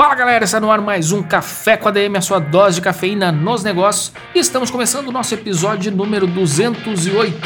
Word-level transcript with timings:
Fala 0.00 0.14
galera, 0.14 0.46
está 0.46 0.58
no 0.58 0.70
ar 0.70 0.80
mais 0.80 1.12
um 1.12 1.22
Café 1.22 1.76
com 1.76 1.86
ADM, 1.86 2.16
a 2.16 2.22
sua 2.22 2.38
dose 2.38 2.76
de 2.76 2.80
cafeína 2.80 3.30
nos 3.30 3.62
negócios. 3.62 4.10
E 4.34 4.38
estamos 4.38 4.70
começando 4.70 5.08
o 5.08 5.12
nosso 5.12 5.34
episódio 5.34 5.92
número 5.92 6.26
208. 6.26 7.38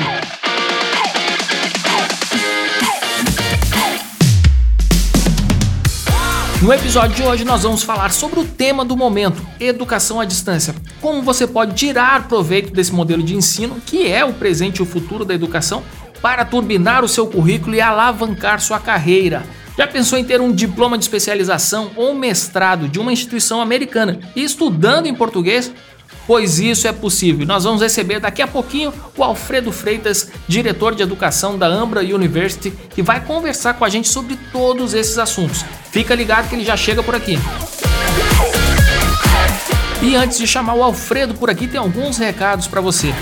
No 6.62 6.72
episódio 6.72 7.16
de 7.16 7.22
hoje 7.24 7.44
nós 7.44 7.64
vamos 7.64 7.82
falar 7.82 8.12
sobre 8.12 8.38
o 8.38 8.44
tema 8.44 8.84
do 8.84 8.96
momento, 8.96 9.44
educação 9.58 10.20
à 10.20 10.24
distância. 10.24 10.76
Como 11.00 11.22
você 11.22 11.48
pode 11.48 11.74
tirar 11.74 12.28
proveito 12.28 12.72
desse 12.72 12.94
modelo 12.94 13.24
de 13.24 13.34
ensino, 13.34 13.80
que 13.84 14.06
é 14.06 14.24
o 14.24 14.32
presente 14.32 14.76
e 14.76 14.82
o 14.82 14.86
futuro 14.86 15.24
da 15.24 15.34
educação, 15.34 15.82
para 16.22 16.44
turbinar 16.44 17.02
o 17.04 17.08
seu 17.08 17.26
currículo 17.26 17.74
e 17.74 17.80
alavancar 17.80 18.60
sua 18.60 18.78
carreira. 18.78 19.42
Já 19.76 19.86
pensou 19.86 20.18
em 20.18 20.24
ter 20.24 20.40
um 20.40 20.52
diploma 20.52 20.96
de 20.96 21.04
especialização 21.04 21.90
ou 21.96 22.14
mestrado 22.14 22.88
de 22.88 23.00
uma 23.00 23.12
instituição 23.12 23.60
americana 23.60 24.20
e 24.36 24.42
estudando 24.42 25.06
em 25.06 25.14
português? 25.14 25.72
pois 26.26 26.58
isso 26.58 26.88
é 26.88 26.92
possível. 26.92 27.46
Nós 27.46 27.64
vamos 27.64 27.82
receber 27.82 28.20
daqui 28.20 28.42
a 28.42 28.46
pouquinho 28.46 28.92
o 29.16 29.22
Alfredo 29.22 29.70
Freitas, 29.70 30.30
diretor 30.48 30.94
de 30.94 31.02
educação 31.02 31.58
da 31.58 31.66
Ambra 31.66 32.00
University, 32.00 32.70
que 32.70 33.02
vai 33.02 33.24
conversar 33.24 33.74
com 33.74 33.84
a 33.84 33.88
gente 33.88 34.08
sobre 34.08 34.38
todos 34.52 34.94
esses 34.94 35.18
assuntos. 35.18 35.64
Fica 35.90 36.14
ligado 36.14 36.48
que 36.48 36.54
ele 36.54 36.64
já 36.64 36.76
chega 36.76 37.02
por 37.02 37.14
aqui. 37.14 37.38
E 40.02 40.16
antes 40.16 40.38
de 40.38 40.46
chamar 40.46 40.74
o 40.74 40.82
Alfredo 40.82 41.34
por 41.34 41.48
aqui, 41.48 41.66
tem 41.66 41.80
alguns 41.80 42.18
recados 42.18 42.66
para 42.66 42.80
você. 42.80 43.12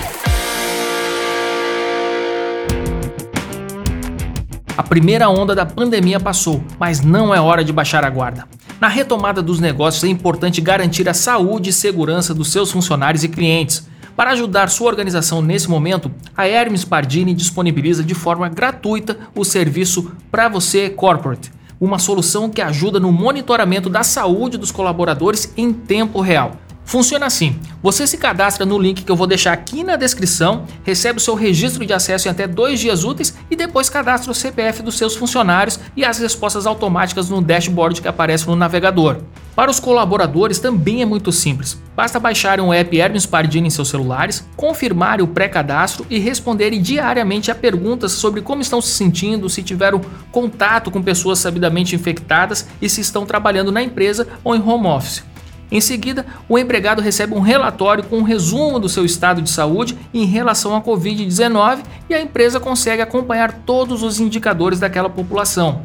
A 4.75 4.81
primeira 4.81 5.29
onda 5.29 5.53
da 5.53 5.67
pandemia 5.67 6.19
passou, 6.19 6.63
mas 6.79 6.99
não 6.99 7.33
é 7.33 7.39
hora 7.39 7.63
de 7.63 7.71
baixar 7.71 8.03
a 8.03 8.09
guarda. 8.09 8.47
Na 8.81 8.87
retomada 8.87 9.39
dos 9.39 9.59
negócios 9.59 10.03
é 10.03 10.07
importante 10.07 10.59
garantir 10.61 11.07
a 11.07 11.13
saúde 11.13 11.69
e 11.69 11.73
segurança 11.73 12.33
dos 12.33 12.51
seus 12.51 12.71
funcionários 12.71 13.23
e 13.23 13.29
clientes. 13.29 13.87
Para 14.15 14.31
ajudar 14.31 14.69
sua 14.69 14.87
organização 14.87 15.43
nesse 15.43 15.69
momento, 15.69 16.11
a 16.35 16.47
Hermes 16.47 16.83
Pardini 16.83 17.35
disponibiliza 17.35 18.03
de 18.03 18.15
forma 18.15 18.49
gratuita 18.49 19.15
o 19.35 19.43
serviço 19.43 20.11
Para 20.31 20.49
Você 20.49 20.89
Corporate, 20.89 21.51
uma 21.79 21.99
solução 21.99 22.49
que 22.49 22.61
ajuda 22.61 22.99
no 22.99 23.11
monitoramento 23.11 23.91
da 23.91 24.01
saúde 24.01 24.57
dos 24.57 24.71
colaboradores 24.71 25.53
em 25.55 25.71
tempo 25.71 26.19
real. 26.19 26.57
Funciona 26.85 27.25
assim: 27.25 27.59
você 27.81 28.05
se 28.05 28.17
cadastra 28.17 28.65
no 28.65 28.77
link 28.77 29.03
que 29.03 29.11
eu 29.11 29.15
vou 29.15 29.27
deixar 29.27 29.53
aqui 29.53 29.83
na 29.83 29.95
descrição, 29.95 30.65
recebe 30.83 31.17
o 31.17 31.21
seu 31.21 31.33
registro 31.33 31.85
de 31.85 31.93
acesso 31.93 32.27
em 32.27 32.31
até 32.31 32.47
dois 32.47 32.79
dias 32.79 33.03
úteis 33.03 33.33
e 33.49 33.55
depois 33.55 33.89
cadastra 33.89 34.31
o 34.31 34.35
CPF 34.35 34.83
dos 34.83 34.97
seus 34.97 35.15
funcionários 35.15 35.79
e 35.95 36.03
as 36.03 36.19
respostas 36.19 36.65
automáticas 36.65 37.29
no 37.29 37.41
dashboard 37.41 38.01
que 38.01 38.07
aparece 38.07 38.47
no 38.47 38.55
navegador. 38.55 39.17
Para 39.55 39.69
os 39.69 39.79
colaboradores 39.79 40.59
também 40.59 41.01
é 41.03 41.05
muito 41.05 41.31
simples. 41.31 41.79
Basta 41.95 42.19
baixarem 42.19 42.65
o 42.65 42.73
app 42.73 42.97
Hermes 42.97 43.25
Pardini 43.25 43.67
em 43.67 43.69
seus 43.69 43.89
celulares, 43.89 44.43
confirmarem 44.55 45.23
o 45.23 45.27
pré-cadastro 45.27 46.07
e 46.09 46.17
responderem 46.17 46.81
diariamente 46.81 47.51
a 47.51 47.55
perguntas 47.55 48.13
sobre 48.13 48.41
como 48.41 48.63
estão 48.63 48.81
se 48.81 48.89
sentindo, 48.89 49.49
se 49.49 49.61
tiveram 49.61 50.01
contato 50.31 50.89
com 50.89 51.03
pessoas 51.03 51.37
sabidamente 51.37 51.95
infectadas 51.95 52.67
e 52.81 52.89
se 52.89 53.01
estão 53.01 53.27
trabalhando 53.27 53.71
na 53.71 53.83
empresa 53.83 54.27
ou 54.43 54.55
em 54.55 54.61
home 54.61 54.87
office. 54.87 55.32
Em 55.73 55.81
seguida, 55.81 56.25
o 56.47 56.57
empregado 56.59 57.01
recebe 57.01 57.33
um 57.33 57.39
relatório 57.39 58.03
com 58.03 58.19
um 58.19 58.23
resumo 58.23 58.79
do 58.79 58.87
seu 58.87 59.03
estado 59.03 59.41
de 59.41 59.49
saúde 59.49 59.97
em 60.13 60.23
relação 60.23 60.75
à 60.75 60.81
Covid-19 60.81 61.79
e 62.07 62.13
a 62.13 62.21
empresa 62.21 62.59
consegue 62.59 63.01
acompanhar 63.01 63.51
todos 63.65 64.03
os 64.03 64.19
indicadores 64.19 64.79
daquela 64.79 65.09
população. 65.09 65.81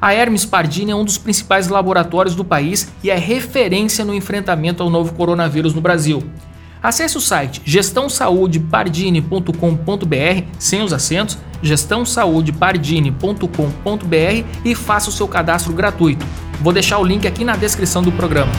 A 0.00 0.14
Hermes 0.14 0.44
Pardini 0.44 0.92
é 0.92 0.94
um 0.94 1.04
dos 1.04 1.18
principais 1.18 1.66
laboratórios 1.66 2.36
do 2.36 2.44
país 2.44 2.92
e 3.02 3.10
é 3.10 3.16
referência 3.16 4.04
no 4.04 4.14
enfrentamento 4.14 4.80
ao 4.80 4.88
novo 4.88 5.12
coronavírus 5.12 5.74
no 5.74 5.80
Brasil. 5.80 6.22
Acesse 6.80 7.16
o 7.16 7.20
site 7.20 7.60
gestãosaudepardini.com.br 7.64 10.44
sem 10.56 10.82
os 10.82 10.92
acentos, 10.92 11.36
gestãosaudepardini.com.br 11.60 14.46
e 14.64 14.74
faça 14.76 15.10
o 15.10 15.12
seu 15.12 15.26
cadastro 15.26 15.72
gratuito. 15.72 16.24
Vou 16.60 16.72
deixar 16.72 16.98
o 16.98 17.04
link 17.04 17.26
aqui 17.26 17.44
na 17.44 17.56
descrição 17.56 18.04
do 18.04 18.12
programa. 18.12 18.52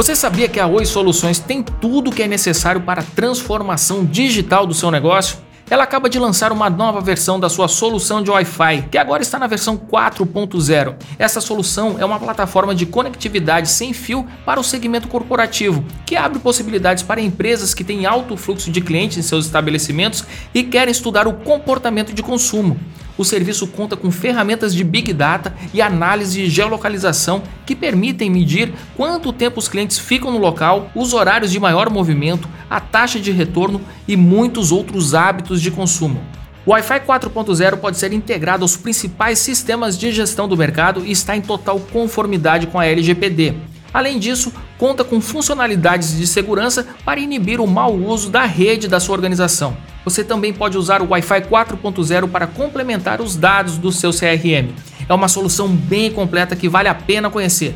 Você 0.00 0.16
sabia 0.16 0.48
que 0.48 0.58
a 0.58 0.66
Oi 0.66 0.86
Soluções 0.86 1.38
tem 1.38 1.62
tudo 1.62 2.08
o 2.08 2.10
que 2.10 2.22
é 2.22 2.26
necessário 2.26 2.80
para 2.80 3.02
a 3.02 3.04
transformação 3.04 4.02
digital 4.02 4.66
do 4.66 4.72
seu 4.72 4.90
negócio? 4.90 5.36
Ela 5.68 5.84
acaba 5.84 6.08
de 6.08 6.18
lançar 6.18 6.52
uma 6.52 6.70
nova 6.70 7.02
versão 7.02 7.38
da 7.38 7.50
sua 7.50 7.68
solução 7.68 8.22
de 8.22 8.30
Wi-Fi, 8.30 8.88
que 8.90 8.96
agora 8.96 9.20
está 9.20 9.38
na 9.38 9.46
versão 9.46 9.76
4.0. 9.76 10.94
Essa 11.18 11.38
solução 11.42 11.96
é 11.98 12.04
uma 12.06 12.18
plataforma 12.18 12.74
de 12.74 12.86
conectividade 12.86 13.68
sem 13.68 13.92
fio 13.92 14.26
para 14.46 14.58
o 14.58 14.64
segmento 14.64 15.06
corporativo, 15.06 15.84
que 16.06 16.16
abre 16.16 16.38
possibilidades 16.38 17.02
para 17.02 17.20
empresas 17.20 17.74
que 17.74 17.84
têm 17.84 18.06
alto 18.06 18.38
fluxo 18.38 18.70
de 18.70 18.80
clientes 18.80 19.18
em 19.18 19.22
seus 19.22 19.44
estabelecimentos 19.44 20.24
e 20.54 20.62
querem 20.62 20.92
estudar 20.92 21.28
o 21.28 21.34
comportamento 21.34 22.14
de 22.14 22.22
consumo 22.22 22.80
o 23.20 23.24
serviço 23.24 23.66
conta 23.66 23.98
com 23.98 24.10
ferramentas 24.10 24.74
de 24.74 24.82
Big 24.82 25.12
Data 25.12 25.54
e 25.74 25.82
análise 25.82 26.40
de 26.40 26.48
geolocalização 26.48 27.42
que 27.66 27.76
permitem 27.76 28.30
medir 28.30 28.72
quanto 28.96 29.30
tempo 29.30 29.58
os 29.58 29.68
clientes 29.68 29.98
ficam 29.98 30.30
no 30.30 30.38
local, 30.38 30.90
os 30.94 31.12
horários 31.12 31.52
de 31.52 31.60
maior 31.60 31.90
movimento, 31.90 32.48
a 32.70 32.80
taxa 32.80 33.20
de 33.20 33.30
retorno 33.30 33.82
e 34.08 34.16
muitos 34.16 34.72
outros 34.72 35.14
hábitos 35.14 35.60
de 35.60 35.70
consumo. 35.70 36.18
O 36.64 36.70
Wi-Fi 36.70 37.00
4.0 37.00 37.76
pode 37.76 37.98
ser 37.98 38.10
integrado 38.14 38.64
aos 38.64 38.74
principais 38.74 39.38
sistemas 39.38 39.98
de 39.98 40.10
gestão 40.12 40.48
do 40.48 40.56
mercado 40.56 41.04
e 41.04 41.12
está 41.12 41.36
em 41.36 41.42
total 41.42 41.78
conformidade 41.78 42.68
com 42.68 42.80
a 42.80 42.86
LGPD. 42.86 43.54
Além 43.92 44.18
disso, 44.18 44.50
conta 44.78 45.04
com 45.04 45.20
funcionalidades 45.20 46.16
de 46.16 46.26
segurança 46.26 46.86
para 47.04 47.20
inibir 47.20 47.60
o 47.60 47.66
mau 47.66 47.94
uso 47.94 48.30
da 48.30 48.44
rede 48.46 48.88
da 48.88 48.98
sua 48.98 49.14
organização. 49.14 49.76
Você 50.04 50.24
também 50.24 50.52
pode 50.52 50.78
usar 50.78 51.02
o 51.02 51.10
Wi-Fi 51.10 51.42
4.0 51.42 52.28
para 52.28 52.46
complementar 52.46 53.20
os 53.20 53.36
dados 53.36 53.76
do 53.76 53.92
seu 53.92 54.10
CRM. 54.10 54.72
É 55.08 55.14
uma 55.14 55.28
solução 55.28 55.68
bem 55.68 56.10
completa 56.10 56.56
que 56.56 56.68
vale 56.68 56.88
a 56.88 56.94
pena 56.94 57.28
conhecer. 57.28 57.74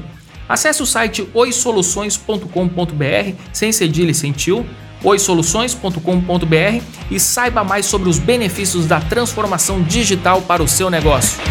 Acesse 0.49 0.83
o 0.83 0.87
site 0.87 1.29
oisoluções.com.br, 1.35 3.35
sem 3.53 3.73
cedilha 3.73 4.11
e 4.11 4.15
sem 4.15 4.33
tio, 4.33 4.67
oisoluções.com.br 5.03 6.83
e 7.11 7.21
saiba 7.21 7.65
mais 7.65 7.87
sobre 7.87 8.09
os 8.09 8.19
benefícios 8.19 8.87
da 8.87 9.01
transformação 9.01 9.83
digital 9.83 10.43
para 10.43 10.63
o 10.63 10.69
seu 10.69 10.91
negócio. 10.91 11.43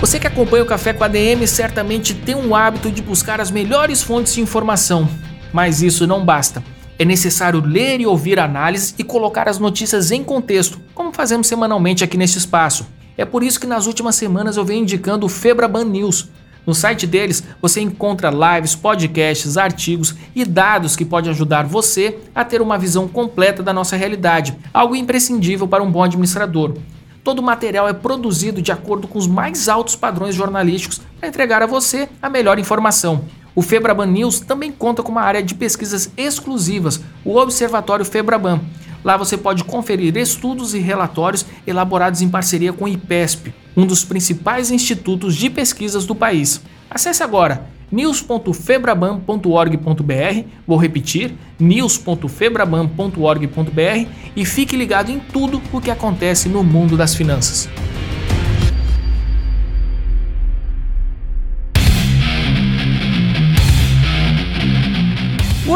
Você 0.00 0.18
que 0.18 0.26
acompanha 0.26 0.62
o 0.62 0.66
Café 0.66 0.94
com 0.94 1.04
a 1.04 1.08
DM 1.08 1.46
certamente 1.46 2.14
tem 2.14 2.34
um 2.34 2.54
hábito 2.54 2.90
de 2.90 3.02
buscar 3.02 3.40
as 3.40 3.50
melhores 3.50 4.02
fontes 4.02 4.34
de 4.34 4.40
informação, 4.40 5.08
mas 5.52 5.82
isso 5.82 6.06
não 6.06 6.24
basta. 6.24 6.62
É 6.98 7.04
necessário 7.04 7.60
ler 7.64 8.00
e 8.00 8.06
ouvir 8.06 8.38
análises 8.38 8.94
e 8.98 9.02
colocar 9.02 9.48
as 9.48 9.58
notícias 9.58 10.10
em 10.10 10.22
contexto, 10.22 10.78
como 10.94 11.12
fazemos 11.12 11.46
semanalmente 11.46 12.04
aqui 12.04 12.18
neste 12.18 12.38
espaço. 12.38 12.86
É 13.16 13.24
por 13.24 13.42
isso 13.42 13.58
que 13.58 13.66
nas 13.66 13.86
últimas 13.86 14.16
semanas 14.16 14.56
eu 14.56 14.64
venho 14.64 14.82
indicando 14.82 15.26
o 15.26 15.28
Febraban 15.28 15.84
News. 15.84 16.28
No 16.66 16.74
site 16.74 17.06
deles 17.06 17.42
você 17.60 17.80
encontra 17.80 18.30
lives, 18.30 18.74
podcasts, 18.74 19.56
artigos 19.56 20.14
e 20.34 20.44
dados 20.44 20.94
que 20.94 21.04
podem 21.04 21.30
ajudar 21.30 21.64
você 21.66 22.18
a 22.34 22.44
ter 22.44 22.60
uma 22.60 22.78
visão 22.78 23.08
completa 23.08 23.62
da 23.62 23.72
nossa 23.72 23.96
realidade, 23.96 24.56
algo 24.72 24.94
imprescindível 24.94 25.66
para 25.66 25.82
um 25.82 25.90
bom 25.90 26.02
administrador. 26.02 26.74
Todo 27.22 27.40
o 27.40 27.42
material 27.42 27.88
é 27.88 27.92
produzido 27.92 28.62
de 28.62 28.72
acordo 28.72 29.06
com 29.06 29.18
os 29.18 29.26
mais 29.26 29.68
altos 29.68 29.94
padrões 29.94 30.34
jornalísticos 30.34 31.00
para 31.18 31.28
entregar 31.28 31.62
a 31.62 31.66
você 31.66 32.08
a 32.22 32.30
melhor 32.30 32.58
informação. 32.58 33.24
O 33.54 33.62
Febraban 33.62 34.06
News 34.06 34.40
também 34.40 34.70
conta 34.70 35.02
com 35.02 35.12
uma 35.12 35.22
área 35.22 35.42
de 35.42 35.54
pesquisas 35.54 36.10
exclusivas, 36.16 37.00
o 37.24 37.36
Observatório 37.36 38.04
Febraban. 38.04 38.60
Lá 39.02 39.16
você 39.16 39.36
pode 39.36 39.64
conferir 39.64 40.16
estudos 40.16 40.74
e 40.74 40.78
relatórios 40.78 41.44
elaborados 41.66 42.22
em 42.22 42.28
parceria 42.28 42.72
com 42.72 42.84
o 42.84 42.88
IPESP, 42.88 43.52
um 43.76 43.84
dos 43.86 44.04
principais 44.04 44.70
institutos 44.70 45.34
de 45.34 45.50
pesquisas 45.50 46.04
do 46.04 46.14
país. 46.14 46.60
Acesse 46.90 47.22
agora 47.22 47.66
news.febraban.org.br, 47.90 50.44
vou 50.66 50.78
repetir, 50.78 51.34
news.febraban.org.br 51.58 54.08
e 54.36 54.44
fique 54.44 54.76
ligado 54.76 55.10
em 55.10 55.18
tudo 55.18 55.62
o 55.72 55.80
que 55.80 55.90
acontece 55.90 56.48
no 56.48 56.62
mundo 56.62 56.96
das 56.96 57.14
finanças. 57.14 57.68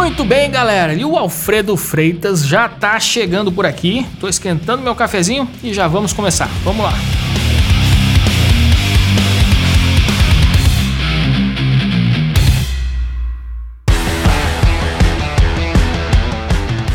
Muito 0.04 0.22
bem, 0.22 0.50
galera. 0.50 0.92
E 0.92 1.02
o 1.02 1.16
Alfredo 1.16 1.78
Freitas 1.78 2.46
já 2.46 2.68
tá 2.68 3.00
chegando 3.00 3.50
por 3.50 3.64
aqui. 3.64 4.06
Tô 4.20 4.28
esquentando 4.28 4.82
meu 4.82 4.94
cafezinho 4.94 5.48
e 5.62 5.72
já 5.72 5.88
vamos 5.88 6.12
começar. 6.12 6.46
Vamos 6.62 6.84
lá. 6.84 6.92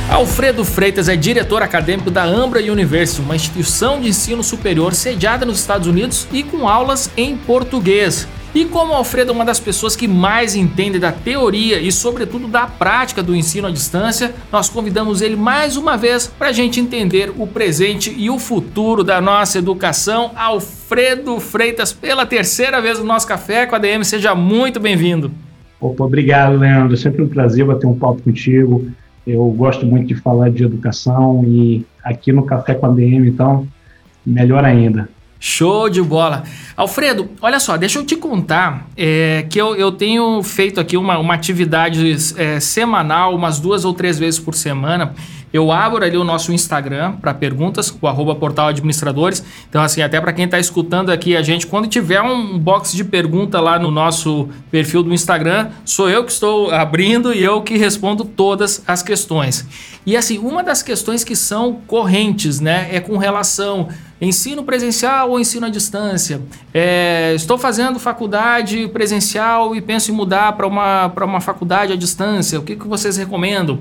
Alfredo 0.07 0.63
Freitas 0.63 1.09
é 1.09 1.15
diretor 1.15 1.63
acadêmico 1.63 2.11
da 2.11 2.23
Ambra 2.23 2.61
University, 2.61 3.21
uma 3.21 3.35
instituição 3.35 3.99
de 3.99 4.09
ensino 4.09 4.43
superior 4.43 4.93
sediada 4.93 5.47
nos 5.47 5.59
Estados 5.59 5.87
Unidos 5.87 6.27
e 6.31 6.43
com 6.43 6.69
aulas 6.69 7.09
em 7.17 7.35
português. 7.35 8.27
E 8.53 8.65
como 8.65 8.93
Alfredo 8.93 9.31
é 9.31 9.35
uma 9.35 9.45
das 9.45 9.59
pessoas 9.59 9.95
que 9.95 10.07
mais 10.07 10.55
entende 10.55 10.97
da 10.97 11.11
teoria 11.11 11.79
e, 11.79 11.91
sobretudo, 11.91 12.47
da 12.47 12.65
prática 12.65 13.21
do 13.21 13.35
ensino 13.35 13.67
à 13.67 13.71
distância, 13.71 14.33
nós 14.51 14.67
convidamos 14.67 15.21
ele 15.21 15.35
mais 15.35 15.77
uma 15.77 15.95
vez 15.95 16.25
para 16.25 16.47
a 16.47 16.51
gente 16.51 16.79
entender 16.79 17.31
o 17.37 17.45
presente 17.45 18.11
e 18.17 18.27
o 18.27 18.39
futuro 18.39 19.03
da 19.03 19.21
nossa 19.21 19.59
educação. 19.59 20.31
Alfredo 20.35 21.39
Freitas, 21.39 21.93
pela 21.93 22.25
terceira 22.25 22.81
vez 22.81 22.97
no 22.97 23.05
nosso 23.05 23.27
Café 23.27 23.67
com 23.67 23.75
a 23.75 23.79
DM, 23.79 24.03
seja 24.03 24.33
muito 24.33 24.79
bem-vindo. 24.79 25.31
Opa, 25.79 26.03
obrigado, 26.03 26.57
Leandro. 26.57 26.97
Sempre 26.97 27.21
um 27.21 27.27
prazer 27.27 27.65
bater 27.65 27.85
um 27.85 27.97
papo 27.97 28.23
contigo. 28.23 28.87
Eu 29.27 29.45
gosto 29.51 29.85
muito 29.85 30.07
de 30.07 30.15
falar 30.15 30.49
de 30.49 30.63
educação 30.63 31.43
e 31.45 31.85
aqui 32.03 32.31
no 32.31 32.43
Café 32.43 32.73
com 32.73 32.87
a 32.87 32.89
DM, 32.89 33.29
então, 33.29 33.67
melhor 34.25 34.65
ainda. 34.65 35.07
Show 35.39 35.89
de 35.89 36.01
bola. 36.01 36.43
Alfredo, 36.75 37.29
olha 37.41 37.59
só, 37.59 37.77
deixa 37.77 37.97
eu 37.97 38.05
te 38.05 38.15
contar 38.17 38.89
é, 38.97 39.45
que 39.49 39.59
eu, 39.59 39.73
eu 39.75 39.89
tenho 39.91 40.43
feito 40.43 40.79
aqui 40.81 40.97
uma, 40.97 41.17
uma 41.17 41.33
atividade 41.33 42.15
é, 42.37 42.59
semanal, 42.59 43.33
umas 43.33 43.59
duas 43.59 43.85
ou 43.85 43.93
três 43.93 44.19
vezes 44.19 44.39
por 44.39 44.53
semana. 44.53 45.15
Eu 45.51 45.71
abro 45.71 46.03
ali 46.03 46.17
o 46.17 46.23
nosso 46.23 46.53
Instagram 46.53 47.13
para 47.13 47.33
perguntas, 47.33 47.95
o 48.01 48.07
arroba 48.07 48.35
portal 48.35 48.67
administradores. 48.67 49.43
Então, 49.69 49.81
assim, 49.81 50.01
até 50.01 50.21
para 50.21 50.31
quem 50.31 50.45
está 50.45 50.59
escutando 50.59 51.09
aqui 51.11 51.35
a 51.35 51.41
gente, 51.41 51.65
quando 51.65 51.87
tiver 51.87 52.21
um 52.21 52.57
box 52.57 52.95
de 52.95 53.03
pergunta 53.03 53.59
lá 53.59 53.79
no 53.79 53.89
nosso 53.89 54.49
perfil 54.69 55.03
do 55.03 55.13
Instagram, 55.13 55.69
sou 55.83 56.09
eu 56.09 56.23
que 56.23 56.31
estou 56.31 56.71
abrindo 56.71 57.33
e 57.33 57.43
eu 57.43 57.61
que 57.61 57.77
respondo 57.77 58.23
todas 58.23 58.83
as 58.85 59.01
questões. 59.01 59.65
E 60.05 60.15
assim, 60.15 60.37
uma 60.37 60.63
das 60.63 60.83
questões 60.83 61.23
que 61.23 61.35
são 61.35 61.81
correntes, 61.87 62.59
né, 62.59 62.89
é 62.91 62.99
com 62.99 63.17
relação 63.17 63.89
Ensino 64.21 64.65
presencial 64.65 65.31
ou 65.31 65.39
ensino 65.39 65.65
à 65.65 65.69
distância? 65.69 66.41
É, 66.73 67.33
estou 67.35 67.57
fazendo 67.57 67.97
faculdade 67.99 68.89
presencial 68.89 69.73
e 69.73 69.81
penso 69.81 70.11
em 70.11 70.13
mudar 70.13 70.51
para 70.53 70.67
uma, 70.67 71.07
uma 71.21 71.39
faculdade 71.39 71.93
à 71.93 71.95
distância. 71.95 72.59
O 72.59 72.63
que, 72.63 72.75
que 72.75 72.85
vocês 72.85 73.15
recomendam? 73.15 73.79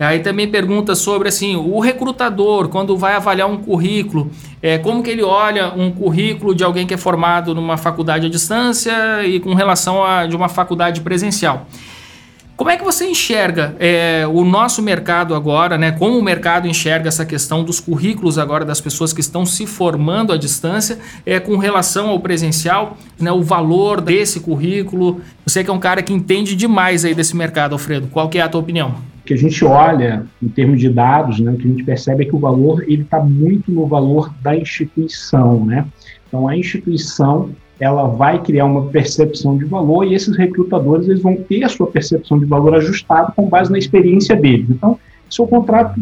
Aí 0.00 0.20
também 0.20 0.48
pergunta 0.48 0.94
sobre 0.94 1.28
assim, 1.28 1.56
o 1.56 1.78
recrutador, 1.78 2.68
quando 2.70 2.96
vai 2.96 3.12
avaliar 3.12 3.46
um 3.50 3.58
currículo, 3.58 4.30
é, 4.62 4.78
como 4.78 5.02
que 5.02 5.10
ele 5.10 5.22
olha 5.22 5.74
um 5.74 5.90
currículo 5.90 6.54
de 6.54 6.64
alguém 6.64 6.86
que 6.86 6.94
é 6.94 6.96
formado 6.96 7.54
numa 7.54 7.76
faculdade 7.76 8.26
à 8.26 8.30
distância 8.30 9.22
e 9.26 9.38
com 9.38 9.52
relação 9.52 10.02
a 10.02 10.26
de 10.26 10.34
uma 10.34 10.48
faculdade 10.48 11.02
presencial. 11.02 11.66
Como 12.56 12.70
é 12.70 12.76
que 12.76 12.84
você 12.84 13.06
enxerga 13.06 13.74
é, 13.78 14.26
o 14.30 14.44
nosso 14.44 14.82
mercado 14.82 15.34
agora, 15.34 15.78
né? 15.78 15.92
Como 15.92 16.18
o 16.18 16.22
mercado 16.22 16.68
enxerga 16.68 17.08
essa 17.08 17.24
questão 17.24 17.64
dos 17.64 17.80
currículos 17.80 18.36
agora 18.38 18.66
das 18.66 18.80
pessoas 18.82 19.14
que 19.14 19.20
estão 19.20 19.46
se 19.46 19.66
formando 19.66 20.30
à 20.30 20.36
distância 20.36 20.98
é, 21.24 21.40
com 21.40 21.56
relação 21.56 22.10
ao 22.10 22.20
presencial, 22.20 22.98
né? 23.18 23.32
O 23.32 23.42
valor 23.42 24.02
desse 24.02 24.40
currículo. 24.40 25.22
Você 25.46 25.64
que 25.64 25.70
é 25.70 25.72
um 25.72 25.80
cara 25.80 26.02
que 26.02 26.12
entende 26.12 26.54
demais 26.54 27.02
aí 27.02 27.14
desse 27.14 27.34
mercado, 27.34 27.72
Alfredo. 27.72 28.08
Qual 28.08 28.28
que 28.28 28.38
é 28.38 28.42
a 28.42 28.48
tua 28.48 28.60
opinião? 28.60 29.09
Que 29.30 29.34
a 29.34 29.36
gente 29.36 29.64
olha 29.64 30.26
em 30.42 30.48
termos 30.48 30.80
de 30.80 30.88
dados, 30.88 31.38
né, 31.38 31.52
o 31.52 31.56
que 31.56 31.64
a 31.64 31.70
gente 31.70 31.84
percebe 31.84 32.24
é 32.24 32.26
que 32.26 32.34
o 32.34 32.38
valor 32.40 32.82
ele 32.88 33.02
está 33.02 33.20
muito 33.20 33.70
no 33.70 33.86
valor 33.86 34.34
da 34.42 34.56
instituição, 34.56 35.64
né? 35.64 35.86
Então 36.26 36.48
a 36.48 36.56
instituição 36.56 37.50
ela 37.78 38.08
vai 38.08 38.42
criar 38.42 38.64
uma 38.64 38.86
percepção 38.86 39.56
de 39.56 39.66
valor 39.66 40.04
e 40.04 40.14
esses 40.14 40.36
recrutadores 40.36 41.06
eles 41.06 41.22
vão 41.22 41.36
ter 41.36 41.62
a 41.62 41.68
sua 41.68 41.86
percepção 41.86 42.40
de 42.40 42.44
valor 42.44 42.74
ajustada 42.74 43.32
com 43.36 43.48
base 43.48 43.70
na 43.70 43.78
experiência 43.78 44.34
deles. 44.34 44.66
Então, 44.68 44.98
se 45.30 45.40
eu 45.40 45.46
contrato 45.46 45.94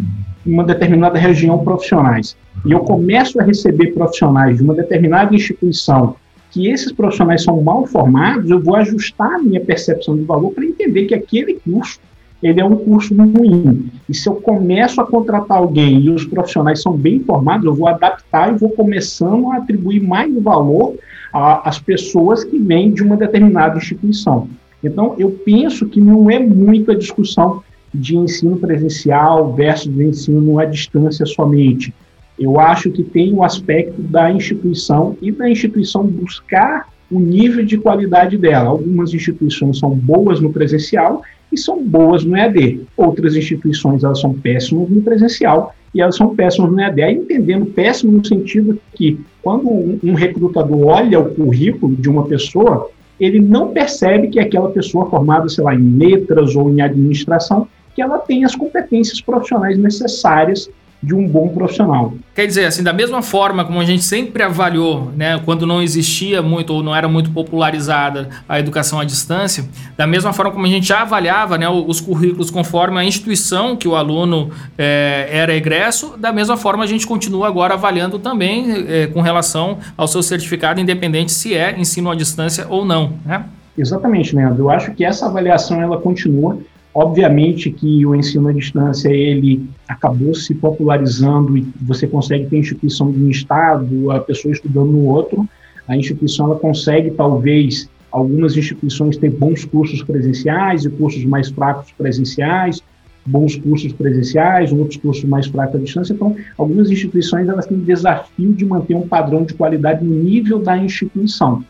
uma 0.47 0.65
determinada 0.65 1.19
região 1.19 1.59
profissionais 1.59 2.35
e 2.65 2.73
eu 2.73 2.81
começo 2.81 3.39
a 3.39 3.45
receber 3.45 3.89
profissionais 3.89 4.57
de 4.57 4.63
uma 4.63 4.73
determinada 4.73 5.35
instituição 5.35 6.17
que 6.51 6.67
esses 6.67 6.93
profissionais 6.93 7.43
são 7.43 7.61
mal 7.61 7.87
formados, 7.87 8.51
eu 8.51 8.59
vou 8.59 8.77
ajustar 8.77 9.35
a 9.35 9.39
minha 9.39 9.61
percepção 9.61 10.17
de 10.17 10.25
valor 10.25 10.51
para 10.53 10.65
entender 10.65 11.05
que 11.05 11.15
aquele 11.15 11.61
curso 11.61 12.01
ele 12.43 12.61
é 12.61 12.64
um 12.64 12.76
curso 12.76 13.14
ruim. 13.14 13.90
E 14.08 14.14
se 14.14 14.29
eu 14.29 14.37
começo 14.37 15.00
a 15.00 15.06
contratar 15.06 15.58
alguém 15.58 16.00
e 16.00 16.11
os 16.11 16.25
profissionais 16.25 16.81
são 16.81 16.96
bem 16.96 17.20
formados, 17.20 17.67
eu 17.67 17.75
vou 17.75 17.88
adaptar 17.88 18.52
e 18.52 18.58
vou 18.58 18.70
começando 18.70 19.50
a 19.50 19.56
atribuir 19.56 20.00
mais 20.00 20.32
valor 20.43 20.96
às 21.32 21.79
pessoas 21.79 22.44
que 22.44 22.58
vêm 22.58 22.93
de 22.93 23.02
uma 23.02 23.17
determinada 23.17 23.76
instituição. 23.76 24.49
Então, 24.82 25.14
eu 25.19 25.31
penso 25.44 25.87
que 25.87 26.00
não 26.00 26.31
é 26.31 26.38
muito 26.38 26.93
a 26.93 26.94
discussão 26.94 27.62
de 27.93 28.17
ensino 28.17 28.56
presencial 28.56 29.52
versus 29.52 29.99
ensino 29.99 30.58
à 30.58 30.64
distância 30.64 31.26
somente. 31.26 31.93
Eu 32.38 32.61
acho 32.61 32.91
que 32.91 33.02
tem 33.02 33.32
o 33.34 33.43
aspecto 33.43 34.00
da 34.00 34.31
instituição 34.31 35.17
e 35.20 35.32
da 35.32 35.50
instituição 35.50 36.06
buscar 36.06 36.88
o 37.11 37.19
nível 37.19 37.64
de 37.64 37.76
qualidade 37.76 38.37
dela. 38.37 38.69
Algumas 38.69 39.12
instituições 39.12 39.79
são 39.79 39.91
boas 39.91 40.41
no 40.41 40.52
presencial 40.52 41.23
e 41.53 41.59
são 41.59 41.83
boas 41.83 42.25
no 42.25 42.37
EAD. 42.37 42.83
Outras 42.97 43.35
instituições 43.37 44.05
elas 44.05 44.21
são 44.21 44.35
péssimas 44.35 44.89
no 44.89 45.00
presencial 45.03 45.75
e 45.95 46.00
elas 46.00 46.17
são 46.17 46.35
péssimas 46.35 46.71
no 46.71 46.81
EAD. 46.81 47.03
Aí, 47.03 47.15
entendendo 47.15 47.67
péssimo 47.67 48.12
no 48.12 48.25
sentido 48.25 48.79
que 48.95 49.19
quando 49.43 49.69
um, 49.69 50.15
recrutador 50.15 50.87
olha 50.87 51.21
o 51.21 51.35
currículo 51.35 51.97
de 51.97 52.09
uma 52.09 52.27
pessoa, 52.27 52.91
ele 53.19 53.41
não 53.41 53.69
percebe 53.69 54.29
que 54.29 54.39
aquela 54.39 54.71
pessoa 54.71 55.09
formada, 55.09 55.49
sei 55.49 55.65
lá, 55.65 55.75
em 55.75 55.97
letras 55.97 56.55
ou 56.55 56.71
em 56.71 56.81
administração, 56.81 57.67
que 57.94 58.03
ela 58.03 58.19
tem 58.19 58.44
as 58.44 58.55
competências 58.55 59.21
profissionais 59.21 59.77
necessárias 59.77 60.71
de 61.03 61.15
um 61.15 61.29
bom 61.29 61.49
profissional. 61.49 62.12
Quer 62.35 62.47
dizer, 62.47 62.65
assim, 62.65 62.83
da 62.83 62.93
mesma 62.93 63.23
forma 63.23 63.65
como 63.65 63.81
a 63.81 63.85
gente 63.85 64.03
sempre 64.03 64.43
avaliou, 64.43 65.12
né, 65.17 65.41
quando 65.45 65.67
não 65.67 65.81
existia 65.81 66.43
muito 66.43 66.73
ou 66.75 66.83
não 66.83 66.95
era 66.95 67.06
muito 67.06 67.31
popularizada 67.31 68.29
a 68.49 68.58
educação 68.58 68.99
à 68.99 69.05
distância, 69.05 69.65
da 69.96 70.06
mesma 70.06 70.32
forma 70.32 70.51
como 70.51 70.67
a 70.67 70.69
gente 70.69 70.89
já 70.89 71.03
avaliava 71.03 71.56
né, 71.56 71.69
os 71.69 72.01
currículos 72.01 72.51
conforme 72.51 72.99
a 72.99 73.05
instituição 73.05 73.77
que 73.77 73.87
o 73.87 73.94
aluno 73.94 74.51
é, 74.77 75.29
era 75.31 75.55
egresso, 75.55 76.17
da 76.19 76.32
mesma 76.32 76.56
forma 76.56 76.82
a 76.82 76.87
gente 76.87 77.06
continua 77.06 77.46
agora 77.46 77.75
avaliando 77.75 78.19
também 78.19 78.87
é, 78.89 79.06
com 79.06 79.20
relação 79.20 79.79
ao 79.96 80.08
seu 80.08 80.22
certificado, 80.22 80.81
independente 80.81 81.31
se 81.31 81.55
é 81.55 81.79
ensino 81.79 82.11
à 82.11 82.15
distância 82.15 82.67
ou 82.69 82.84
não. 82.84 83.13
Né? 83.25 83.44
Exatamente, 83.77 84.34
Leandro. 84.34 84.65
Eu 84.65 84.70
acho 84.70 84.93
que 84.93 85.05
essa 85.05 85.27
avaliação 85.27 85.81
ela 85.81 85.99
continua 85.99 86.58
Obviamente 86.95 87.71
que 87.71 88.05
o 88.05 88.15
ensino 88.15 88.49
à 88.49 88.53
distância 88.53 89.09
ele 89.09 89.69
acabou 89.87 90.35
se 90.35 90.55
popularizando 90.55 91.57
e 91.57 91.67
você 91.81 92.07
consegue 92.07 92.47
ter 92.47 92.59
instituição 92.59 93.13
de 93.13 93.23
um 93.23 93.29
estado, 93.29 94.11
a 94.11 94.21
pessoa 94.21 94.53
estudando 94.53 94.91
no 94.91 95.05
outro. 95.05 95.49
A 95.87 95.97
instituição 95.97 96.47
ela 96.47 96.59
consegue 96.59 97.11
talvez 97.11 97.89
algumas 98.11 98.57
instituições 98.57 99.17
ter 99.17 99.31
bons 99.31 99.65
cursos 99.65 100.03
presenciais 100.03 100.85
e 100.85 100.91
cursos 100.91 101.25
mais 101.25 101.51
fracos 101.51 101.93
presenciais, 101.93 102.83
bons 103.25 103.57
cursos 103.57 103.93
presenciais, 103.93 104.73
outros 104.73 104.97
cursos 104.97 105.25
mais 105.25 105.47
fracos 105.47 105.77
à 105.77 105.79
distância. 105.79 106.15
Então, 106.15 106.35
algumas 106.57 106.91
instituições 106.91 107.49
elas 107.49 107.67
têm 107.67 107.79
desafio 107.79 108.53
de 108.55 108.65
manter 108.65 108.95
um 108.95 109.07
padrão 109.07 109.45
de 109.45 109.55
qualidade 109.55 110.05
no 110.05 110.15
nível 110.15 110.59
da 110.59 110.77
instituição. 110.77 111.63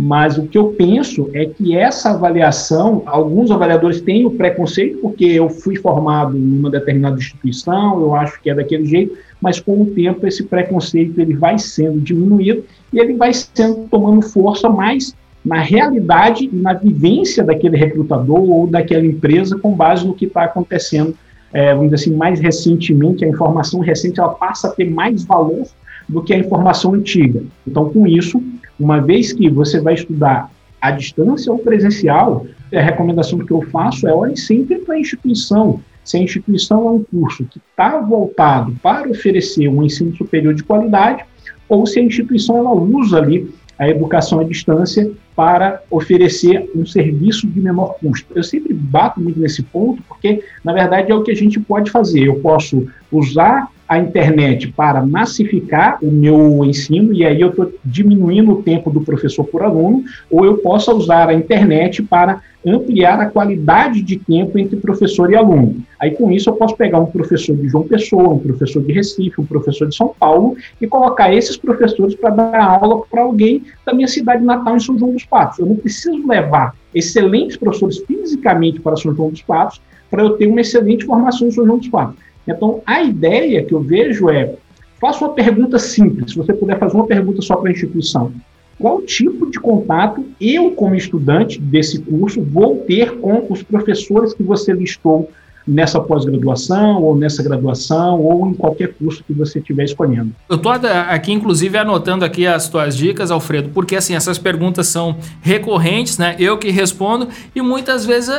Mas 0.00 0.38
o 0.38 0.46
que 0.46 0.56
eu 0.56 0.68
penso 0.68 1.28
é 1.34 1.44
que 1.44 1.76
essa 1.76 2.10
avaliação, 2.10 3.02
alguns 3.04 3.50
avaliadores 3.50 4.00
têm 4.00 4.24
o 4.24 4.30
preconceito, 4.30 4.98
porque 4.98 5.24
eu 5.24 5.50
fui 5.50 5.74
formado 5.74 6.38
em 6.38 6.58
uma 6.60 6.70
determinada 6.70 7.18
instituição, 7.18 8.00
eu 8.00 8.14
acho 8.14 8.40
que 8.40 8.48
é 8.48 8.54
daquele 8.54 8.84
jeito, 8.84 9.18
mas 9.40 9.58
com 9.58 9.82
o 9.82 9.86
tempo 9.86 10.24
esse 10.24 10.44
preconceito 10.44 11.20
ele 11.20 11.34
vai 11.34 11.58
sendo 11.58 11.98
diminuído 11.98 12.62
e 12.92 13.00
ele 13.00 13.14
vai 13.14 13.32
sendo 13.32 13.88
tomando 13.90 14.22
força 14.22 14.68
mais 14.68 15.16
na 15.44 15.58
realidade 15.58 16.44
e 16.44 16.56
na 16.56 16.74
vivência 16.74 17.42
daquele 17.42 17.76
recrutador 17.76 18.48
ou 18.48 18.68
daquela 18.68 19.04
empresa 19.04 19.58
com 19.58 19.74
base 19.74 20.06
no 20.06 20.14
que 20.14 20.26
está 20.26 20.44
acontecendo, 20.44 21.12
é, 21.52 21.74
vamos 21.74 21.90
dizer 21.90 21.96
assim, 21.96 22.16
mais 22.16 22.38
recentemente, 22.38 23.24
a 23.24 23.28
informação 23.28 23.80
recente 23.80 24.20
ela 24.20 24.28
passa 24.28 24.68
a 24.68 24.70
ter 24.70 24.88
mais 24.88 25.24
valor 25.24 25.66
do 26.08 26.22
que 26.22 26.32
a 26.32 26.38
informação 26.38 26.94
antiga. 26.94 27.42
Então, 27.66 27.90
com 27.90 28.06
isso, 28.06 28.40
uma 28.78 29.00
vez 29.00 29.32
que 29.32 29.48
você 29.48 29.80
vai 29.80 29.94
estudar 29.94 30.50
à 30.80 30.90
distância 30.90 31.52
ou 31.52 31.58
presencial, 31.58 32.46
a 32.72 32.80
recomendação 32.80 33.38
que 33.38 33.50
eu 33.50 33.62
faço 33.62 34.06
é 34.06 34.14
olhe 34.14 34.36
sempre 34.36 34.76
para 34.78 34.94
a 34.94 35.00
instituição. 35.00 35.80
Se 36.04 36.16
a 36.16 36.20
instituição 36.20 36.86
é 36.88 36.90
um 36.92 37.04
curso 37.04 37.44
que 37.44 37.58
está 37.58 37.98
voltado 38.00 38.74
para 38.82 39.08
oferecer 39.08 39.68
um 39.68 39.82
ensino 39.82 40.14
superior 40.16 40.54
de 40.54 40.62
qualidade, 40.62 41.24
ou 41.68 41.86
se 41.86 41.98
a 41.98 42.02
instituição 42.02 42.56
ela 42.56 42.72
usa 42.72 43.18
ali 43.18 43.52
a 43.78 43.88
educação 43.88 44.40
à 44.40 44.44
distância 44.44 45.10
para 45.36 45.82
oferecer 45.90 46.68
um 46.74 46.84
serviço 46.84 47.46
de 47.46 47.60
menor 47.60 47.96
custo. 48.00 48.26
Eu 48.34 48.42
sempre 48.42 48.74
bato 48.74 49.20
muito 49.20 49.38
nesse 49.38 49.62
ponto, 49.62 50.02
porque, 50.02 50.42
na 50.64 50.72
verdade, 50.72 51.12
é 51.12 51.14
o 51.14 51.22
que 51.22 51.30
a 51.30 51.36
gente 51.36 51.60
pode 51.60 51.90
fazer. 51.90 52.24
Eu 52.24 52.40
posso 52.40 52.88
usar 53.12 53.70
a 53.88 53.98
internet 53.98 54.68
para 54.68 55.04
massificar 55.04 55.98
o 56.02 56.10
meu 56.10 56.62
ensino, 56.64 57.12
e 57.14 57.24
aí 57.24 57.40
eu 57.40 57.48
estou 57.48 57.72
diminuindo 57.84 58.52
o 58.52 58.62
tempo 58.62 58.90
do 58.90 59.00
professor 59.00 59.44
por 59.44 59.62
aluno, 59.62 60.04
ou 60.30 60.44
eu 60.44 60.58
posso 60.58 60.92
usar 60.92 61.30
a 61.30 61.34
internet 61.34 62.02
para 62.02 62.42
ampliar 62.66 63.18
a 63.20 63.26
qualidade 63.26 64.02
de 64.02 64.18
tempo 64.18 64.58
entre 64.58 64.76
professor 64.76 65.32
e 65.32 65.36
aluno. 65.36 65.76
Aí, 65.98 66.10
com 66.10 66.30
isso, 66.30 66.50
eu 66.50 66.54
posso 66.54 66.76
pegar 66.76 66.98
um 66.98 67.06
professor 67.06 67.56
de 67.56 67.68
João 67.68 67.84
Pessoa, 67.84 68.34
um 68.34 68.38
professor 68.38 68.82
de 68.82 68.92
Recife, 68.92 69.40
um 69.40 69.46
professor 69.46 69.88
de 69.88 69.96
São 69.96 70.12
Paulo, 70.18 70.56
e 70.80 70.86
colocar 70.86 71.32
esses 71.32 71.56
professores 71.56 72.14
para 72.14 72.30
dar 72.30 72.60
aula 72.60 73.02
para 73.10 73.22
alguém 73.22 73.62
da 73.86 73.94
minha 73.94 74.08
cidade 74.08 74.44
natal 74.44 74.76
em 74.76 74.80
São 74.80 74.98
João 74.98 75.12
dos 75.12 75.24
Patos. 75.24 75.58
Eu 75.58 75.66
não 75.66 75.76
preciso 75.76 76.26
levar 76.26 76.74
excelentes 76.94 77.56
professores 77.56 77.98
fisicamente 78.06 78.80
para 78.80 78.96
São 78.96 79.14
João 79.14 79.30
dos 79.30 79.42
Patos 79.42 79.80
para 80.10 80.22
eu 80.22 80.30
ter 80.30 80.46
uma 80.46 80.60
excelente 80.60 81.04
formação 81.04 81.48
em 81.48 81.50
São 81.50 81.64
João 81.64 81.78
dos 81.78 81.88
Patos. 81.88 82.27
Então, 82.48 82.82
a 82.86 83.02
ideia 83.02 83.62
que 83.62 83.74
eu 83.74 83.80
vejo 83.80 84.30
é, 84.30 84.54
faça 84.98 85.24
uma 85.24 85.34
pergunta 85.34 85.78
simples, 85.78 86.32
se 86.32 86.38
você 86.38 86.52
puder 86.52 86.78
fazer 86.78 86.94
uma 86.94 87.06
pergunta 87.06 87.42
só 87.42 87.56
para 87.56 87.68
a 87.68 87.72
instituição. 87.72 88.32
Qual 88.78 89.02
tipo 89.02 89.50
de 89.50 89.58
contato 89.58 90.24
eu, 90.40 90.70
como 90.70 90.94
estudante 90.94 91.60
desse 91.60 92.00
curso, 92.00 92.42
vou 92.42 92.76
ter 92.78 93.18
com 93.18 93.44
os 93.50 93.62
professores 93.62 94.32
que 94.32 94.42
você 94.42 94.72
listou 94.72 95.30
nessa 95.68 96.00
pós-graduação, 96.00 97.02
ou 97.02 97.14
nessa 97.14 97.42
graduação, 97.42 98.20
ou 98.20 98.48
em 98.48 98.54
qualquer 98.54 98.94
curso 98.94 99.22
que 99.22 99.34
você 99.34 99.58
estiver 99.58 99.84
escolhendo. 99.84 100.32
Eu 100.48 100.56
estou 100.56 100.72
aqui, 100.72 101.30
inclusive, 101.30 101.76
anotando 101.76 102.24
aqui 102.24 102.46
as 102.46 102.68
tuas 102.68 102.96
dicas, 102.96 103.30
Alfredo, 103.30 103.68
porque 103.74 103.94
assim, 103.94 104.14
essas 104.14 104.38
perguntas 104.38 104.86
são 104.86 105.16
recorrentes, 105.42 106.16
né? 106.16 106.34
Eu 106.38 106.56
que 106.56 106.70
respondo, 106.70 107.28
e 107.54 107.60
muitas 107.60 108.06
vezes, 108.06 108.30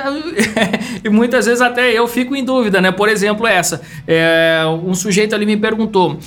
e 1.05 1.09
muitas 1.09 1.45
vezes 1.45 1.61
até 1.61 1.91
eu 1.91 2.07
fico 2.07 2.35
em 2.35 2.43
dúvida, 2.43 2.81
né? 2.81 2.91
Por 2.91 3.07
exemplo, 3.07 3.45
essa. 3.45 3.81
É, 4.07 4.63
um 4.83 4.95
sujeito 4.95 5.35
ali 5.35 5.45
me 5.45 5.55
perguntou. 5.55 6.17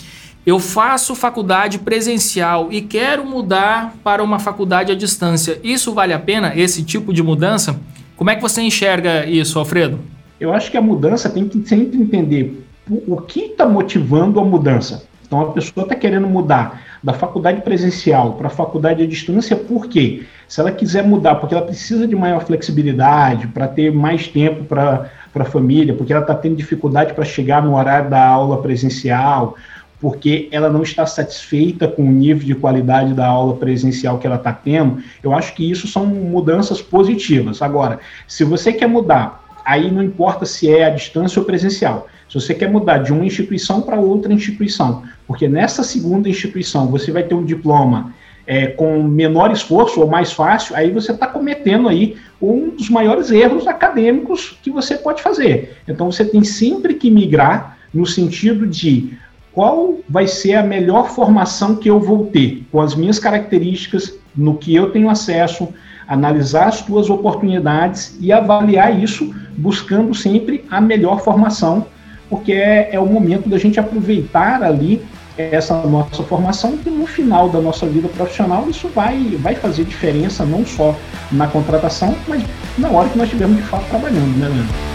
Eu 0.45 0.59
faço 0.59 1.15
faculdade 1.15 1.79
presencial 1.79 2.69
e 2.71 2.81
quero 2.81 3.25
mudar 3.25 3.95
para 4.03 4.23
uma 4.23 4.41
faculdade 4.41 4.91
à 4.91 4.95
distância. 4.95 5.61
Isso 5.63 5.93
vale 5.93 6.13
a 6.13 6.19
pena, 6.19 6.53
esse 6.57 6.83
tipo 6.83 7.13
de 7.13 7.23
mudança? 7.23 7.79
Como 8.17 8.29
é 8.29 8.35
que 8.35 8.43
você 8.43 8.61
enxerga 8.61 9.25
isso, 9.27 9.59
Alfredo? 9.59 10.01
Eu 10.43 10.53
acho 10.53 10.73
que 10.73 10.77
a 10.77 10.83
mudança 10.83 11.31
tem 11.31 11.47
que 11.47 11.65
sempre 11.69 11.97
entender 11.97 12.67
o 13.07 13.17
que 13.19 13.43
está 13.43 13.65
motivando 13.65 14.41
a 14.41 14.45
mudança. 14.45 15.07
Então, 15.25 15.41
a 15.41 15.53
pessoa 15.53 15.85
está 15.85 15.95
querendo 15.95 16.27
mudar 16.27 16.83
da 17.01 17.13
faculdade 17.13 17.61
presencial 17.61 18.33
para 18.33 18.49
a 18.49 18.51
faculdade 18.51 19.05
à 19.05 19.07
distância, 19.07 19.55
por 19.55 19.87
quê? 19.87 20.25
Se 20.49 20.61
ela 20.61 20.73
quiser 20.73 21.05
mudar 21.05 21.37
porque 21.37 21.55
ela 21.55 21.65
precisa 21.65 22.09
de 22.09 22.17
maior 22.17 22.45
flexibilidade, 22.45 23.47
para 23.47 23.69
ter 23.69 23.93
mais 23.93 24.27
tempo 24.27 24.65
para 24.65 25.09
a 25.33 25.45
família, 25.45 25.95
porque 25.95 26.13
ela 26.13 26.23
está 26.23 26.35
tendo 26.35 26.57
dificuldade 26.57 27.15
para 27.15 27.25
chegar 27.25 27.63
no 27.63 27.77
horário 27.77 28.11
da 28.11 28.27
aula 28.27 28.61
presencial, 28.61 29.55
porque 30.01 30.49
ela 30.51 30.69
não 30.69 30.83
está 30.83 31.07
satisfeita 31.07 31.87
com 31.87 32.03
o 32.03 32.11
nível 32.11 32.45
de 32.45 32.57
qualidade 32.57 33.15
da 33.15 33.29
aula 33.29 33.55
presencial 33.55 34.19
que 34.19 34.27
ela 34.27 34.35
está 34.35 34.53
tendo, 34.53 35.01
eu 35.23 35.33
acho 35.33 35.55
que 35.55 35.71
isso 35.71 35.87
são 35.87 36.05
mudanças 36.05 36.83
positivas. 36.83 37.63
Agora, 37.63 38.01
se 38.27 38.43
você 38.43 38.73
quer 38.73 38.89
mudar 38.89 39.42
aí 39.64 39.90
não 39.90 40.02
importa 40.02 40.45
se 40.45 40.71
é 40.71 40.85
a 40.85 40.90
distância 40.90 41.40
ou 41.40 41.47
presencial. 41.47 42.09
Se 42.28 42.40
você 42.40 42.54
quer 42.54 42.71
mudar 42.71 42.99
de 42.99 43.12
uma 43.12 43.25
instituição 43.25 43.83
para 43.83 44.00
outra 44.00 44.33
instituição, 44.33 45.02
porque 45.26 45.49
nessa 45.49 45.83
segunda 45.83 46.28
instituição 46.28 46.87
você 46.87 47.12
vai 47.12 47.23
ter 47.23 47.35
um 47.35 47.45
diploma 47.45 48.14
é, 48.47 48.69
com 48.69 49.02
menor 49.02 49.52
esforço 49.52 50.00
ou 50.00 50.07
mais 50.07 50.33
fácil, 50.33 50.75
aí 50.75 50.90
você 50.90 51.12
está 51.12 51.26
cometendo 51.26 51.88
aí 51.88 52.16
um 52.40 52.71
dos 52.71 52.88
maiores 52.88 53.31
erros 53.31 53.66
acadêmicos 53.66 54.59
que 54.62 54.71
você 54.71 54.97
pode 54.97 55.23
fazer. 55.23 55.76
Então 55.87 56.11
você 56.11 56.25
tem 56.25 56.42
sempre 56.42 56.95
que 56.95 57.11
migrar 57.11 57.78
no 57.92 58.07
sentido 58.07 58.66
de 58.66 59.16
qual 59.52 59.99
vai 60.09 60.26
ser 60.26 60.54
a 60.54 60.62
melhor 60.62 61.11
formação 61.11 61.76
que 61.76 61.88
eu 61.88 62.00
vou 62.00 62.26
ter 62.26 62.64
com 62.73 62.81
as 62.81 62.95
minhas 62.95 63.19
características, 63.19 64.19
no 64.35 64.57
que 64.57 64.75
eu 64.75 64.90
tenho 64.90 65.11
acesso, 65.11 65.69
analisar 66.12 66.69
as 66.69 66.83
tuas 66.83 67.09
oportunidades 67.09 68.14
e 68.21 68.31
avaliar 68.31 69.02
isso 69.02 69.35
buscando 69.57 70.14
sempre 70.14 70.64
a 70.71 70.81
melhor 70.81 71.21
formação, 71.23 71.87
porque 72.28 72.52
é, 72.52 72.90
é 72.92 73.00
o 73.00 73.07
momento 73.07 73.49
da 73.49 73.57
gente 73.57 73.81
aproveitar 73.81 74.62
ali 74.62 75.02
essa 75.38 75.75
nossa 75.83 76.23
formação 76.25 76.76
que 76.76 76.90
no 76.90 77.07
final 77.07 77.49
da 77.49 77.61
nossa 77.61 77.87
vida 77.87 78.09
profissional 78.09 78.69
isso 78.69 78.88
vai, 78.88 79.19
vai 79.38 79.54
fazer 79.54 79.85
diferença 79.85 80.45
não 80.45 80.66
só 80.66 80.95
na 81.31 81.47
contratação, 81.47 82.14
mas 82.28 82.42
na 82.76 82.90
hora 82.90 83.09
que 83.09 83.16
nós 83.16 83.26
estivermos 83.26 83.57
de 83.57 83.62
fato 83.62 83.88
trabalhando, 83.88 84.38
né, 84.38 84.49
Leandro? 84.49 84.92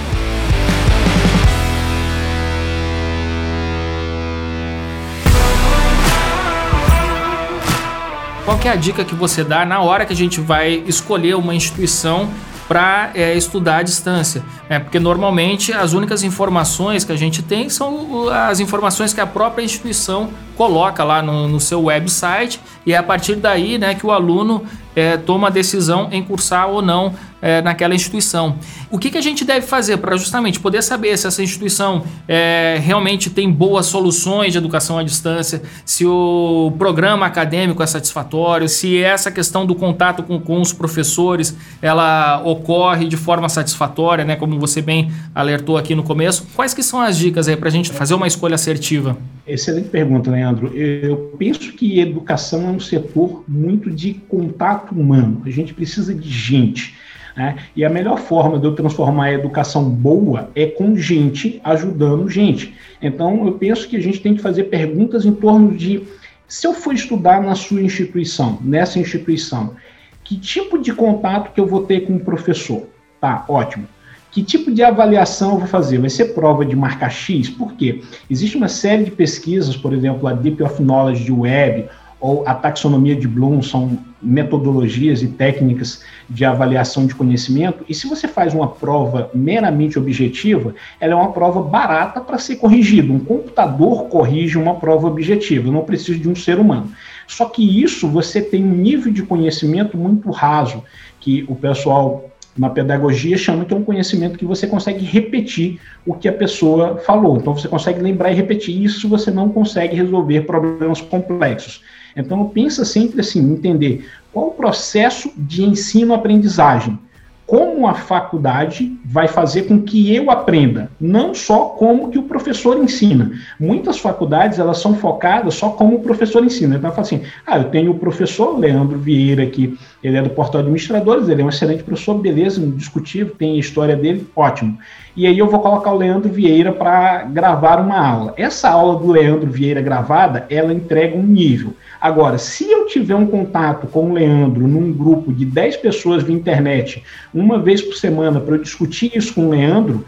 Qual 8.47 8.57
é 8.63 8.69
a 8.69 8.77
dica 8.77 9.03
que 9.03 9.13
você 9.13 9.43
dá 9.43 9.65
na 9.65 9.81
hora 9.81 10.05
que 10.05 10.13
a 10.13 10.15
gente 10.15 10.39
vai 10.39 10.81
escolher 10.87 11.35
uma 11.35 11.53
instituição 11.53 12.29
para 12.65 13.11
é, 13.13 13.35
estudar 13.35 13.77
à 13.77 13.83
distância. 13.83 14.41
Né? 14.69 14.79
Porque 14.79 14.99
normalmente 14.99 15.73
as 15.73 15.91
únicas 15.91 16.23
informações 16.23 17.03
que 17.03 17.11
a 17.11 17.15
gente 17.15 17.41
tem 17.41 17.69
são 17.69 18.29
as 18.29 18.61
informações 18.61 19.13
que 19.13 19.19
a 19.19 19.27
própria 19.27 19.63
instituição 19.63 20.29
coloca 20.55 21.03
lá 21.03 21.21
no, 21.21 21.47
no 21.47 21.59
seu 21.59 21.83
website 21.83 22.59
e 22.87 22.93
é 22.93 22.97
a 22.97 23.03
partir 23.03 23.35
daí 23.35 23.77
né, 23.77 23.93
que 23.93 24.05
o 24.05 24.11
aluno 24.11 24.63
é, 24.95 25.17
toma 25.17 25.47
a 25.47 25.49
decisão 25.51 26.07
em 26.09 26.23
cursar 26.23 26.69
ou 26.69 26.81
não 26.81 27.13
é, 27.41 27.61
naquela 27.61 27.93
instituição. 27.93 28.55
O 28.89 28.97
que, 28.97 29.11
que 29.11 29.17
a 29.17 29.21
gente 29.21 29.45
deve 29.45 29.67
fazer 29.67 29.97
para 29.97 30.15
justamente 30.17 30.59
poder 30.59 30.81
saber 30.81 31.15
se 31.17 31.27
essa 31.27 31.43
instituição 31.43 32.03
é, 32.27 32.79
realmente 32.81 33.29
tem 33.29 33.51
boas 33.51 33.85
soluções 33.87 34.53
de 34.53 34.57
educação 34.57 34.97
à 34.97 35.03
distância, 35.03 35.61
se 35.85 36.05
o 36.05 36.73
programa 36.79 37.25
acadêmico 37.25 37.83
é 37.83 37.85
satisfatório, 37.85 38.67
se 38.67 38.97
essa 39.03 39.29
questão 39.29 39.65
do 39.65 39.75
contato 39.75 40.23
com, 40.23 40.39
com 40.39 40.61
os 40.61 40.71
professores 40.73 41.55
ela 41.81 42.41
ocorre 42.43 43.05
de 43.05 43.17
forma 43.17 43.49
satisfatória, 43.49 44.25
né, 44.25 44.35
como 44.35 44.57
você 44.59 44.81
bem 44.81 45.11
alertou 45.35 45.77
aqui 45.77 45.93
no 45.93 46.03
começo. 46.03 46.47
Quais 46.55 46.73
que 46.73 46.81
são 46.81 47.01
as 47.01 47.17
dicas 47.17 47.47
aí 47.49 47.55
para 47.57 47.67
a 47.67 47.71
gente 47.71 47.91
fazer 47.91 48.15
uma 48.15 48.27
escolha 48.27 48.55
assertiva? 48.55 49.17
Excelente 49.45 49.87
pergunta, 49.89 50.29
Leandro. 50.29 50.75
Eu 50.75 51.33
penso 51.37 51.71
que 51.71 51.99
educação 51.99 52.67
é 52.67 52.71
um 52.71 52.76
setor 52.79 53.43
muito 53.47 53.89
de 53.89 54.13
contato 54.13 54.93
humano. 54.93 55.41
A 55.45 55.49
gente 55.49 55.73
precisa 55.73 56.13
de 56.13 56.29
gente. 56.29 56.95
Né? 57.35 57.55
E 57.75 57.85
a 57.85 57.89
melhor 57.89 58.17
forma 58.17 58.57
de 58.59 58.65
eu 58.65 58.73
transformar 58.73 59.25
a 59.25 59.33
educação 59.33 59.87
boa 59.87 60.49
é 60.55 60.65
com 60.65 60.95
gente 60.95 61.61
ajudando 61.63 62.27
gente. 62.27 62.73
Então, 62.99 63.45
eu 63.45 63.53
penso 63.53 63.87
que 63.87 63.95
a 63.95 64.01
gente 64.01 64.19
tem 64.19 64.35
que 64.35 64.41
fazer 64.41 64.65
perguntas 64.65 65.23
em 65.23 65.31
torno 65.31 65.75
de 65.75 66.03
se 66.47 66.65
eu 66.65 66.73
for 66.73 66.93
estudar 66.93 67.41
na 67.41 67.53
sua 67.53 67.81
instituição, 67.81 68.57
nessa 68.61 68.97
instituição, 68.97 69.75
que 70.23 70.37
tipo 70.37 70.79
de 70.79 70.93
contato 70.93 71.53
que 71.53 71.59
eu 71.59 71.67
vou 71.67 71.83
ter 71.83 72.07
com 72.07 72.15
o 72.15 72.19
professor? 72.19 72.87
Tá, 73.21 73.45
ótimo. 73.47 73.87
Que 74.31 74.43
tipo 74.43 74.71
de 74.71 74.83
avaliação 74.83 75.53
eu 75.53 75.59
vou 75.59 75.67
fazer? 75.67 75.99
Vai 75.99 76.09
ser 76.09 76.33
prova 76.33 76.65
de 76.65 76.75
marca 76.75 77.09
X? 77.09 77.49
Por 77.49 77.73
quê? 77.73 78.01
Existe 78.29 78.57
uma 78.57 78.67
série 78.67 79.03
de 79.03 79.11
pesquisas, 79.11 79.75
por 79.77 79.93
exemplo, 79.93 80.27
a 80.27 80.33
Deep 80.33 80.61
of 80.63 80.81
Knowledge 80.81 81.23
de 81.23 81.31
Web 81.31 81.87
ou 82.27 82.43
a 82.45 82.53
taxonomia 82.53 83.15
de 83.15 83.25
Bloom, 83.25 83.61
são 83.61 83.97
metodologias 84.21 85.21
e 85.21 85.27
técnicas 85.29 86.03
de 86.29 86.43
avaliação 86.43 87.05
de 87.05 87.15
conhecimento, 87.15 87.85
e 87.87 87.93
se 87.93 88.05
você 88.05 88.27
faz 88.27 88.53
uma 88.53 88.67
prova 88.67 89.31
meramente 89.33 89.97
objetiva, 89.97 90.75
ela 90.99 91.13
é 91.13 91.15
uma 91.15 91.31
prova 91.31 91.61
barata 91.61 92.19
para 92.19 92.37
ser 92.37 92.57
corrigida. 92.57 93.13
Um 93.13 93.19
computador 93.19 94.09
corrige 94.09 94.57
uma 94.57 94.75
prova 94.75 95.07
objetiva, 95.07 95.71
não 95.71 95.85
preciso 95.85 96.19
de 96.19 96.27
um 96.27 96.35
ser 96.35 96.59
humano. 96.59 96.91
Só 97.25 97.45
que 97.45 97.81
isso 97.81 98.09
você 98.09 98.41
tem 98.41 98.61
um 98.61 98.75
nível 98.75 99.09
de 99.09 99.23
conhecimento 99.23 99.97
muito 99.97 100.29
raso, 100.29 100.83
que 101.21 101.45
o 101.47 101.55
pessoal 101.55 102.29
na 102.57 102.69
pedagogia 102.69 103.37
chama 103.37 103.63
que 103.63 103.73
é 103.73 103.77
um 103.77 103.83
conhecimento 103.83 104.37
que 104.37 104.45
você 104.45 104.67
consegue 104.67 105.05
repetir 105.05 105.79
o 106.05 106.13
que 106.13 106.27
a 106.27 106.33
pessoa 106.33 106.97
falou. 106.97 107.37
Então 107.37 107.55
você 107.55 107.67
consegue 107.67 108.01
lembrar 108.01 108.31
e 108.31 108.35
repetir 108.35 108.83
isso, 108.83 109.07
você 109.07 109.31
não 109.31 109.47
consegue 109.47 109.95
resolver 109.95 110.41
problemas 110.41 110.99
complexos. 110.99 111.83
Então 112.17 112.49
pensa 112.49 112.83
sempre 112.83 113.21
assim, 113.21 113.39
entender 113.39 114.05
qual 114.33 114.47
o 114.47 114.51
processo 114.51 115.31
de 115.37 115.63
ensino-aprendizagem. 115.63 116.99
como 117.47 117.87
a 117.87 117.93
faculdade 117.93 118.99
vai 119.05 119.25
fazer 119.25 119.63
com 119.63 119.81
que 119.81 120.13
eu 120.13 120.29
aprenda, 120.29 120.91
não 120.99 121.33
só 121.33 121.69
como 121.69 122.11
que 122.11 122.19
o 122.19 122.23
professor 122.23 122.77
ensina. 122.77 123.31
Muitas 123.57 123.97
faculdades 123.97 124.59
elas 124.59 124.79
são 124.79 124.93
focadas 124.95 125.53
só 125.53 125.69
como 125.69 125.95
o 125.95 126.01
professor 126.01 126.43
ensina. 126.43 126.75
Então, 126.75 126.91
fala 126.91 127.03
assim: 127.03 127.21
ah, 127.45 127.57
eu 127.57 127.69
tenho 127.69 127.91
o 127.91 127.99
professor 127.99 128.59
Leandro 128.59 128.99
Vieira 128.99 129.43
aqui, 129.43 129.79
ele 130.03 130.17
é 130.17 130.21
do 130.21 130.29
Portal 130.29 130.61
Administradores, 130.61 131.27
ele 131.27 131.41
é 131.41 131.45
um 131.45 131.49
excelente 131.49 131.83
professor, 131.83 132.15
beleza, 132.15 132.61
indiscutível, 132.61 133.33
tem 133.37 133.55
a 133.55 133.59
história 133.59 133.95
dele, 133.95 134.27
ótimo. 134.35 134.77
E 135.15 135.25
aí 135.25 135.37
eu 135.37 135.47
vou 135.47 135.59
colocar 135.59 135.91
o 135.91 135.97
Leandro 135.97 136.29
Vieira 136.29 136.71
para 136.71 137.23
gravar 137.23 137.79
uma 137.79 137.97
aula. 137.97 138.33
Essa 138.37 138.69
aula 138.69 138.99
do 138.99 139.11
Leandro 139.11 139.49
Vieira 139.49 139.81
gravada, 139.81 140.45
ela 140.49 140.71
entrega 140.71 141.17
um 141.17 141.23
nível. 141.23 141.73
Agora, 141.99 142.37
se 142.37 142.69
eu 142.69 142.85
tiver 142.85 143.15
um 143.15 143.25
contato 143.25 143.87
com 143.87 144.11
o 144.11 144.13
Leandro 144.13 144.67
num 144.67 144.93
grupo 144.93 145.33
de 145.33 145.43
10 145.45 145.77
pessoas 145.77 146.21
via 146.21 146.35
internet, 146.35 147.03
uma 147.33 147.57
vez 147.57 147.81
por 147.81 147.95
semana, 147.95 148.39
para 148.39 148.55
eu 148.55 148.61
discutir 148.61 149.11
isso 149.15 149.33
com 149.33 149.47
o 149.47 149.49
Leandro, 149.49 150.05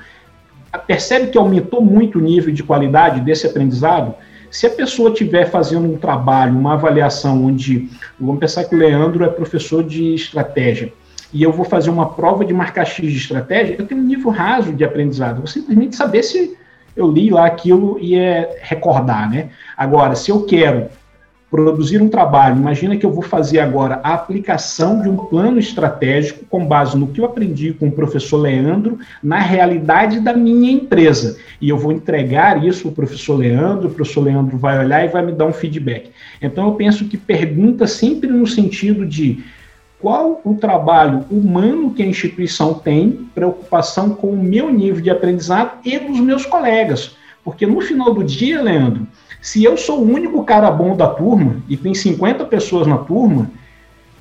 percebe 0.86 1.27
que 1.27 1.38
aumentou 1.38 1.81
muito 1.81 2.19
o 2.19 2.22
nível 2.22 2.53
de 2.53 2.62
qualidade 2.62 3.22
desse 3.22 3.48
aprendizado? 3.48 4.13
Se 4.51 4.65
a 4.65 4.70
pessoa 4.70 5.12
estiver 5.12 5.50
fazendo 5.50 5.91
um 5.91 5.98
trabalho, 5.98 6.58
uma 6.58 6.74
avaliação 6.74 7.46
onde, 7.46 7.89
vamos 8.20 8.39
pensar 8.39 8.63
que 8.63 8.75
o 8.75 8.77
Leandro 8.77 9.24
é 9.24 9.27
professor 9.27 9.84
de 9.84 10.13
estratégia, 10.15 10.91
e 11.32 11.44
eu 11.44 11.51
vou 11.51 11.65
fazer 11.65 11.89
uma 11.89 12.10
prova 12.10 12.44
de 12.44 12.53
marcar 12.53 12.86
X 12.86 13.12
de 13.12 13.18
estratégia, 13.18 13.75
eu 13.77 13.86
tenho 13.86 14.01
um 14.01 14.06
nível 14.06 14.32
raso 14.32 14.74
de 14.74 14.84
aprendizado. 14.84 15.38
Vou 15.38 15.48
simplesmente 15.48 15.96
saber 15.96 16.24
se 16.24 16.58
eu 16.96 17.10
li 17.12 17.29
lá 17.29 17.46
aquilo 17.46 17.98
e 18.01 18.15
é 18.15 18.58
recordar, 18.62 19.29
né? 19.29 19.50
Agora, 19.77 20.15
se 20.15 20.32
eu 20.32 20.44
quero 20.44 20.88
produzir 21.50 22.01
um 22.01 22.10
trabalho. 22.10 22.58
Imagina 22.58 22.96
que 22.96 23.06
eu 23.06 23.12
vou 23.12 23.24
fazer 23.24 23.60
agora 23.60 24.00
a 24.03 24.13
aplicação 24.13 25.01
de 25.01 25.10
um 25.10 25.18
plano 25.18 25.60
estratégico 25.60 26.46
com 26.46 26.65
base 26.65 26.98
no 26.98 27.08
que 27.08 27.20
eu 27.20 27.25
aprendi 27.25 27.74
com 27.74 27.88
o 27.88 27.91
professor 27.91 28.38
Leandro 28.38 29.00
na 29.22 29.39
realidade 29.39 30.20
da 30.20 30.34
minha 30.34 30.72
empresa. 30.72 31.38
E 31.60 31.70
eu 31.70 31.77
vou 31.77 31.91
entregar 31.91 32.63
isso 32.63 32.84
para 32.84 32.89
o 32.89 32.96
professor 32.96 33.36
Leandro, 33.36 33.88
o 33.88 33.91
professor 33.91 34.22
Leandro 34.22 34.58
vai 34.58 34.79
olhar 34.79 35.03
e 35.03 35.08
vai 35.08 35.25
me 35.25 35.32
dar 35.32 35.48
um 35.48 35.53
feedback. 35.53 36.12
Então 36.41 36.68
eu 36.68 36.74
penso 36.74 37.06
que 37.06 37.18
pergunta 37.18 37.88
sempre 37.88 38.29
no 38.29 38.46
sentido 38.46 39.06
de 39.06 39.44
qual 40.00 40.39
o 40.46 40.56
trabalho 40.56 41.25
humano 41.29 41.94
que 41.94 42.01
a 42.01 42.06
instituição 42.06 42.74
tem, 42.74 43.27
preocupação 43.36 44.12
com 44.12 44.27
o 44.27 44.38
meu 44.38 44.72
nível 44.72 45.01
de 45.01 45.10
aprendizado 45.10 45.79
e 45.84 45.98
dos 45.98 46.20
meus 46.20 46.46
colegas. 46.46 47.18
Porque 47.44 47.65
no 47.65 47.82
final 47.82 48.13
do 48.13 48.24
dia, 48.24 48.62
Leandro, 48.62 49.08
se 49.41 49.63
eu 49.63 49.77
sou 49.77 50.00
o 50.00 50.13
único 50.13 50.43
cara 50.43 50.69
bom 50.69 50.96
da 50.96 51.08
turma 51.08 51.58
e 51.67 51.77
tem 51.77 51.93
50 51.93 52.46
pessoas 52.46 52.86
na 52.86 52.98
turma, 52.98 53.50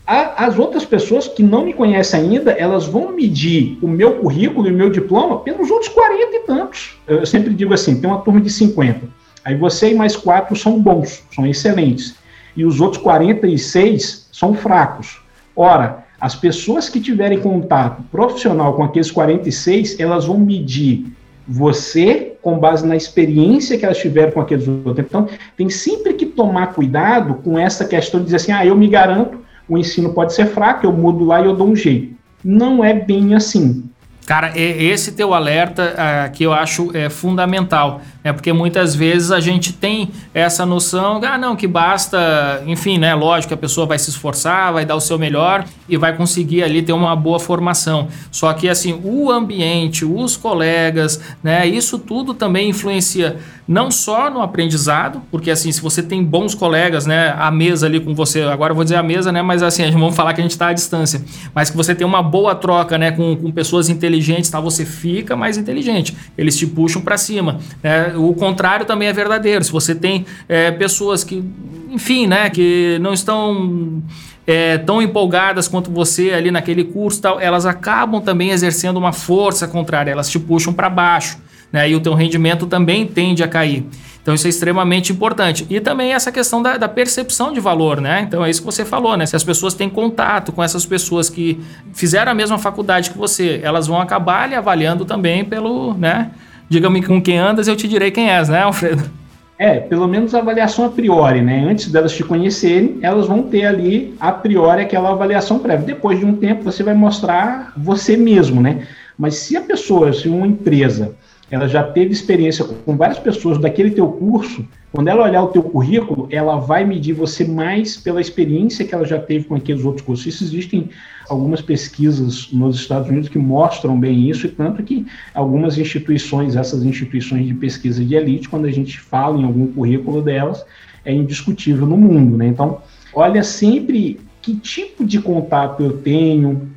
a, 0.07 0.47
as 0.47 0.59
outras 0.59 0.85
pessoas 0.85 1.29
que 1.29 1.43
não 1.43 1.67
me 1.67 1.75
conhecem 1.75 2.21
ainda, 2.21 2.53
elas 2.53 2.87
vão 2.87 3.13
medir 3.13 3.79
o 3.83 3.89
meu 3.89 4.15
currículo 4.17 4.67
e 4.67 4.73
o 4.73 4.75
meu 4.75 4.89
diploma 4.89 5.41
pelos 5.41 5.71
outros 5.71 5.91
40 5.91 6.37
e 6.37 6.41
tantos. 6.41 6.97
Eu 7.07 7.27
sempre 7.27 7.53
digo 7.53 7.75
assim: 7.75 8.01
tem 8.01 8.09
uma 8.09 8.21
turma 8.21 8.41
de 8.41 8.49
50. 8.49 9.07
Aí 9.45 9.55
você 9.55 9.91
e 9.91 9.95
mais 9.95 10.17
quatro 10.17 10.57
são 10.57 10.81
bons, 10.81 11.23
são 11.35 11.47
excelentes. 11.47 12.15
E 12.57 12.65
os 12.65 12.81
outros 12.81 13.03
46 13.03 14.29
são 14.33 14.55
fracos. 14.55 15.21
Ora, 15.55 16.07
as 16.21 16.35
pessoas 16.35 16.89
que 16.89 17.01
tiverem 17.01 17.41
contato 17.41 18.03
profissional 18.11 18.75
com 18.75 18.85
aqueles 18.85 19.11
46, 19.11 20.01
elas 20.01 20.25
vão 20.25 20.39
medir 20.39 21.07
você 21.49 22.37
com 22.43 22.59
base 22.59 22.87
na 22.87 22.95
experiência 22.95 23.79
que 23.79 23.85
elas 23.85 23.99
tiveram 23.99 24.33
com 24.33 24.41
aqueles 24.41 24.69
outros. 24.69 24.99
Então, 24.99 25.27
tem 25.57 25.71
sempre 25.71 26.13
que 26.13 26.27
tomar 26.27 26.75
cuidado 26.75 27.35
com 27.43 27.59
essa 27.59 27.87
questão 27.87 28.21
de 28.21 28.27
dizer 28.27 28.37
assim, 28.37 28.53
ah, 28.53 28.67
eu 28.67 28.77
me 28.77 28.87
garanto, 28.87 29.39
o 29.69 29.79
ensino 29.79 30.13
pode 30.13 30.35
ser 30.35 30.47
fraco, 30.47 30.85
eu 30.85 30.93
mudo 30.93 31.25
lá 31.25 31.41
e 31.41 31.47
eu 31.47 31.57
dou 31.57 31.69
um 31.69 31.77
jeito. 31.77 32.15
Não 32.45 32.85
é 32.85 32.93
bem 32.93 33.35
assim. 33.35 33.89
Cara, 34.29 34.53
esse 34.55 35.13
teu 35.13 35.33
alerta 35.33 35.95
uh, 35.95 36.31
que 36.33 36.45
eu 36.45 36.53
acho 36.53 36.95
é 36.95 37.09
fundamental, 37.09 38.03
né? 38.23 38.31
Porque 38.31 38.53
muitas 38.53 38.95
vezes 38.95 39.31
a 39.31 39.41
gente 39.41 39.73
tem 39.73 40.11
essa 40.35 40.67
noção, 40.67 41.19
ah, 41.25 41.39
não, 41.39 41.57
que 41.57 41.67
basta, 41.67 42.63
enfim, 42.67 42.99
né? 42.99 43.15
Lógico 43.15 43.55
a 43.55 43.57
pessoa 43.57 43.87
vai 43.87 43.99
se 43.99 44.11
esforçar, 44.11 44.71
vai 44.71 44.85
dar 44.85 44.97
o 44.97 45.01
seu 45.01 45.19
melhor 45.19 45.65
e 45.89 45.97
vai 45.97 46.15
conseguir 46.15 46.63
ali 46.63 46.83
ter 46.83 46.93
uma 46.93 47.17
boa 47.17 47.41
formação. 47.41 48.09
Só 48.31 48.53
que 48.53 48.69
assim, 48.69 49.01
o 49.03 49.31
ambiente, 49.31 50.05
os 50.05 50.37
colegas, 50.37 51.19
né? 51.43 51.67
Isso 51.67 51.99
tudo 51.99 52.35
também 52.35 52.69
influencia 52.69 53.39
não 53.69 53.91
só 53.91 54.31
no 54.31 54.41
aprendizado, 54.41 55.21
porque 55.31 55.51
assim, 55.51 55.71
se 55.71 55.83
você 55.83 56.03
tem 56.03 56.25
bons 56.25 56.55
colegas, 56.55 57.05
né? 57.05 57.35
A 57.39 57.51
mesa 57.51 57.85
ali 57.85 58.01
com 58.01 58.15
você, 58.15 58.41
agora 58.41 58.71
eu 58.71 58.75
vou 58.75 58.83
dizer 58.83 58.97
a 58.97 59.03
mesa, 59.03 59.31
né? 59.31 59.43
Mas 59.43 59.63
assim, 59.63 59.89
vamos 59.93 60.17
falar 60.17 60.33
que 60.33 60.41
a 60.41 60.43
gente 60.43 60.53
está 60.53 60.69
à 60.69 60.73
distância, 60.73 61.23
mas 61.55 61.69
que 61.69 61.77
você 61.77 61.95
tem 61.95 62.07
uma 62.07 62.23
boa 62.23 62.55
troca, 62.55 62.97
né? 62.97 63.11
Com, 63.11 63.37
com 63.37 63.53
pessoas 63.53 63.91
inteligentes, 63.91 64.49
tá? 64.49 64.59
Você 64.59 64.87
fica 64.87 65.37
mais 65.37 65.59
inteligente. 65.59 66.17
Eles 66.39 66.57
te 66.57 66.67
puxam 66.67 67.03
para 67.03 67.19
cima. 67.19 67.59
Né? 67.83 68.15
O 68.17 68.33
contrário 68.33 68.87
também 68.87 69.07
é 69.07 69.13
verdadeiro. 69.13 69.63
Se 69.63 69.71
você 69.71 69.95
tem 69.95 70.25
é, 70.49 70.71
pessoas 70.71 71.23
que, 71.23 71.45
enfim, 71.91 72.27
né, 72.27 72.49
que 72.49 72.97
não 73.03 73.13
estão 73.13 74.03
é, 74.47 74.79
tão 74.79 75.03
empolgadas 75.03 75.69
quanto 75.69 75.91
você 75.91 76.31
ali 76.31 76.51
naquele 76.51 76.85
curso, 76.85 77.21
tal, 77.21 77.39
elas 77.39 77.67
acabam 77.67 78.23
também 78.23 78.49
exercendo 78.49 78.97
uma 78.97 79.13
força 79.13 79.69
contrária. 79.69 80.11
Elas 80.11 80.31
te 80.31 80.39
puxam 80.39 80.73
para 80.73 80.89
baixo. 80.89 81.37
Né, 81.73 81.91
e 81.91 81.95
o 81.95 82.01
teu 82.01 82.15
rendimento 82.15 82.67
também 82.67 83.07
tende 83.07 83.43
a 83.43 83.49
cair. 83.49 83.85
Então 84.23 84.35
isso 84.35 84.47
é 84.47 84.51
extremamente 84.51 85.11
importante. 85.13 85.67
E 85.71 85.81
também 85.81 86.13
essa 86.13 86.31
questão 86.31 86.63
da, 86.63 86.77
da, 86.77 86.89
percepção 86.89 87.51
de 87.53 87.61
valor, 87.61 87.99
né? 88.01 88.23
Então 88.27 88.45
é 88.45 88.51
isso 88.51 88.61
que 88.61 88.67
você 88.67 88.85
falou, 88.85 89.17
né? 89.17 89.25
Se 89.25 89.35
as 89.35 89.43
pessoas 89.43 89.73
têm 89.73 89.89
contato 89.89 90.53
com 90.53 90.63
essas 90.63 90.85
pessoas 90.85 91.31
que 91.31 91.59
fizeram 91.95 92.33
a 92.33 92.35
mesma 92.35 92.59
faculdade 92.59 93.11
que 93.11 93.17
você, 93.17 93.61
elas 93.63 93.87
vão 93.87 94.01
acabar 94.01 94.47
lhe 94.47 94.55
avaliando 94.55 95.07
também 95.07 95.45
pelo, 95.45 95.95
né? 95.95 96.31
Diga-me 96.69 97.03
com 97.03 97.23
quem 97.23 97.39
andas, 97.39 97.69
eu 97.69 97.77
te 97.77 97.89
direi 97.89 98.11
quem 98.11 98.31
és, 98.31 98.51
né, 98.51 98.63
Alfredo? 98.63 99.11
É, 99.59 99.81
pelo 99.81 100.07
menos 100.07 100.35
a 100.35 100.39
avaliação 100.39 100.85
a 100.85 100.89
priori, 100.91 101.41
né? 101.41 101.67
Antes 101.69 101.91
delas 101.91 102.13
te 102.13 102.23
conhecerem, 102.23 102.99
elas 103.03 103.27
vão 103.27 103.43
ter 103.43 103.65
ali 103.65 104.15
a 104.21 104.31
priori 104.31 104.83
aquela 104.83 105.11
avaliação 105.11 105.59
prévia. 105.59 105.87
Depois 105.87 106.19
de 106.19 106.27
um 106.27 106.37
tempo, 106.37 106.63
você 106.63 106.83
vai 106.83 106.95
mostrar 106.95 107.73
você 107.77 108.17
mesmo, 108.17 108.61
né? 108.61 108.87
Mas 109.19 109.37
se 109.37 109.57
a 109.57 109.61
pessoa, 109.61 110.13
se 110.13 110.29
uma 110.29 110.47
empresa, 110.47 111.17
ela 111.51 111.67
já 111.67 111.83
teve 111.83 112.13
experiência 112.13 112.65
com 112.65 112.97
várias 112.97 113.19
pessoas 113.19 113.59
daquele 113.59 113.91
teu 113.91 114.07
curso, 114.09 114.67
quando 114.93 115.09
ela 115.09 115.25
olhar 115.25 115.43
o 115.43 115.49
teu 115.49 115.63
currículo, 115.63 116.29
ela 116.31 116.57
vai 116.57 116.85
medir 116.85 117.15
você 117.15 117.45
mais 117.45 117.97
pela 117.97 118.21
experiência 118.21 118.85
que 118.85 118.95
ela 118.95 119.05
já 119.05 119.19
teve 119.19 119.47
com 119.47 119.55
aqueles 119.55 119.85
outros 119.85 120.05
cursos. 120.05 120.27
Isso 120.27 120.45
existem 120.45 120.91
algumas 121.29 121.61
pesquisas 121.61 122.51
nos 122.53 122.77
Estados 122.77 123.09
Unidos 123.09 123.29
que 123.29 123.39
mostram 123.39 123.99
bem 123.99 124.29
isso, 124.29 124.47
e 124.47 124.51
tanto 124.51 124.83
que 124.83 125.07
algumas 125.35 125.79
instituições, 125.79 126.57
essas 126.57 126.83
instituições 126.85 127.47
de 127.47 127.55
pesquisa 127.55 128.05
de 128.05 128.15
elite, 128.15 128.49
quando 128.49 128.67
a 128.67 128.71
gente 128.71 128.99
fala 128.99 129.39
em 129.39 129.45
algum 129.45 129.67
currículo 129.73 130.23
delas, 130.23 130.65
é 131.05 131.13
indiscutível 131.13 131.87
no 131.87 131.97
mundo. 131.97 132.37
Né? 132.37 132.47
Então, 132.47 132.81
olha 133.15 133.43
sempre 133.43 134.21
que 134.43 134.55
tipo 134.55 135.05
de 135.05 135.21
contato 135.21 135.83
eu 135.83 135.99
tenho, 135.99 136.71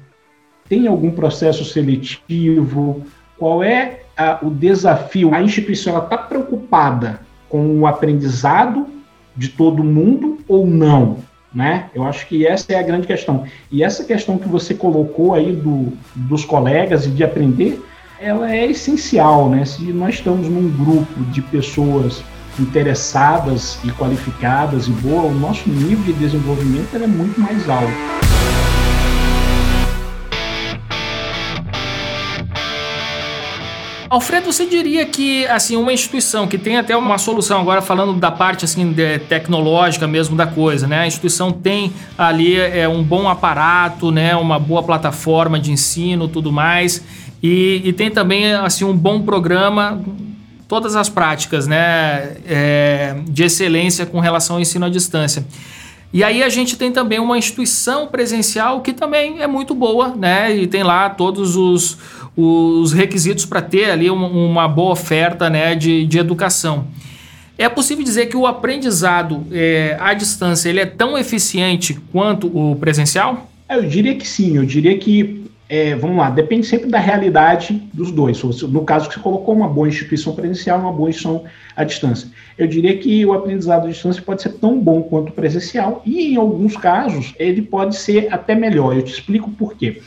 tem 0.67 0.87
algum 0.87 1.11
processo 1.11 1.63
seletivo, 1.65 3.05
qual 3.37 3.63
é 3.63 4.00
a, 4.21 4.39
o 4.41 4.49
desafio, 4.49 5.33
a 5.33 5.41
instituição 5.41 5.97
está 5.97 6.17
preocupada 6.17 7.21
com 7.49 7.79
o 7.79 7.87
aprendizado 7.87 8.87
de 9.35 9.49
todo 9.49 9.83
mundo 9.83 10.39
ou 10.47 10.67
não? 10.67 11.17
Né? 11.53 11.89
Eu 11.93 12.03
acho 12.03 12.27
que 12.27 12.45
essa 12.47 12.71
é 12.71 12.79
a 12.79 12.83
grande 12.83 13.07
questão. 13.07 13.43
E 13.69 13.83
essa 13.83 14.05
questão 14.05 14.37
que 14.37 14.47
você 14.47 14.73
colocou 14.73 15.33
aí 15.33 15.51
do, 15.51 15.91
dos 16.15 16.45
colegas 16.45 17.05
e 17.05 17.09
de 17.09 17.23
aprender, 17.23 17.83
ela 18.21 18.49
é 18.49 18.67
essencial, 18.67 19.49
né? 19.49 19.65
Se 19.65 19.81
nós 19.91 20.15
estamos 20.15 20.47
num 20.47 20.69
grupo 20.69 21.23
de 21.31 21.41
pessoas 21.41 22.23
interessadas 22.57 23.79
e 23.83 23.91
qualificadas 23.91 24.87
e 24.87 24.91
boa, 24.91 25.23
o 25.23 25.33
nosso 25.33 25.67
nível 25.69 26.05
de 26.05 26.13
desenvolvimento 26.13 26.95
é 26.95 27.07
muito 27.07 27.41
mais 27.41 27.67
alto. 27.67 28.40
Alfredo, 34.11 34.51
você 34.51 34.65
diria 34.65 35.05
que 35.05 35.47
assim 35.47 35.77
uma 35.77 35.93
instituição 35.93 36.45
que 36.45 36.57
tem 36.57 36.75
até 36.75 36.97
uma 36.97 37.17
solução 37.17 37.61
agora 37.61 37.81
falando 37.81 38.19
da 38.19 38.29
parte 38.29 38.65
assim 38.65 38.93
tecnológica 39.29 40.05
mesmo 40.05 40.35
da 40.35 40.45
coisa, 40.45 40.85
né? 40.85 40.99
A 40.99 41.07
instituição 41.07 41.49
tem 41.49 41.93
ali 42.17 42.57
é 42.57 42.89
um 42.89 43.01
bom 43.01 43.29
aparato, 43.29 44.11
né? 44.11 44.35
Uma 44.35 44.59
boa 44.59 44.83
plataforma 44.83 45.57
de 45.57 45.71
ensino, 45.71 46.27
tudo 46.27 46.51
mais, 46.51 47.01
e, 47.41 47.81
e 47.85 47.93
tem 47.93 48.11
também 48.11 48.51
assim 48.53 48.83
um 48.83 48.93
bom 48.93 49.21
programa 49.21 50.03
todas 50.67 50.97
as 50.97 51.07
práticas 51.07 51.65
né, 51.65 52.35
é, 52.45 53.15
de 53.29 53.43
excelência 53.43 54.05
com 54.05 54.19
relação 54.19 54.57
ao 54.57 54.61
ensino 54.61 54.87
à 54.87 54.89
distância. 54.89 55.45
E 56.13 56.23
aí 56.23 56.43
a 56.43 56.49
gente 56.49 56.75
tem 56.75 56.91
também 56.91 57.19
uma 57.19 57.37
instituição 57.37 58.07
presencial 58.07 58.81
que 58.81 58.91
também 58.91 59.41
é 59.41 59.47
muito 59.47 59.73
boa, 59.73 60.09
né? 60.09 60.53
E 60.55 60.67
tem 60.67 60.83
lá 60.83 61.09
todos 61.09 61.55
os, 61.55 61.97
os 62.35 62.91
requisitos 62.91 63.45
para 63.45 63.61
ter 63.61 63.89
ali 63.89 64.09
uma, 64.09 64.27
uma, 64.27 64.67
boa 64.67 64.91
oferta 64.91 65.49
né, 65.49 65.73
de, 65.73 66.05
de 66.05 66.17
educação. 66.17 66.87
É 67.57 67.69
possível 67.69 68.03
dizer 68.03 68.25
que 68.25 68.35
o 68.35 68.45
aprendizado 68.45 69.45
é, 69.51 69.95
à 69.99 70.13
distância 70.13 70.67
ele 70.67 70.79
é 70.79 70.85
tão 70.85 71.17
eficiente 71.17 71.97
quanto 72.11 72.47
o 72.47 72.75
presencial? 72.75 73.49
É, 73.69 73.77
eu 73.77 73.83
diria 73.83 74.15
que 74.15 74.27
sim, 74.27 74.57
eu 74.57 74.65
diria 74.65 74.97
que 74.97 75.40
é, 75.73 75.95
vamos 75.95 76.17
lá, 76.17 76.29
depende 76.29 76.67
sempre 76.67 76.89
da 76.89 76.99
realidade 76.99 77.81
dos 77.93 78.11
dois. 78.11 78.43
No 78.63 78.83
caso 78.83 79.07
que 79.07 79.15
você 79.15 79.21
colocou, 79.21 79.55
uma 79.55 79.69
boa 79.69 79.87
instituição 79.87 80.35
presencial, 80.35 80.77
uma 80.77 80.91
boa 80.91 81.09
instituição 81.09 81.45
à 81.77 81.85
distância. 81.85 82.27
Eu 82.57 82.67
diria 82.67 82.97
que 82.97 83.25
o 83.25 83.31
aprendizado 83.31 83.85
à 83.85 83.89
distância 83.89 84.21
pode 84.21 84.41
ser 84.41 84.49
tão 84.55 84.77
bom 84.77 85.01
quanto 85.01 85.29
o 85.29 85.31
presencial, 85.31 86.01
e 86.05 86.33
em 86.33 86.35
alguns 86.35 86.75
casos 86.75 87.33
ele 87.39 87.61
pode 87.61 87.95
ser 87.95 88.27
até 88.33 88.53
melhor. 88.53 88.93
Eu 88.93 89.01
te 89.01 89.13
explico 89.13 89.49
por 89.51 89.77
quê. 89.77 90.01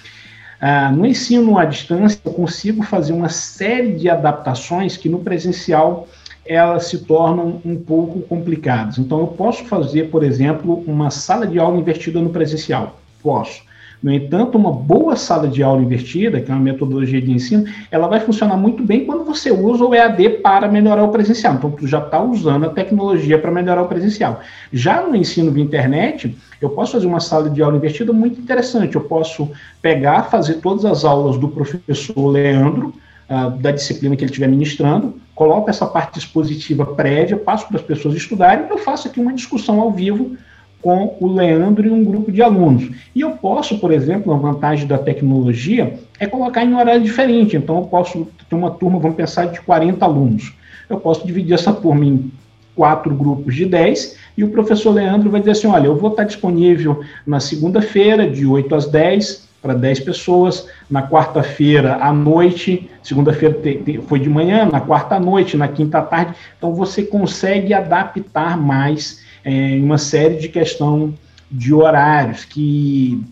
Ah, 0.60 0.92
no 0.92 1.06
ensino 1.06 1.56
à 1.56 1.64
distância, 1.64 2.20
eu 2.22 2.32
consigo 2.34 2.82
fazer 2.82 3.14
uma 3.14 3.30
série 3.30 3.92
de 3.92 4.10
adaptações 4.10 4.98
que 4.98 5.08
no 5.08 5.20
presencial 5.20 6.06
elas 6.44 6.88
se 6.88 6.98
tornam 7.06 7.62
um 7.64 7.76
pouco 7.76 8.20
complicadas. 8.20 8.98
Então, 8.98 9.18
eu 9.20 9.28
posso 9.28 9.64
fazer, 9.64 10.10
por 10.10 10.22
exemplo, 10.22 10.84
uma 10.86 11.08
sala 11.08 11.46
de 11.46 11.58
aula 11.58 11.78
invertida 11.78 12.20
no 12.20 12.28
presencial. 12.28 13.00
Posso 13.22 13.62
no 14.04 14.12
entanto, 14.12 14.58
uma 14.58 14.70
boa 14.70 15.16
sala 15.16 15.48
de 15.48 15.62
aula 15.62 15.80
invertida, 15.80 16.38
que 16.38 16.50
é 16.50 16.54
uma 16.54 16.62
metodologia 16.62 17.22
de 17.22 17.32
ensino, 17.32 17.64
ela 17.90 18.06
vai 18.06 18.20
funcionar 18.20 18.54
muito 18.54 18.82
bem 18.82 19.06
quando 19.06 19.24
você 19.24 19.50
usa 19.50 19.82
o 19.82 19.94
EAD 19.94 20.40
para 20.42 20.68
melhorar 20.68 21.04
o 21.04 21.08
presencial. 21.08 21.54
Então, 21.54 21.70
tu 21.70 21.86
já 21.86 22.00
está 22.00 22.22
usando 22.22 22.66
a 22.66 22.68
tecnologia 22.68 23.38
para 23.38 23.50
melhorar 23.50 23.80
o 23.80 23.88
presencial. 23.88 24.40
Já 24.70 25.00
no 25.00 25.16
ensino 25.16 25.50
via 25.50 25.64
internet, 25.64 26.36
eu 26.60 26.68
posso 26.68 26.92
fazer 26.92 27.06
uma 27.06 27.18
sala 27.18 27.48
de 27.48 27.62
aula 27.62 27.78
invertida 27.78 28.12
muito 28.12 28.38
interessante. 28.38 28.94
Eu 28.94 29.00
posso 29.00 29.50
pegar, 29.80 30.24
fazer 30.24 30.56
todas 30.56 30.84
as 30.84 31.02
aulas 31.02 31.38
do 31.38 31.48
professor 31.48 32.28
Leandro, 32.28 32.92
uh, 33.30 33.58
da 33.58 33.70
disciplina 33.70 34.14
que 34.16 34.22
ele 34.22 34.30
estiver 34.30 34.48
ministrando, 34.48 35.18
coloco 35.34 35.70
essa 35.70 35.86
parte 35.86 36.18
expositiva 36.18 36.84
prévia, 36.84 37.38
passo 37.38 37.66
para 37.68 37.78
as 37.78 37.82
pessoas 37.82 38.14
estudarem, 38.14 38.66
eu 38.68 38.76
faço 38.76 39.08
aqui 39.08 39.18
uma 39.18 39.32
discussão 39.32 39.80
ao 39.80 39.90
vivo 39.90 40.36
com 40.84 41.16
o 41.18 41.32
Leandro 41.32 41.86
e 41.86 41.90
um 41.90 42.04
grupo 42.04 42.30
de 42.30 42.42
alunos. 42.42 42.90
E 43.14 43.22
eu 43.22 43.30
posso, 43.30 43.78
por 43.78 43.90
exemplo, 43.90 44.34
a 44.34 44.36
vantagem 44.36 44.86
da 44.86 44.98
tecnologia 44.98 45.94
é 46.20 46.26
colocar 46.26 46.62
em 46.62 46.74
horário 46.74 47.00
diferente. 47.00 47.56
Então, 47.56 47.78
eu 47.78 47.84
posso 47.84 48.28
ter 48.50 48.54
uma 48.54 48.70
turma, 48.70 48.98
vamos 48.98 49.16
pensar, 49.16 49.46
de 49.46 49.62
40 49.62 50.04
alunos. 50.04 50.52
Eu 50.90 51.00
posso 51.00 51.26
dividir 51.26 51.54
essa 51.54 51.72
turma 51.72 52.04
em 52.04 52.30
quatro 52.76 53.14
grupos 53.14 53.54
de 53.54 53.64
10 53.64 54.18
e 54.36 54.44
o 54.44 54.50
professor 54.50 54.90
Leandro 54.90 55.30
vai 55.30 55.40
dizer 55.40 55.52
assim: 55.52 55.68
olha, 55.68 55.86
eu 55.86 55.96
vou 55.96 56.10
estar 56.10 56.24
disponível 56.24 57.00
na 57.26 57.40
segunda-feira, 57.40 58.28
de 58.28 58.44
8 58.44 58.74
às 58.74 58.86
10, 58.86 59.48
para 59.62 59.72
10 59.72 60.00
pessoas, 60.00 60.68
na 60.90 61.08
quarta-feira 61.08 61.96
à 61.96 62.12
noite, 62.12 62.90
segunda-feira 63.02 63.58
foi 64.06 64.20
de 64.20 64.28
manhã, 64.28 64.68
na 64.70 64.82
quarta 64.82 65.14
à 65.14 65.20
noite, 65.20 65.56
na 65.56 65.66
quinta 65.66 66.00
à 66.00 66.02
tarde. 66.02 66.34
Então, 66.58 66.74
você 66.74 67.02
consegue 67.02 67.72
adaptar 67.72 68.58
mais 68.58 69.24
é, 69.44 69.76
uma 69.76 69.98
série 69.98 70.36
de 70.36 70.48
questão 70.48 71.14
de 71.50 71.72
horários, 71.74 72.44
que 72.44 73.22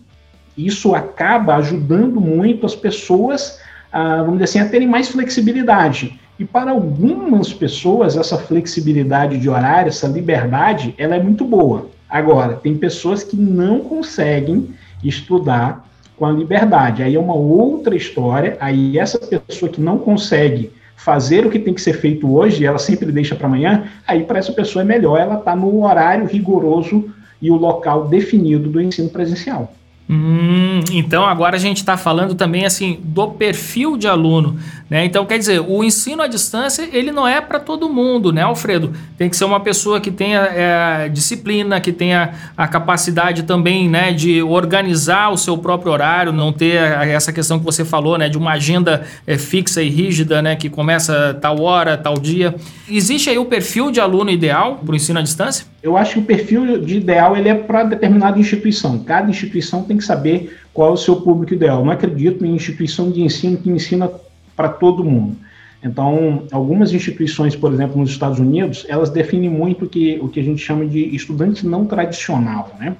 isso 0.57 0.93
acaba 0.93 1.55
ajudando 1.55 2.21
muito 2.21 2.65
as 2.65 2.75
pessoas, 2.75 3.59
a, 3.91 4.17
vamos 4.17 4.33
dizer 4.33 4.43
assim, 4.43 4.59
a 4.59 4.69
terem 4.69 4.87
mais 4.87 5.09
flexibilidade. 5.09 6.19
E 6.37 6.45
para 6.45 6.71
algumas 6.71 7.53
pessoas, 7.53 8.15
essa 8.17 8.37
flexibilidade 8.37 9.37
de 9.37 9.49
horário, 9.49 9.89
essa 9.89 10.07
liberdade, 10.07 10.93
ela 10.97 11.15
é 11.15 11.21
muito 11.21 11.45
boa. 11.45 11.89
Agora, 12.09 12.53
tem 12.55 12.77
pessoas 12.77 13.23
que 13.23 13.35
não 13.35 13.79
conseguem 13.79 14.69
estudar 15.03 15.87
com 16.15 16.25
a 16.25 16.31
liberdade. 16.31 17.03
Aí 17.03 17.15
é 17.15 17.19
uma 17.19 17.33
outra 17.33 17.95
história. 17.95 18.57
Aí 18.59 18.97
essa 18.97 19.17
pessoa 19.19 19.71
que 19.71 19.81
não 19.81 19.97
consegue 19.97 20.71
fazer 20.95 21.45
o 21.45 21.49
que 21.49 21.59
tem 21.59 21.73
que 21.73 21.81
ser 21.81 21.93
feito 21.93 22.33
hoje, 22.33 22.65
ela 22.65 22.77
sempre 22.77 23.11
deixa 23.11 23.35
para 23.35 23.47
amanhã, 23.47 23.83
aí 24.07 24.23
para 24.23 24.39
essa 24.39 24.53
pessoa 24.53 24.83
é 24.83 24.85
melhor 24.85 25.19
ela 25.19 25.35
estar 25.35 25.51
tá 25.51 25.55
no 25.55 25.83
horário 25.83 26.25
rigoroso 26.25 27.09
e 27.41 27.51
o 27.51 27.55
local 27.55 28.07
definido 28.07 28.69
do 28.69 28.81
ensino 28.81 29.09
presencial. 29.09 29.73
Hum, 30.09 30.81
então 30.91 31.25
agora 31.25 31.55
a 31.55 31.59
gente 31.59 31.77
está 31.77 31.95
falando 31.95 32.35
também 32.35 32.65
assim 32.65 32.99
do 33.01 33.29
perfil 33.29 33.97
de 33.97 34.07
aluno, 34.07 34.57
né? 34.93 35.05
Então 35.05 35.25
quer 35.25 35.39
dizer, 35.39 35.59
o 35.59 35.83
ensino 35.83 36.21
à 36.21 36.27
distância 36.27 36.87
ele 36.93 37.11
não 37.11 37.27
é 37.27 37.41
para 37.41 37.59
todo 37.59 37.89
mundo, 37.89 38.31
né, 38.31 38.43
Alfredo? 38.43 38.93
Tem 39.17 39.27
que 39.27 39.35
ser 39.35 39.43
uma 39.43 39.59
pessoa 39.59 39.99
que 39.99 40.11
tenha 40.11 40.41
é, 40.41 41.09
disciplina, 41.09 41.81
que 41.81 41.91
tenha 41.91 42.35
a 42.55 42.67
capacidade 42.67 43.41
também, 43.41 43.89
né, 43.89 44.13
de 44.13 44.43
organizar 44.43 45.31
o 45.31 45.37
seu 45.37 45.57
próprio 45.57 45.91
horário, 45.91 46.31
não 46.31 46.53
ter 46.53 46.75
essa 46.75 47.33
questão 47.33 47.57
que 47.57 47.65
você 47.65 47.83
falou, 47.83 48.19
né, 48.19 48.29
de 48.29 48.37
uma 48.37 48.51
agenda 48.51 49.03
é, 49.25 49.35
fixa 49.35 49.81
e 49.81 49.89
rígida, 49.89 50.43
né, 50.43 50.55
que 50.55 50.69
começa 50.69 51.35
tal 51.41 51.59
hora, 51.59 51.97
tal 51.97 52.13
dia. 52.13 52.53
Existe 52.87 53.31
aí 53.31 53.39
o 53.39 53.45
perfil 53.45 53.89
de 53.89 53.99
aluno 53.99 54.29
ideal 54.29 54.75
para 54.75 54.93
o 54.93 54.95
ensino 54.95 55.17
à 55.17 55.23
distância? 55.23 55.65
Eu 55.81 55.97
acho 55.97 56.13
que 56.13 56.19
o 56.19 56.23
perfil 56.23 56.85
de 56.85 56.97
ideal 56.97 57.35
ele 57.35 57.49
é 57.49 57.55
para 57.55 57.83
determinada 57.83 58.37
instituição. 58.37 58.99
Cada 58.99 59.27
instituição 59.27 59.81
tem 59.81 59.97
que 59.97 60.03
saber 60.03 60.55
qual 60.71 60.91
é 60.91 60.93
o 60.93 60.97
seu 60.97 61.15
público 61.15 61.55
ideal. 61.55 61.79
Eu 61.79 61.85
não 61.85 61.91
acredito 61.91 62.45
em 62.45 62.53
instituição 62.53 63.09
de 63.09 63.23
ensino 63.23 63.57
que 63.57 63.71
ensina 63.71 64.07
para 64.55 64.69
todo 64.69 65.03
mundo. 65.03 65.37
Então, 65.83 66.43
algumas 66.51 66.93
instituições, 66.93 67.55
por 67.55 67.73
exemplo, 67.73 67.99
nos 67.99 68.11
Estados 68.11 68.39
Unidos, 68.39 68.85
elas 68.87 69.09
definem 69.09 69.49
muito 69.49 69.85
que, 69.87 70.17
o 70.21 70.29
que 70.29 70.39
a 70.39 70.43
gente 70.43 70.63
chama 70.63 70.85
de 70.85 71.13
estudante 71.13 71.67
não 71.67 71.85
tradicional, 71.85 72.71
né? 72.79 72.95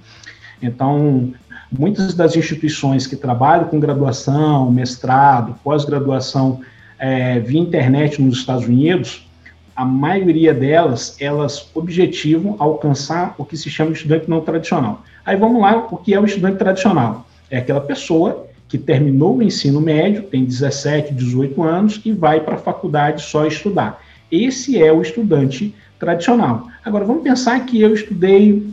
Então, 0.61 1.33
muitas 1.71 2.13
das 2.13 2.35
instituições 2.35 3.07
que 3.07 3.15
trabalham 3.15 3.65
com 3.65 3.79
graduação, 3.79 4.69
mestrado, 4.69 5.55
pós-graduação 5.63 6.59
é, 6.99 7.39
via 7.39 7.59
internet 7.59 8.21
nos 8.21 8.39
Estados 8.39 8.65
Unidos, 8.65 9.27
a 9.75 9.85
maioria 9.85 10.53
delas, 10.53 11.15
elas 11.19 11.69
objetivam 11.73 12.55
alcançar 12.59 13.33
o 13.37 13.45
que 13.45 13.57
se 13.57 13.69
chama 13.69 13.91
de 13.91 13.97
estudante 13.97 14.29
não 14.29 14.41
tradicional. 14.41 15.03
Aí 15.25 15.35
vamos 15.35 15.61
lá, 15.61 15.87
o 15.89 15.97
que 15.97 16.13
é 16.13 16.19
o 16.19 16.25
estudante 16.25 16.57
tradicional? 16.57 17.25
É 17.49 17.57
aquela 17.57 17.81
pessoa 17.81 18.47
que 18.73 18.77
terminou 18.79 19.38
o 19.38 19.43
ensino 19.43 19.79
médio, 19.79 20.23
tem 20.23 20.43
17, 20.43 21.13
18 21.13 21.62
anos 21.62 22.01
e 22.03 22.12
vai 22.12 22.39
para 22.39 22.55
a 22.55 22.57
faculdade 22.57 23.21
só 23.21 23.45
estudar. 23.45 24.03
Esse 24.31 24.81
é 24.81 24.91
o 24.91 24.99
estudante 24.99 25.75
tradicional. 25.99 26.67
Agora, 26.83 27.05
vamos 27.05 27.21
pensar 27.21 27.63
que 27.67 27.79
eu 27.79 27.93
estudei 27.93 28.67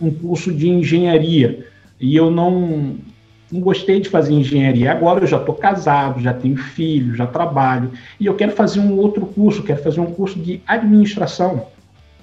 um 0.00 0.10
curso 0.10 0.50
de 0.50 0.70
engenharia 0.70 1.66
e 2.00 2.16
eu 2.16 2.30
não 2.30 2.96
não 3.52 3.60
gostei 3.60 4.00
de 4.00 4.08
fazer 4.08 4.32
engenharia. 4.32 4.90
Agora 4.90 5.22
eu 5.22 5.26
já 5.26 5.36
estou 5.36 5.54
casado, 5.54 6.22
já 6.22 6.32
tenho 6.32 6.56
filho, 6.56 7.14
já 7.14 7.26
trabalho, 7.26 7.92
e 8.18 8.24
eu 8.24 8.34
quero 8.34 8.52
fazer 8.52 8.80
um 8.80 8.96
outro 8.96 9.26
curso, 9.26 9.62
quero 9.62 9.82
fazer 9.82 10.00
um 10.00 10.10
curso 10.10 10.38
de 10.38 10.62
administração, 10.66 11.66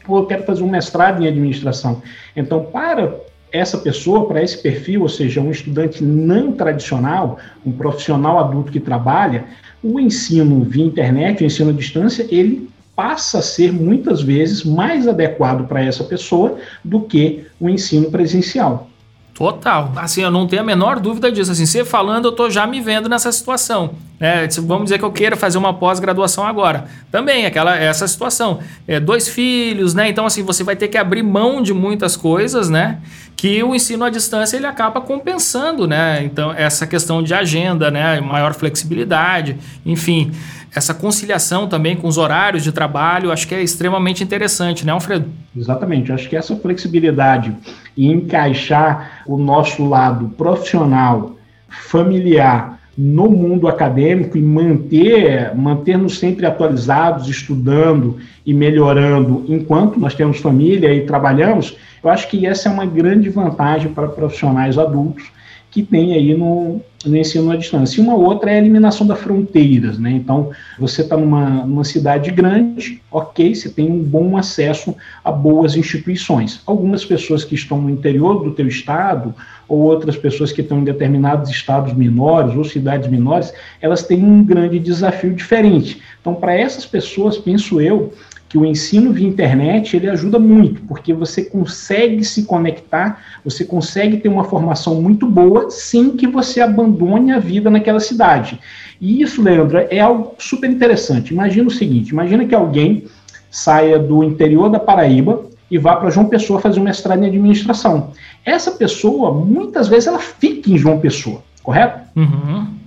ou 0.08 0.18
eu 0.18 0.26
quero 0.26 0.42
fazer 0.42 0.64
um 0.64 0.70
mestrado 0.70 1.22
em 1.22 1.28
administração. 1.28 2.02
Então, 2.36 2.64
para 2.64 3.16
essa 3.52 3.78
pessoa, 3.78 4.28
para 4.28 4.42
esse 4.42 4.58
perfil, 4.58 5.02
ou 5.02 5.10
seja, 5.10 5.42
um 5.42 5.52
estudante 5.52 6.04
não 6.04 6.52
tradicional, 6.52 7.38
um 7.66 7.72
profissional 7.72 8.40
adulto 8.40 8.72
que 8.72 8.80
trabalha, 8.80 9.46
o 9.84 10.00
ensino 10.00 10.64
via 10.64 10.86
internet, 10.86 11.44
o 11.44 11.46
ensino 11.46 11.72
à 11.72 11.74
distância, 11.74 12.26
ele 12.30 12.70
passa 12.96 13.40
a 13.40 13.42
ser 13.42 13.74
muitas 13.74 14.22
vezes 14.22 14.64
mais 14.64 15.08
adequado 15.08 15.68
para 15.68 15.84
essa 15.84 16.04
pessoa 16.04 16.58
do 16.84 17.02
que 17.02 17.46
o 17.60 17.70
ensino 17.70 18.12
presencial. 18.12 18.90
Total. 19.34 19.92
Assim, 19.96 20.22
eu 20.22 20.30
não 20.30 20.46
tenho 20.46 20.62
a 20.62 20.66
menor 20.66 21.00
dúvida 21.00 21.32
disso. 21.32 21.52
Assim, 21.52 21.66
você 21.66 21.84
falando, 21.84 22.26
eu 22.26 22.32
tô 22.32 22.50
já 22.50 22.68
me 22.68 22.80
vendo 22.80 23.10
nessa 23.10 23.32
situação. 23.32 23.96
Né? 24.20 24.48
Vamos 24.60 24.84
dizer 24.84 25.00
que 25.00 25.06
eu 25.06 25.12
queira 25.12 25.36
fazer 25.36 25.58
uma 25.58 25.74
pós-graduação 25.74 26.46
agora. 26.46 26.86
Também, 27.10 27.48
aquela 27.48 27.76
essa 27.76 28.08
situação. 28.08 28.60
É, 28.88 29.00
dois 29.00 29.28
filhos, 29.28 29.96
né? 29.96 30.10
Então, 30.10 30.28
assim, 30.28 30.44
você 30.44 30.64
vai 30.64 30.76
ter 30.76 30.90
que 30.90 30.98
abrir 30.98 31.24
mão 31.24 31.62
de 31.62 31.74
muitas 31.74 32.16
coisas, 32.16 32.70
né? 32.70 33.00
Que 33.42 33.64
o 33.64 33.74
ensino 33.74 34.06
à 34.06 34.10
distância 34.12 34.56
ele 34.56 34.68
acaba 34.68 35.02
compensando, 35.02 35.88
né? 35.88 36.24
Então, 36.24 36.54
essa 36.54 36.86
questão 36.86 37.24
de 37.24 37.34
agenda, 37.34 37.90
né? 37.90 38.22
Maior 38.22 38.54
flexibilidade, 38.54 39.58
enfim 39.84 40.32
essa 40.74 40.94
conciliação 40.94 41.68
também 41.68 41.98
com 41.98 42.08
os 42.08 42.18
horários 42.18 42.64
de 42.64 42.72
trabalho, 42.72 43.32
acho 43.32 43.48
que 43.48 43.54
é 43.54 43.62
extremamente 43.62 44.24
interessante, 44.24 44.86
né, 44.86 44.92
Alfredo? 44.94 45.30
Exatamente, 45.58 46.14
acho 46.14 46.30
que 46.30 46.36
essa 46.38 46.56
flexibilidade 46.56 47.54
e 47.98 48.08
encaixar 48.08 49.24
o 49.26 49.38
nosso 49.38 49.84
lado 49.90 50.30
profissional, 50.30 51.36
familiar, 51.68 52.80
no 52.98 53.30
mundo 53.30 53.68
acadêmico 53.68 54.38
e 54.38 54.42
manter, 54.42 55.56
manter-nos 55.56 56.20
sempre 56.20 56.46
atualizados, 56.46 57.28
estudando 57.28 58.18
e 58.46 58.54
melhorando 58.54 59.46
enquanto 59.48 60.00
nós 60.00 60.14
temos 60.14 60.40
família 60.40 60.94
e 60.94 61.06
trabalhamos, 61.06 61.78
eu 62.04 62.10
acho 62.10 62.28
que 62.28 62.46
essa 62.46 62.68
é 62.68 62.72
uma 62.72 62.86
grande 62.86 63.30
vantagem 63.30 63.92
para 63.92 64.08
profissionais 64.08 64.78
adultos 64.78 65.32
que 65.72 65.82
tem 65.82 66.14
aí 66.14 66.36
no, 66.36 66.82
no 67.06 67.16
ensino 67.16 67.50
à 67.50 67.56
distância. 67.56 68.00
E 68.00 68.04
uma 68.04 68.14
outra 68.14 68.52
é 68.52 68.56
a 68.56 68.58
eliminação 68.58 69.08
das 69.08 69.20
fronteiras, 69.20 69.98
né? 69.98 70.12
Então, 70.12 70.52
você 70.78 71.02
está 71.02 71.16
numa, 71.16 71.66
numa 71.66 71.86
cidade 71.86 72.30
grande, 72.30 73.02
ok, 73.10 73.56
você 73.56 73.70
tem 73.70 73.90
um 73.90 74.04
bom 74.04 74.36
acesso 74.36 74.94
a 75.24 75.32
boas 75.32 75.78
instituições. 75.78 76.62
Algumas 76.66 77.06
pessoas 77.06 77.46
que 77.46 77.56
estão 77.56 77.82
no 77.82 77.90
interior 77.90 78.44
do 78.44 78.52
teu 78.52 78.68
estado, 78.68 79.34
ou 79.66 79.80
outras 79.80 80.18
pessoas 80.18 80.52
que 80.52 80.60
estão 80.60 80.80
em 80.80 80.84
determinados 80.84 81.50
estados 81.50 81.94
menores 81.94 82.54
ou 82.58 82.66
cidades 82.66 83.10
menores, 83.10 83.54
elas 83.80 84.04
têm 84.04 84.22
um 84.22 84.44
grande 84.44 84.78
desafio 84.78 85.34
diferente. 85.34 86.02
Então, 86.20 86.36
para 86.36 86.54
essas 86.54 86.86
pessoas, 86.86 87.38
penso 87.38 87.80
eu, 87.80 88.12
que 88.52 88.58
o 88.58 88.66
ensino 88.66 89.14
via 89.14 89.26
internet 89.26 89.96
ele 89.96 90.10
ajuda 90.10 90.38
muito, 90.38 90.82
porque 90.82 91.14
você 91.14 91.42
consegue 91.42 92.22
se 92.22 92.44
conectar, 92.44 93.22
você 93.46 93.64
consegue 93.64 94.18
ter 94.18 94.28
uma 94.28 94.44
formação 94.44 95.02
muito 95.02 95.26
boa 95.26 95.72
sem 95.72 96.18
que 96.18 96.28
você 96.28 96.60
abandone 96.60 97.32
a 97.32 97.40
vida 97.40 97.70
naquela 97.70 98.02
cidade. 98.02 98.60
E 99.00 99.22
isso, 99.22 99.42
Leandro, 99.42 99.78
é 99.78 100.02
algo 100.02 100.36
super 100.38 100.70
interessante. 100.70 101.34
Imagina 101.34 101.70
o 101.70 101.72
seguinte: 101.72 102.10
imagina 102.10 102.44
que 102.44 102.54
alguém 102.54 103.06
saia 103.50 103.98
do 103.98 104.22
interior 104.22 104.70
da 104.70 104.82
Paraíba 104.82 105.46
e 105.72 105.78
vá 105.78 105.96
para 105.96 106.10
João 106.10 106.26
Pessoa 106.26 106.60
fazer 106.60 106.82
um 106.82 106.84
mestrado 106.84 107.24
em 107.24 107.28
administração. 107.28 108.12
Essa 108.44 108.72
pessoa, 108.72 109.32
muitas 109.32 109.88
vezes, 109.88 110.08
ela 110.08 110.20
fica 110.20 110.70
em 110.70 110.78
João 110.78 111.00
Pessoa, 111.00 111.42
correto? 111.64 112.02
Uhum 112.18 112.81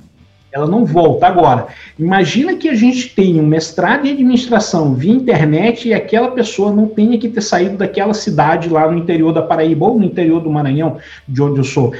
ela 0.54 0.68
não 0.68 0.84
volta. 0.84 1.26
Agora, 1.26 1.66
imagina 1.98 2.54
que 2.54 2.68
a 2.68 2.74
gente 2.76 3.12
tem 3.12 3.40
um 3.40 3.46
mestrado 3.46 4.06
em 4.06 4.12
administração 4.12 4.94
via 4.94 5.12
internet 5.12 5.88
e 5.88 5.92
aquela 5.92 6.30
pessoa 6.30 6.70
não 6.70 6.86
tenha 6.86 7.18
que 7.18 7.28
ter 7.28 7.40
saído 7.40 7.76
daquela 7.76 8.14
cidade 8.14 8.68
lá 8.68 8.88
no 8.88 8.96
interior 8.96 9.32
da 9.32 9.42
Paraíba 9.42 9.86
ou 9.86 9.98
no 9.98 10.04
interior 10.04 10.40
do 10.40 10.48
Maranhão, 10.48 10.98
de 11.26 11.42
onde 11.42 11.58
eu 11.58 11.64
sou. 11.64 11.92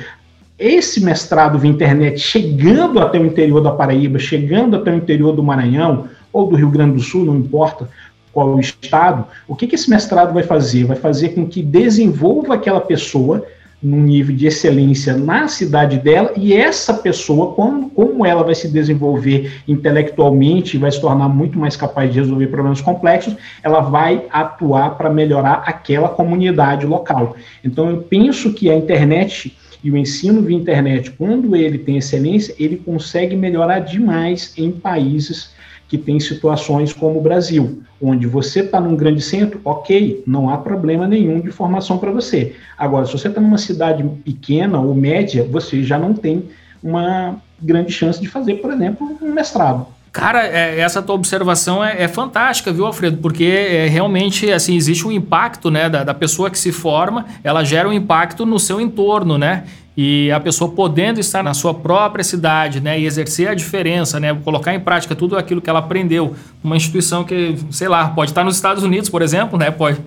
Esse 0.57 1.03
mestrado 1.03 1.59
via 1.59 1.69
internet 1.69 2.21
chegando 2.21 3.01
até 3.01 3.19
o 3.19 3.27
interior 3.27 3.61
da 3.61 3.73
Paraíba, 3.73 4.21
chegando 4.21 4.77
até 4.77 4.93
o 4.93 4.97
interior 4.97 5.33
do 5.33 5.43
Maranhão 5.43 6.07
ou 6.33 6.47
do 6.47 6.55
Rio 6.55 6.71
Grande 6.71 6.95
do 6.95 7.01
Sul, 7.01 7.25
não 7.25 7.37
importa 7.37 7.88
qual 8.33 8.55
o 8.55 8.61
estado, 8.61 9.25
o 9.49 9.57
que, 9.57 9.67
que 9.67 9.75
esse 9.75 9.90
mestrado 9.90 10.33
vai 10.33 10.45
fazer? 10.45 10.85
Vai 10.85 10.97
fazer 10.97 11.31
com 11.31 11.45
que 11.45 11.61
desenvolva 11.61 12.55
aquela 12.55 12.81
pessoa 12.81 13.45
num 13.85 14.01
nível 14.01 14.35
de 14.35 14.47
excelência 14.47 15.14
na 15.14 15.47
cidade 15.47 15.99
dela, 15.99 16.33
e 16.37 16.55
essa 16.55 16.94
pessoa, 16.94 17.53
como, 17.53 17.90
como 17.90 18.25
ela 18.25 18.42
vai 18.42 18.55
se 18.55 18.66
desenvolver 18.66 19.61
intelectualmente, 19.68 20.79
vai 20.79 20.90
se 20.90 21.01
tornar 21.01 21.29
muito 21.29 21.59
mais 21.59 21.77
capaz 21.77 22.11
de 22.11 22.18
resolver 22.18 22.47
problemas 22.47 22.81
complexos, 22.81 23.37
ela 23.62 23.81
vai 23.81 24.25
atuar 24.31 24.97
para 24.97 25.11
melhorar 25.11 25.64
aquela 25.66 26.09
comunidade 26.09 26.87
local. 26.87 27.37
Então, 27.62 27.90
eu 27.90 27.99
penso 27.99 28.55
que 28.55 28.70
a 28.70 28.75
internet 28.75 29.55
e 29.85 29.90
o 29.90 29.99
ensino 29.99 30.40
via 30.40 30.57
internet, 30.57 31.11
quando 31.11 31.55
ele 31.55 31.77
tem 31.77 31.99
excelência, 31.99 32.55
ele 32.59 32.77
consegue 32.77 33.37
melhorar 33.37 33.81
demais 33.81 34.55
em 34.57 34.73
países 34.73 35.54
que 35.95 35.99
tem 35.99 36.19
situações 36.19 36.93
como 36.93 37.21
o 37.21 37.23
Brasil, 37.23 37.83
onde 38.03 38.27
você 38.27 38.61
está 38.61 38.81
num 38.81 38.97
grande 38.97 39.21
centro, 39.21 39.61
ok, 39.65 40.25
não 40.27 40.51
há 40.51 40.59
problema 40.59 41.07
nenhum 41.07 41.41
de 41.41 41.53
formação 41.53 41.99
para 41.99 42.11
você. 42.11 42.57
Agora, 42.77 43.07
se 43.07 43.13
você 43.13 43.29
está 43.29 43.41
numa 43.41 43.59
cidade 43.59 44.03
pequena 44.25 44.81
ou 44.81 44.93
média, 44.93 45.47
você 45.49 45.85
já 45.85 45.97
não 45.97 46.13
tem 46.13 46.49
uma 46.83 47.37
grande 47.63 47.93
chance 47.93 48.21
de 48.21 48.27
fazer, 48.27 48.55
por 48.55 48.73
exemplo, 48.73 49.17
um 49.23 49.33
mestrado. 49.33 49.87
Cara, 50.11 50.47
é, 50.47 50.81
essa 50.81 51.01
tua 51.01 51.15
observação 51.15 51.85
é, 51.85 52.03
é, 52.03 52.09
fantástica, 52.09 52.73
viu, 52.73 52.87
Alfredo? 52.87 53.19
Porque 53.19 53.45
é, 53.45 53.87
realmente, 53.87 54.51
assim, 54.51 54.77
existe 54.77 55.07
um 55.07 55.13
impacto, 55.13 55.71
né, 55.71 55.89
da, 55.89 56.03
da 56.03 56.15
pessoa 56.15 56.51
que 56.51 56.59
se 56.59 56.73
forma, 56.73 57.27
ela 57.43 57.65
gera 57.65 57.89
um 57.89 57.93
impacto 57.93 58.45
no 58.45 58.59
seu 58.59 58.81
entorno, 58.81 59.39
né? 59.39 59.65
E 59.97 60.31
a 60.33 60.41
pessoa 60.41 60.71
podendo 60.71 61.21
estar 61.21 61.43
na 61.43 61.55
sua 61.55 61.73
própria 61.73 62.25
cidade, 62.25 62.81
né, 62.81 62.99
e 62.99 63.07
exercer 63.07 63.49
a 63.49 63.55
diferença, 63.55 64.19
né, 64.19 64.37
colocar 64.45 64.75
em 64.75 64.81
prática 64.81 65.15
tudo 65.15 65.37
aquilo 65.37 65.61
que 65.61 65.71
ela 65.71 65.79
aprendeu, 65.79 66.35
uma 66.63 66.77
instituição 66.77 67.23
que, 67.23 67.57
sei 67.71 67.89
lá, 67.89 68.09
pode 68.09 68.31
estar 68.31 68.45
nos 68.45 68.57
Estados 68.57 68.83
Unidos, 68.83 69.09
por 69.09 69.23
exemplo, 69.23 69.59
né, 69.59 69.71
pode 69.71 70.01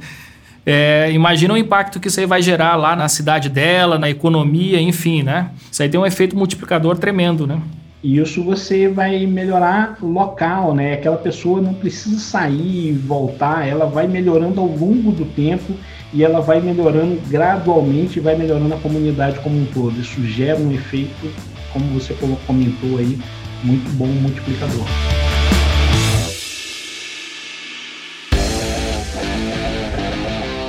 é, 0.70 1.10
imagina 1.14 1.54
o 1.54 1.58
impacto 1.58 1.98
que 1.98 2.10
isso 2.10 2.20
aí 2.20 2.26
vai 2.26 2.42
gerar 2.42 2.76
lá 2.76 2.94
na 2.94 3.08
cidade 3.08 3.48
dela, 3.48 3.98
na 3.98 4.10
economia, 4.10 4.82
enfim, 4.82 5.24
né? 5.24 5.50
Isso 5.72 5.82
aí 5.82 5.88
tem 5.88 5.98
um 5.98 6.06
efeito 6.06 6.36
multiplicador 6.36 6.98
tremendo, 6.98 7.48
né? 7.48 7.62
Isso 8.04 8.44
você 8.44 8.90
vai 8.90 9.26
melhorar 9.26 9.98
local, 10.02 10.76
né? 10.76 10.96
Aquela 10.96 11.16
pessoa 11.16 11.62
não 11.62 11.74
precisa 11.74 12.20
sair 12.20 12.90
e 12.90 12.92
voltar, 12.92 13.66
ela 13.66 13.86
vai 13.86 14.08
melhorando 14.10 14.60
ao 14.60 14.68
longo 14.68 15.10
do 15.14 15.24
tempo 15.24 15.74
e 16.14 16.24
ela 16.24 16.40
vai 16.40 16.62
melhorando 16.62 17.20
gradualmente, 17.28 18.20
vai 18.20 18.36
melhorando 18.36 18.74
a 18.74 18.78
comunidade 18.78 19.40
como 19.40 19.60
um 19.60 19.66
todo. 19.66 20.00
Isso 20.00 20.26
gera 20.26 20.60
um 20.60 20.72
efeito, 20.72 21.32
como 21.74 21.86
você 21.88 22.14
comentou 22.46 22.98
aí, 22.98 23.20
muito 23.64 23.90
bom 23.98 24.08
multiplicador. 24.08 24.86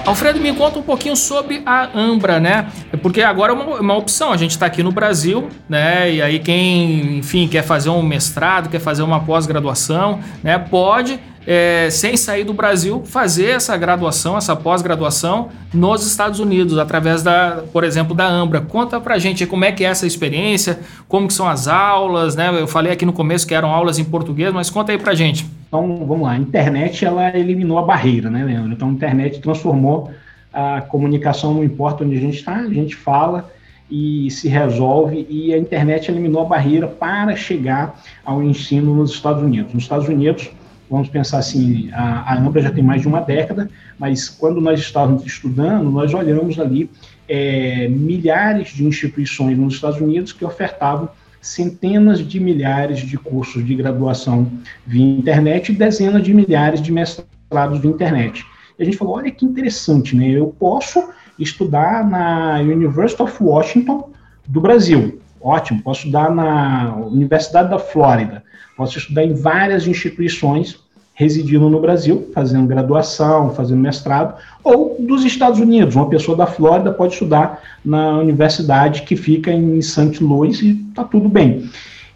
Alfredo, 0.09 0.41
me 0.41 0.55
conta 0.55 0.79
um 0.79 0.83
pouquinho 0.83 1.15
sobre 1.15 1.63
a 1.67 1.91
Ambra, 1.95 2.41
né? 2.41 2.69
Porque 3.03 3.21
agora 3.21 3.53
é 3.53 3.55
uma, 3.55 3.79
uma 3.79 3.95
opção. 3.95 4.33
A 4.33 4.39
gente 4.39 4.53
está 4.53 4.65
aqui 4.65 4.83
no 4.83 4.91
Brasil, 4.91 5.51
né? 5.69 6.11
E 6.11 6.23
aí 6.23 6.39
quem, 6.39 7.19
enfim, 7.19 7.47
quer 7.47 7.63
fazer 7.63 7.91
um 7.91 8.03
mestrado, 8.03 8.71
quer 8.71 8.81
fazer 8.81 9.03
uma 9.03 9.21
pós-graduação, 9.21 10.21
né? 10.43 10.59
Pode 10.59 11.21
é, 11.51 11.89
sem 11.89 12.15
sair 12.15 12.45
do 12.45 12.53
Brasil, 12.53 13.03
fazer 13.07 13.47
essa 13.47 13.75
graduação, 13.75 14.37
essa 14.37 14.55
pós-graduação 14.55 15.49
nos 15.73 16.07
Estados 16.07 16.41
Unidos, 16.41 16.77
através 16.77 17.23
da, 17.23 17.65
por 17.73 17.85
exemplo, 17.85 18.15
da 18.15 18.29
Ambra. 18.29 18.61
Conta 18.61 19.01
pra 19.01 19.19
gente 19.19 19.47
como 19.47 19.65
é 19.65 19.73
que 19.73 19.83
é 19.83 19.89
essa 19.89 20.07
experiência, 20.07 20.81
como 21.09 21.27
que 21.27 21.33
são 21.33 21.49
as 21.49 21.67
aulas, 21.67 22.37
né? 22.37 22.51
Eu 22.61 22.67
falei 22.67 22.93
aqui 22.93 23.07
no 23.07 23.15
começo 23.15 23.47
que 23.47 23.55
eram 23.55 23.71
aulas 23.71 23.99
em 23.99 24.05
português, 24.05 24.53
mas 24.53 24.69
conta 24.69 24.93
aí 24.93 24.99
pra 24.99 25.15
gente. 25.15 25.47
Então, 25.69 26.05
vamos 26.07 26.21
lá. 26.21 26.33
A 26.33 26.37
internet, 26.37 27.03
ela 27.07 27.35
eliminou 27.35 27.79
a 27.79 27.83
barreira, 27.83 28.29
né, 28.29 28.45
Leandro? 28.45 28.73
Então, 28.75 28.91
a 28.91 28.93
internet 28.93 29.41
transformou 29.41 30.11
a 30.53 30.83
comunicação, 30.83 31.55
não 31.55 31.65
importa 31.65 32.05
onde 32.05 32.19
a 32.19 32.21
gente 32.21 32.37
está, 32.37 32.57
a 32.57 32.69
gente 32.69 32.95
fala 32.95 33.51
e 33.91 34.31
se 34.31 34.49
resolve, 34.49 35.27
e 35.31 35.55
a 35.55 35.57
internet 35.57 36.11
eliminou 36.11 36.43
a 36.43 36.45
barreira 36.45 36.87
para 36.87 37.35
chegar 37.35 37.99
ao 38.23 38.43
ensino 38.43 38.95
nos 38.95 39.13
Estados 39.13 39.43
Unidos. 39.43 39.73
Nos 39.73 39.85
Estados 39.85 40.09
Unidos, 40.09 40.51
vamos 40.91 41.09
pensar 41.09 41.39
assim, 41.39 41.91
a, 41.93 42.33
a 42.33 42.39
Ambra 42.39 42.63
já 42.63 42.71
tem 42.71 42.83
mais 42.83 43.03
de 43.03 43.09
uma 43.09 43.21
década, 43.21 43.71
mas 43.99 44.29
quando 44.29 44.61
nós 44.61 44.81
estávamos 44.81 45.25
estudando, 45.25 45.91
nós 45.91 46.15
olhamos 46.15 46.59
ali 46.59 46.91
é, 47.29 47.89
milhares 47.89 48.69
de 48.69 48.85
instituições 48.85 49.57
nos 49.59 49.75
Estados 49.75 50.01
Unidos 50.01 50.33
que 50.33 50.45
ofertavam 50.45 51.09
centenas 51.41 52.27
de 52.27 52.41
milhares 52.41 53.01
de 53.01 53.17
cursos 53.17 53.65
de 53.65 53.75
graduação 53.75 54.51
via 54.87 55.05
internet 55.05 55.73
e 55.73 55.77
dezenas 55.77 56.23
de 56.23 56.35
milhares 56.35 56.81
de 56.83 56.91
mestrados 56.91 57.79
via 57.81 57.91
internet. 57.91 58.45
E 58.79 58.83
a 58.83 58.85
gente 58.85 58.97
falou, 58.97 59.17
olha 59.17 59.31
que 59.31 59.45
interessante, 59.45 60.17
né? 60.17 60.31
Eu 60.31 60.55
posso 60.59 61.11
estudar 61.39 62.09
na 62.09 62.59
University 62.61 63.23
of 63.23 63.43
Washington 63.43 64.11
do 64.47 64.61
Brasil, 64.61 65.21
ótimo. 65.41 65.83
Posso 65.83 66.01
estudar 66.01 66.31
na 66.31 66.95
Universidade 66.97 67.71
da 67.71 67.79
Flórida, 67.79 68.43
posso 68.77 68.99
estudar 68.99 69.25
em 69.25 69.35
várias 69.35 69.87
instituições 69.87 70.79
residindo 71.19 71.69
no 71.69 71.81
Brasil, 71.81 72.31
fazendo 72.33 72.69
graduação, 72.69 73.53
fazendo 73.53 73.81
mestrado, 73.81 74.37
ou 74.63 74.97
dos 75.01 75.25
Estados 75.25 75.59
Unidos. 75.59 75.97
Uma 75.97 76.09
pessoa 76.09 76.37
da 76.37 76.47
Flórida 76.47 76.93
pode 76.93 77.15
estudar 77.15 77.61
na 77.85 78.19
universidade 78.19 79.03
que 79.03 79.17
fica 79.17 79.51
em 79.51 79.83
St. 79.83 80.23
Louis 80.23 80.63
e 80.63 80.81
está 80.89 81.03
tudo 81.03 81.29
bem. 81.29 81.69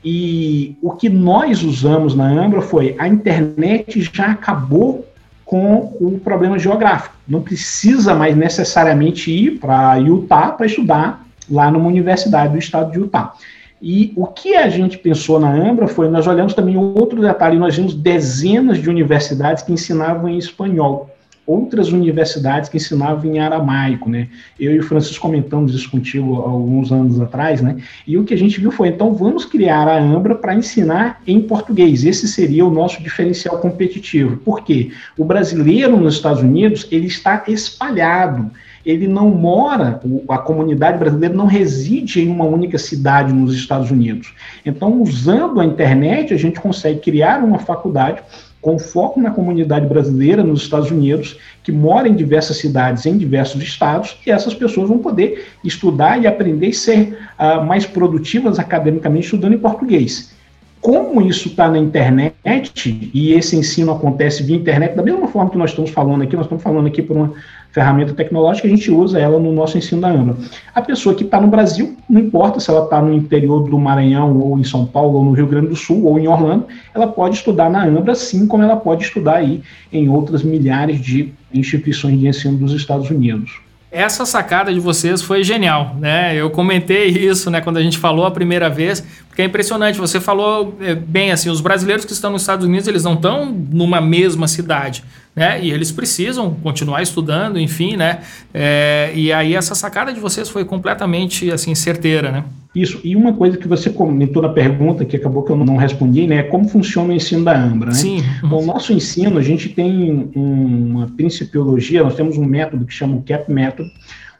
E 0.04 0.76
o 0.80 0.92
que 0.92 1.08
nós 1.08 1.64
usamos 1.64 2.14
na 2.14 2.28
Ambra 2.28 2.62
foi 2.62 2.94
a 2.96 3.08
internet 3.08 4.08
já 4.14 4.26
acabou 4.26 5.04
com 5.44 5.96
o 6.00 6.20
problema 6.22 6.56
geográfico. 6.56 7.14
Não 7.26 7.42
precisa 7.42 8.14
mais 8.14 8.36
necessariamente 8.36 9.32
ir 9.32 9.58
para 9.58 9.96
Utah 9.96 10.52
para 10.52 10.66
estudar 10.66 11.21
lá 11.50 11.70
numa 11.70 11.86
universidade 11.86 12.52
do 12.52 12.58
estado 12.58 12.92
de 12.92 12.98
Utah. 12.98 13.34
E 13.82 14.12
o 14.14 14.26
que 14.28 14.54
a 14.54 14.68
gente 14.68 14.96
pensou 14.96 15.40
na 15.40 15.52
Ambra 15.52 15.88
foi, 15.88 16.08
nós 16.08 16.28
olhamos 16.28 16.54
também 16.54 16.76
outro 16.76 17.20
detalhe, 17.20 17.58
nós 17.58 17.74
vimos 17.74 17.94
dezenas 17.94 18.78
de 18.78 18.88
universidades 18.88 19.64
que 19.64 19.72
ensinavam 19.72 20.28
em 20.28 20.38
espanhol, 20.38 21.10
outras 21.44 21.90
universidades 21.90 22.68
que 22.68 22.76
ensinavam 22.76 23.24
em 23.24 23.40
aramaico, 23.40 24.08
né? 24.08 24.28
Eu 24.58 24.72
e 24.72 24.78
o 24.78 24.84
Francisco 24.84 25.20
comentamos 25.20 25.74
isso 25.74 25.90
contigo 25.90 26.36
alguns 26.36 26.92
anos 26.92 27.20
atrás, 27.20 27.60
né? 27.60 27.76
E 28.06 28.16
o 28.16 28.22
que 28.22 28.32
a 28.32 28.38
gente 28.38 28.60
viu 28.60 28.70
foi, 28.70 28.86
então 28.86 29.14
vamos 29.14 29.44
criar 29.44 29.88
a 29.88 29.98
Ambra 29.98 30.36
para 30.36 30.54
ensinar 30.54 31.20
em 31.26 31.40
português. 31.40 32.04
Esse 32.04 32.28
seria 32.28 32.64
o 32.64 32.70
nosso 32.70 33.02
diferencial 33.02 33.58
competitivo. 33.58 34.36
Por 34.36 34.62
quê? 34.62 34.92
O 35.18 35.24
brasileiro 35.24 35.96
nos 35.96 36.14
Estados 36.14 36.40
Unidos, 36.40 36.86
ele 36.92 37.08
está 37.08 37.42
espalhado 37.48 38.48
ele 38.84 39.06
não 39.06 39.30
mora, 39.30 40.00
a 40.28 40.38
comunidade 40.38 40.98
brasileira 40.98 41.34
não 41.34 41.46
reside 41.46 42.20
em 42.20 42.28
uma 42.28 42.44
única 42.44 42.78
cidade 42.78 43.32
nos 43.32 43.54
Estados 43.54 43.90
Unidos. 43.90 44.34
Então, 44.66 45.00
usando 45.00 45.60
a 45.60 45.64
internet, 45.64 46.34
a 46.34 46.36
gente 46.36 46.60
consegue 46.60 47.00
criar 47.00 47.42
uma 47.42 47.58
faculdade 47.58 48.22
com 48.62 48.78
foco 48.78 49.20
na 49.20 49.32
comunidade 49.32 49.86
brasileira 49.86 50.44
nos 50.44 50.62
Estados 50.62 50.90
Unidos, 50.90 51.36
que 51.64 51.72
mora 51.72 52.08
em 52.08 52.14
diversas 52.14 52.58
cidades, 52.58 53.04
em 53.04 53.18
diversos 53.18 53.60
estados, 53.60 54.16
e 54.24 54.30
essas 54.30 54.54
pessoas 54.54 54.88
vão 54.88 54.98
poder 54.98 55.46
estudar 55.64 56.22
e 56.22 56.28
aprender 56.28 56.68
e 56.68 56.72
ser 56.72 57.18
uh, 57.38 57.64
mais 57.64 57.84
produtivas 57.84 58.60
academicamente 58.60 59.24
estudando 59.24 59.54
em 59.54 59.58
português. 59.58 60.32
Como 60.80 61.20
isso 61.22 61.48
está 61.48 61.68
na 61.68 61.78
internet, 61.78 63.10
e 63.12 63.32
esse 63.32 63.56
ensino 63.56 63.92
acontece 63.92 64.42
via 64.42 64.56
internet, 64.56 64.94
da 64.94 65.02
mesma 65.02 65.28
forma 65.28 65.50
que 65.50 65.58
nós 65.58 65.70
estamos 65.70 65.90
falando 65.90 66.22
aqui, 66.22 66.34
nós 66.34 66.46
estamos 66.46 66.62
falando 66.62 66.86
aqui 66.86 67.02
por 67.02 67.16
uma 67.16 67.32
ferramenta 67.72 68.12
tecnológica, 68.12 68.68
a 68.68 68.70
gente 68.70 68.90
usa 68.90 69.18
ela 69.18 69.38
no 69.38 69.50
nosso 69.50 69.78
ensino 69.78 70.02
da 70.02 70.08
AMBA. 70.08 70.36
A 70.74 70.82
pessoa 70.82 71.14
que 71.14 71.24
está 71.24 71.40
no 71.40 71.48
Brasil, 71.48 71.96
não 72.08 72.20
importa 72.20 72.60
se 72.60 72.70
ela 72.70 72.84
está 72.84 73.00
no 73.00 73.12
interior 73.12 73.68
do 73.68 73.78
Maranhão, 73.78 74.38
ou 74.38 74.58
em 74.58 74.64
São 74.64 74.84
Paulo, 74.84 75.18
ou 75.18 75.24
no 75.24 75.32
Rio 75.32 75.46
Grande 75.46 75.68
do 75.68 75.76
Sul, 75.76 76.04
ou 76.04 76.18
em 76.18 76.28
Orlando, 76.28 76.66
ela 76.94 77.06
pode 77.06 77.36
estudar 77.36 77.70
na 77.70 77.84
AMBA, 77.84 78.12
assim 78.12 78.46
como 78.46 78.62
ela 78.62 78.76
pode 78.76 79.04
estudar 79.04 79.36
aí 79.36 79.62
em 79.90 80.08
outras 80.08 80.42
milhares 80.42 81.00
de 81.00 81.32
instituições 81.52 82.20
de 82.20 82.28
ensino 82.28 82.58
dos 82.58 82.72
Estados 82.72 83.10
Unidos. 83.10 83.60
Essa 83.92 84.24
sacada 84.24 84.72
de 84.72 84.80
vocês 84.80 85.20
foi 85.20 85.44
genial, 85.44 85.94
né? 86.00 86.34
Eu 86.34 86.48
comentei 86.48 87.08
isso, 87.08 87.50
né, 87.50 87.60
quando 87.60 87.76
a 87.76 87.82
gente 87.82 87.98
falou 87.98 88.24
a 88.24 88.30
primeira 88.30 88.70
vez, 88.70 89.04
porque 89.28 89.42
é 89.42 89.44
impressionante. 89.44 89.98
Você 89.98 90.18
falou 90.18 90.78
é, 90.80 90.94
bem 90.94 91.30
assim, 91.30 91.50
os 91.50 91.60
brasileiros 91.60 92.06
que 92.06 92.12
estão 92.14 92.30
nos 92.30 92.40
Estados 92.40 92.64
Unidos, 92.64 92.88
eles 92.88 93.04
não 93.04 93.12
estão 93.12 93.44
numa 93.44 94.00
mesma 94.00 94.48
cidade, 94.48 95.04
né? 95.36 95.62
E 95.62 95.70
eles 95.70 95.92
precisam 95.92 96.54
continuar 96.54 97.02
estudando, 97.02 97.60
enfim, 97.60 97.94
né? 97.94 98.20
É, 98.54 99.12
e 99.14 99.30
aí 99.30 99.54
essa 99.54 99.74
sacada 99.74 100.10
de 100.10 100.20
vocês 100.20 100.48
foi 100.48 100.64
completamente 100.64 101.50
assim 101.50 101.74
certeira, 101.74 102.32
né? 102.32 102.44
Isso, 102.74 103.00
e 103.04 103.14
uma 103.14 103.34
coisa 103.34 103.58
que 103.58 103.68
você 103.68 103.90
comentou 103.90 104.42
na 104.42 104.48
pergunta, 104.48 105.04
que 105.04 105.16
acabou 105.16 105.42
que 105.42 105.52
eu 105.52 105.56
não 105.56 105.76
respondi, 105.76 106.26
né, 106.26 106.36
é 106.36 106.42
como 106.42 106.66
funciona 106.66 107.10
o 107.10 107.12
ensino 107.12 107.44
da 107.44 107.54
Ambra, 107.54 107.90
né? 107.90 107.96
Sim. 107.96 108.22
Bom, 108.42 108.62
o 108.62 108.66
nosso 108.66 108.94
ensino, 108.94 109.38
a 109.38 109.42
gente 109.42 109.68
tem 109.68 110.30
uma 110.34 111.06
principiologia, 111.08 112.02
nós 112.02 112.14
temos 112.14 112.38
um 112.38 112.44
método 112.46 112.86
que 112.86 112.94
chama 112.94 113.16
o 113.16 113.22
CAP 113.22 113.52
Método, 113.52 113.90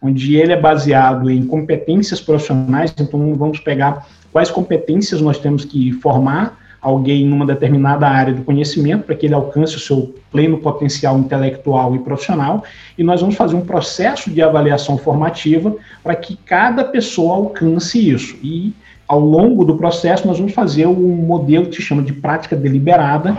onde 0.00 0.36
ele 0.36 0.52
é 0.52 0.60
baseado 0.60 1.30
em 1.30 1.44
competências 1.44 2.20
profissionais, 2.20 2.92
então 2.98 3.34
vamos 3.36 3.60
pegar 3.60 4.06
quais 4.32 4.50
competências 4.50 5.20
nós 5.20 5.38
temos 5.38 5.64
que 5.64 5.92
formar 5.92 6.58
alguém 6.82 7.24
numa 7.24 7.46
determinada 7.46 8.08
área 8.08 8.34
do 8.34 8.42
conhecimento 8.42 9.04
para 9.04 9.14
que 9.14 9.26
ele 9.26 9.34
alcance 9.34 9.76
o 9.76 9.80
seu 9.80 10.12
pleno 10.32 10.58
potencial 10.58 11.16
intelectual 11.16 11.94
e 11.94 12.00
profissional, 12.00 12.64
e 12.98 13.04
nós 13.04 13.20
vamos 13.20 13.36
fazer 13.36 13.54
um 13.54 13.60
processo 13.60 14.28
de 14.28 14.42
avaliação 14.42 14.98
formativa 14.98 15.74
para 16.02 16.16
que 16.16 16.36
cada 16.36 16.82
pessoa 16.82 17.36
alcance 17.36 18.10
isso. 18.10 18.36
E 18.42 18.74
ao 19.06 19.20
longo 19.20 19.64
do 19.64 19.76
processo 19.76 20.26
nós 20.26 20.38
vamos 20.38 20.52
fazer 20.52 20.86
um 20.88 21.08
modelo 21.14 21.66
que 21.66 21.76
se 21.76 21.82
chama 21.82 22.02
de 22.02 22.12
prática 22.12 22.56
deliberada 22.56 23.36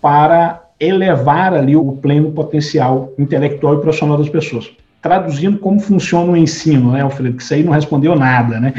para 0.00 0.62
elevar 0.80 1.52
ali 1.52 1.76
o 1.76 1.92
pleno 1.92 2.32
potencial 2.32 3.12
intelectual 3.18 3.74
e 3.74 3.80
profissional 3.82 4.16
das 4.16 4.28
pessoas 4.28 4.70
traduzindo 5.06 5.58
como 5.58 5.78
funciona 5.78 6.32
o 6.32 6.36
ensino, 6.36 6.92
né, 6.92 7.02
Alfredo? 7.02 7.36
Que 7.36 7.42
isso 7.42 7.54
aí 7.54 7.62
não 7.62 7.72
respondeu 7.72 8.16
nada, 8.16 8.58
né? 8.58 8.74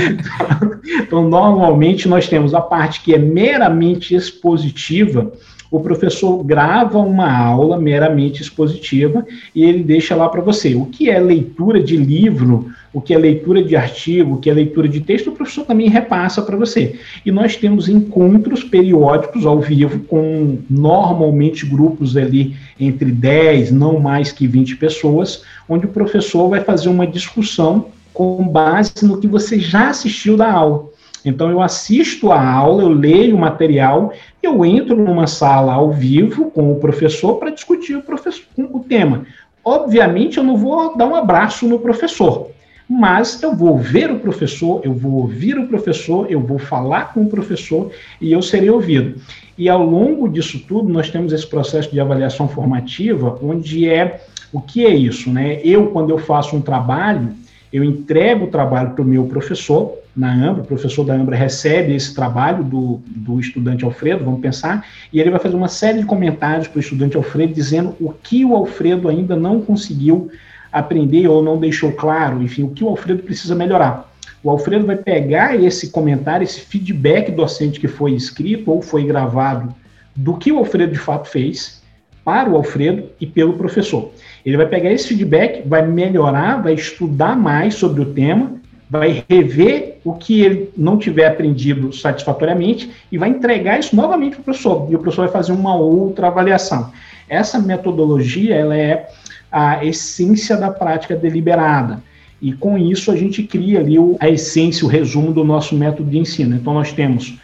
então, 1.00 1.26
normalmente 1.28 2.06
nós 2.06 2.28
temos 2.28 2.52
a 2.52 2.60
parte 2.60 3.00
que 3.00 3.14
é 3.14 3.18
meramente 3.18 4.14
expositiva, 4.14 5.32
o 5.70 5.80
professor 5.80 6.42
grava 6.42 6.98
uma 6.98 7.32
aula 7.32 7.78
meramente 7.78 8.42
expositiva 8.42 9.24
e 9.54 9.64
ele 9.64 9.82
deixa 9.82 10.16
lá 10.16 10.28
para 10.28 10.40
você. 10.40 10.74
O 10.74 10.86
que 10.86 11.08
é 11.08 11.18
leitura 11.18 11.80
de 11.80 11.96
livro, 11.96 12.66
o 12.92 13.00
que 13.00 13.14
é 13.14 13.18
leitura 13.18 13.62
de 13.62 13.76
artigo, 13.76 14.34
o 14.34 14.38
que 14.38 14.50
é 14.50 14.52
leitura 14.52 14.88
de 14.88 15.00
texto, 15.00 15.28
o 15.28 15.32
professor 15.32 15.64
também 15.64 15.88
repassa 15.88 16.42
para 16.42 16.56
você. 16.56 16.98
E 17.24 17.30
nós 17.30 17.56
temos 17.56 17.88
encontros 17.88 18.64
periódicos 18.64 19.46
ao 19.46 19.60
vivo 19.60 20.00
com 20.00 20.58
normalmente 20.68 21.64
grupos 21.64 22.16
ali 22.16 22.56
entre 22.78 23.12
10, 23.12 23.70
não 23.70 24.00
mais 24.00 24.32
que 24.32 24.46
20 24.46 24.76
pessoas, 24.76 25.42
onde 25.68 25.86
o 25.86 25.90
professor 25.90 26.48
vai 26.48 26.60
fazer 26.60 26.88
uma 26.88 27.06
discussão 27.06 27.86
com 28.12 28.46
base 28.46 28.92
no 29.02 29.20
que 29.20 29.28
você 29.28 29.58
já 29.58 29.90
assistiu 29.90 30.36
da 30.36 30.50
aula. 30.50 30.90
Então, 31.24 31.50
eu 31.50 31.60
assisto 31.60 32.32
a 32.32 32.42
aula, 32.42 32.82
eu 32.82 32.88
leio 32.88 33.36
o 33.36 33.38
material, 33.38 34.12
eu 34.42 34.64
entro 34.64 34.96
numa 34.96 35.26
sala 35.26 35.74
ao 35.74 35.92
vivo 35.92 36.50
com 36.50 36.72
o 36.72 36.76
professor 36.76 37.34
para 37.36 37.50
discutir 37.50 37.94
o, 37.94 38.02
professor, 38.02 38.44
o 38.56 38.80
tema. 38.80 39.26
Obviamente, 39.62 40.38
eu 40.38 40.44
não 40.44 40.56
vou 40.56 40.96
dar 40.96 41.06
um 41.06 41.14
abraço 41.14 41.68
no 41.68 41.78
professor, 41.78 42.50
mas 42.92 43.40
eu 43.40 43.54
vou 43.54 43.78
ver 43.78 44.10
o 44.10 44.18
professor, 44.18 44.80
eu 44.82 44.92
vou 44.92 45.12
ouvir 45.12 45.56
o 45.56 45.68
professor, 45.68 46.26
eu 46.28 46.40
vou 46.40 46.58
falar 46.58 47.14
com 47.14 47.22
o 47.22 47.28
professor 47.28 47.92
e 48.20 48.32
eu 48.32 48.42
serei 48.42 48.68
ouvido. 48.68 49.20
E 49.56 49.68
ao 49.68 49.80
longo 49.84 50.28
disso 50.28 50.58
tudo, 50.66 50.88
nós 50.88 51.08
temos 51.08 51.32
esse 51.32 51.46
processo 51.46 51.88
de 51.88 52.00
avaliação 52.00 52.48
formativa, 52.48 53.38
onde 53.40 53.88
é 53.88 54.20
o 54.52 54.60
que 54.60 54.84
é 54.84 54.92
isso, 54.92 55.30
né? 55.30 55.60
Eu, 55.62 55.86
quando 55.92 56.10
eu 56.10 56.18
faço 56.18 56.56
um 56.56 56.60
trabalho, 56.60 57.28
eu 57.72 57.84
entrego 57.84 58.46
o 58.46 58.50
trabalho 58.50 58.90
para 58.90 59.02
o 59.02 59.06
meu 59.06 59.24
professor, 59.26 59.96
na 60.16 60.34
Ambra, 60.34 60.64
o 60.64 60.66
professor 60.66 61.04
da 61.04 61.14
Ambra 61.14 61.36
recebe 61.36 61.94
esse 61.94 62.12
trabalho 62.12 62.64
do, 62.64 63.00
do 63.06 63.38
estudante 63.38 63.84
Alfredo, 63.84 64.24
vamos 64.24 64.40
pensar, 64.40 64.84
e 65.12 65.20
ele 65.20 65.30
vai 65.30 65.38
fazer 65.38 65.54
uma 65.54 65.68
série 65.68 66.00
de 66.00 66.06
comentários 66.06 66.66
para 66.66 66.78
o 66.78 66.80
estudante 66.80 67.16
Alfredo, 67.16 67.54
dizendo 67.54 67.94
o 68.00 68.12
que 68.12 68.44
o 68.44 68.56
Alfredo 68.56 69.08
ainda 69.08 69.36
não 69.36 69.60
conseguiu 69.60 70.28
aprender 70.72 71.28
ou 71.28 71.42
não 71.42 71.58
deixou 71.58 71.92
claro, 71.92 72.42
enfim, 72.42 72.62
o 72.62 72.70
que 72.70 72.84
o 72.84 72.88
Alfredo 72.88 73.22
precisa 73.22 73.54
melhorar. 73.54 74.10
O 74.42 74.50
Alfredo 74.50 74.86
vai 74.86 74.96
pegar 74.96 75.60
esse 75.62 75.90
comentário, 75.90 76.44
esse 76.44 76.60
feedback 76.60 77.30
docente 77.30 77.78
que 77.78 77.88
foi 77.88 78.12
escrito 78.12 78.70
ou 78.70 78.80
foi 78.80 79.04
gravado 79.04 79.74
do 80.16 80.34
que 80.36 80.50
o 80.50 80.58
Alfredo 80.58 80.92
de 80.92 80.98
fato 80.98 81.28
fez 81.28 81.82
para 82.24 82.48
o 82.48 82.56
Alfredo 82.56 83.04
e 83.20 83.26
pelo 83.26 83.54
professor. 83.54 84.10
Ele 84.44 84.56
vai 84.56 84.66
pegar 84.66 84.92
esse 84.92 85.08
feedback, 85.08 85.66
vai 85.66 85.86
melhorar, 85.86 86.62
vai 86.62 86.74
estudar 86.74 87.36
mais 87.36 87.74
sobre 87.74 88.00
o 88.00 88.06
tema, 88.06 88.60
vai 88.88 89.24
rever 89.28 89.98
o 90.04 90.14
que 90.14 90.42
ele 90.42 90.70
não 90.76 90.98
tiver 90.98 91.26
aprendido 91.26 91.92
satisfatoriamente 91.92 92.90
e 93.12 93.16
vai 93.16 93.28
entregar 93.28 93.78
isso 93.78 93.94
novamente 93.94 94.32
para 94.32 94.40
o 94.40 94.44
professor. 94.44 94.88
E 94.90 94.96
o 94.96 94.98
professor 94.98 95.22
vai 95.22 95.32
fazer 95.32 95.52
uma 95.52 95.76
outra 95.76 96.26
avaliação. 96.26 96.90
Essa 97.28 97.58
metodologia 97.58 98.54
ela 98.54 98.76
é 98.76 99.08
a 99.50 99.84
essência 99.84 100.56
da 100.56 100.70
prática 100.70 101.16
deliberada. 101.16 102.02
E 102.40 102.52
com 102.52 102.78
isso 102.78 103.10
a 103.10 103.16
gente 103.16 103.42
cria 103.42 103.80
ali 103.80 103.96
a 104.18 104.28
essência, 104.28 104.86
o 104.86 104.88
resumo 104.88 105.32
do 105.32 105.44
nosso 105.44 105.74
método 105.74 106.10
de 106.10 106.18
ensino. 106.18 106.56
Então 106.56 106.72
nós 106.72 106.92
temos 106.92 107.38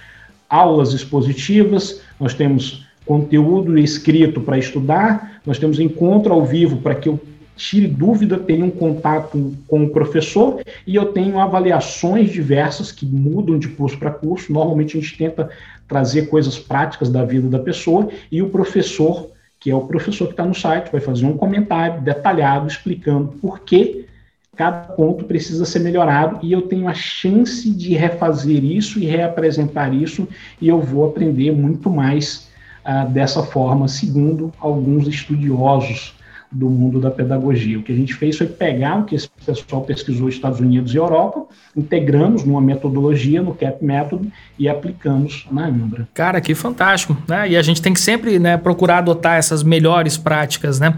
aulas 0.48 0.92
expositivas, 0.92 2.00
nós 2.18 2.32
temos 2.32 2.86
conteúdo 3.04 3.78
escrito 3.78 4.40
para 4.40 4.58
estudar, 4.58 5.40
nós 5.44 5.58
temos 5.58 5.78
encontro 5.78 6.32
ao 6.32 6.44
vivo 6.44 6.78
para 6.78 6.94
que 6.94 7.08
eu 7.08 7.20
tire 7.56 7.86
dúvida, 7.86 8.38
tenha 8.38 8.64
um 8.64 8.70
contato 8.70 9.54
com 9.66 9.84
o 9.84 9.90
professor 9.90 10.60
e 10.86 10.94
eu 10.94 11.06
tenho 11.06 11.38
avaliações 11.38 12.30
diversas 12.30 12.92
que 12.92 13.06
mudam 13.06 13.58
de 13.58 13.68
curso 13.68 13.98
para 13.98 14.10
curso. 14.10 14.52
Normalmente 14.52 14.96
a 14.96 15.00
gente 15.00 15.16
tenta 15.16 15.48
trazer 15.88 16.28
coisas 16.28 16.58
práticas 16.58 17.08
da 17.08 17.24
vida 17.24 17.48
da 17.48 17.58
pessoa 17.58 18.08
e 18.30 18.42
o 18.42 18.50
professor, 18.50 19.30
que 19.66 19.70
é 19.72 19.74
o 19.74 19.80
professor 19.80 20.26
que 20.26 20.32
está 20.32 20.44
no 20.44 20.54
site, 20.54 20.92
vai 20.92 21.00
fazer 21.00 21.26
um 21.26 21.36
comentário 21.36 22.00
detalhado 22.00 22.68
explicando 22.68 23.32
por 23.42 23.58
que 23.62 24.06
cada 24.54 24.92
ponto 24.92 25.24
precisa 25.24 25.64
ser 25.64 25.80
melhorado 25.80 26.38
e 26.40 26.52
eu 26.52 26.62
tenho 26.62 26.86
a 26.86 26.94
chance 26.94 27.68
de 27.68 27.94
refazer 27.94 28.62
isso 28.62 29.00
e 29.00 29.06
reapresentar 29.06 29.92
isso 29.92 30.28
e 30.60 30.68
eu 30.68 30.80
vou 30.80 31.04
aprender 31.04 31.50
muito 31.50 31.90
mais 31.90 32.48
ah, 32.84 33.06
dessa 33.06 33.42
forma, 33.42 33.88
segundo 33.88 34.52
alguns 34.60 35.08
estudiosos 35.08 36.15
do 36.50 36.68
mundo 36.68 37.00
da 37.00 37.10
pedagogia. 37.10 37.78
O 37.78 37.82
que 37.82 37.92
a 37.92 37.96
gente 37.96 38.14
fez 38.14 38.36
foi 38.36 38.46
pegar 38.46 39.00
o 39.00 39.04
que 39.04 39.14
esse 39.14 39.28
pessoal 39.44 39.82
pesquisou 39.82 40.26
nos 40.26 40.34
Estados 40.34 40.60
Unidos 40.60 40.94
e 40.94 40.96
Europa, 40.96 41.46
integramos 41.76 42.44
numa 42.44 42.60
metodologia, 42.60 43.42
no 43.42 43.54
CAP 43.54 43.84
método, 43.84 44.30
e 44.58 44.68
aplicamos 44.68 45.46
na 45.50 45.66
Ambra. 45.66 46.08
Cara, 46.14 46.40
que 46.40 46.54
fantástico, 46.54 47.16
né? 47.28 47.50
E 47.50 47.56
a 47.56 47.62
gente 47.62 47.82
tem 47.82 47.92
que 47.92 48.00
sempre 48.00 48.38
né, 48.38 48.56
procurar 48.56 48.98
adotar 48.98 49.36
essas 49.36 49.62
melhores 49.62 50.16
práticas, 50.16 50.80
né? 50.80 50.94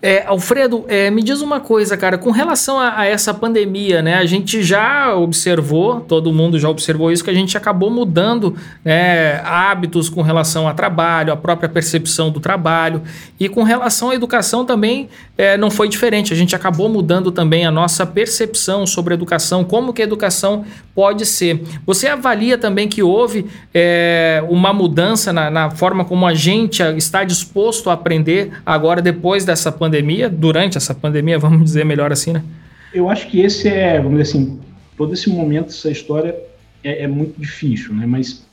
É, 0.00 0.24
Alfredo, 0.26 0.84
é, 0.86 1.10
me 1.10 1.24
diz 1.24 1.40
uma 1.40 1.58
coisa, 1.58 1.96
cara, 1.96 2.16
com 2.16 2.30
relação 2.30 2.78
a, 2.78 3.00
a, 3.00 3.06
essa 3.06 3.34
pandemia, 3.34 4.00
né? 4.00 4.14
A 4.14 4.26
gente 4.26 4.62
já 4.62 5.12
observou, 5.16 6.00
todo 6.00 6.32
mundo 6.32 6.56
já 6.56 6.68
observou 6.68 7.10
isso, 7.10 7.24
que 7.24 7.30
a 7.30 7.34
gente 7.34 7.56
acabou 7.56 7.90
mudando 7.90 8.54
né, 8.84 9.40
hábitos 9.44 10.08
com 10.08 10.22
relação 10.22 10.68
a 10.68 10.74
trabalho, 10.74 11.32
a 11.32 11.36
própria 11.36 11.68
percepção 11.68 12.30
do 12.30 12.38
trabalho. 12.38 13.02
E 13.40 13.48
com 13.48 13.64
relação 13.64 14.10
à 14.10 14.14
educação 14.14 14.64
também 14.64 15.08
é, 15.36 15.56
não 15.56 15.68
foi 15.68 15.88
diferente. 15.88 16.32
A 16.32 16.36
gente 16.36 16.54
acabou 16.54 16.88
mudando 16.88 17.32
também 17.32 17.66
a 17.66 17.70
nossa 17.70 18.06
percepção 18.06 18.86
sobre 18.86 19.14
a 19.14 19.16
educação, 19.16 19.64
como 19.64 19.92
que 19.92 20.00
a 20.00 20.04
educação 20.04 20.64
pode 20.94 21.26
ser. 21.26 21.60
Você 21.84 22.06
avalia 22.06 22.56
também 22.56 22.86
que 22.86 23.02
houve 23.02 23.46
é, 23.74 24.44
uma 24.48 24.72
mudança 24.72 25.32
na, 25.32 25.50
na 25.50 25.70
forma 25.70 26.04
como 26.04 26.24
a 26.24 26.34
gente 26.34 26.84
está 26.96 27.24
disposto 27.24 27.90
a 27.90 27.94
aprender 27.94 28.52
agora 28.64 29.02
depois 29.02 29.44
dessa 29.44 29.72
pandemia? 29.72 29.87
Pandemia, 29.88 30.28
durante 30.28 30.76
essa 30.76 30.94
pandemia, 30.94 31.38
vamos 31.38 31.64
dizer 31.64 31.84
melhor 31.84 32.12
assim, 32.12 32.32
né? 32.32 32.42
Eu 32.92 33.08
acho 33.08 33.26
que 33.28 33.40
esse 33.40 33.68
é, 33.68 33.96
vamos 33.96 34.18
dizer 34.18 34.30
assim, 34.38 34.60
todo 34.96 35.12
esse 35.14 35.30
momento, 35.30 35.68
essa 35.68 35.90
história 35.90 36.36
é, 36.84 37.04
é 37.04 37.06
muito 37.06 37.40
difícil, 37.40 37.94
né? 37.94 38.06
Mas 38.06 38.46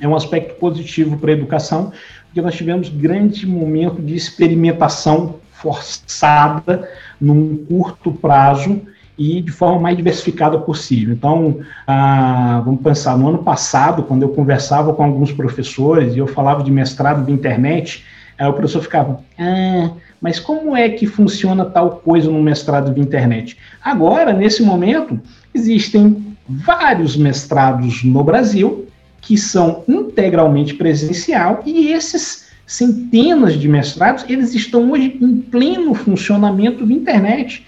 é 0.00 0.06
um 0.06 0.14
aspecto 0.14 0.54
positivo 0.54 1.16
para 1.16 1.30
a 1.30 1.34
educação, 1.34 1.92
porque 2.26 2.40
nós 2.42 2.54
tivemos 2.54 2.88
grande 2.88 3.46
momento 3.46 4.02
de 4.02 4.14
experimentação 4.14 5.36
forçada 5.52 6.88
num 7.20 7.56
curto 7.56 8.12
prazo 8.12 8.82
e 9.16 9.40
de 9.40 9.52
forma 9.52 9.78
mais 9.78 9.96
diversificada 9.96 10.58
possível. 10.58 11.14
Então, 11.14 11.60
ah, 11.86 12.60
vamos 12.64 12.82
pensar, 12.82 13.16
no 13.16 13.28
ano 13.28 13.38
passado, 13.38 14.02
quando 14.02 14.22
eu 14.22 14.30
conversava 14.30 14.92
com 14.92 15.04
alguns 15.04 15.32
professores 15.32 16.14
e 16.14 16.18
eu 16.18 16.26
falava 16.26 16.62
de 16.62 16.70
mestrado 16.70 17.24
de 17.24 17.32
internet, 17.32 18.04
aí 18.36 18.48
o 18.48 18.52
professor 18.52 18.82
ficava, 18.82 19.20
ah, 19.38 19.90
mas 20.24 20.40
como 20.40 20.74
é 20.74 20.88
que 20.88 21.06
funciona 21.06 21.66
tal 21.66 22.00
coisa 22.02 22.30
no 22.30 22.42
mestrado 22.42 22.94
de 22.94 22.98
internet? 22.98 23.58
Agora, 23.82 24.32
nesse 24.32 24.62
momento, 24.62 25.20
existem 25.52 26.34
vários 26.48 27.14
mestrados 27.14 28.02
no 28.02 28.24
Brasil 28.24 28.86
que 29.20 29.36
são 29.36 29.84
integralmente 29.86 30.72
presencial 30.72 31.62
e 31.66 31.88
esses 31.88 32.46
centenas 32.66 33.60
de 33.60 33.68
mestrados, 33.68 34.24
eles 34.26 34.54
estão 34.54 34.92
hoje 34.92 35.18
em 35.20 35.42
pleno 35.42 35.92
funcionamento 35.92 36.86
de 36.86 36.94
internet. 36.94 37.66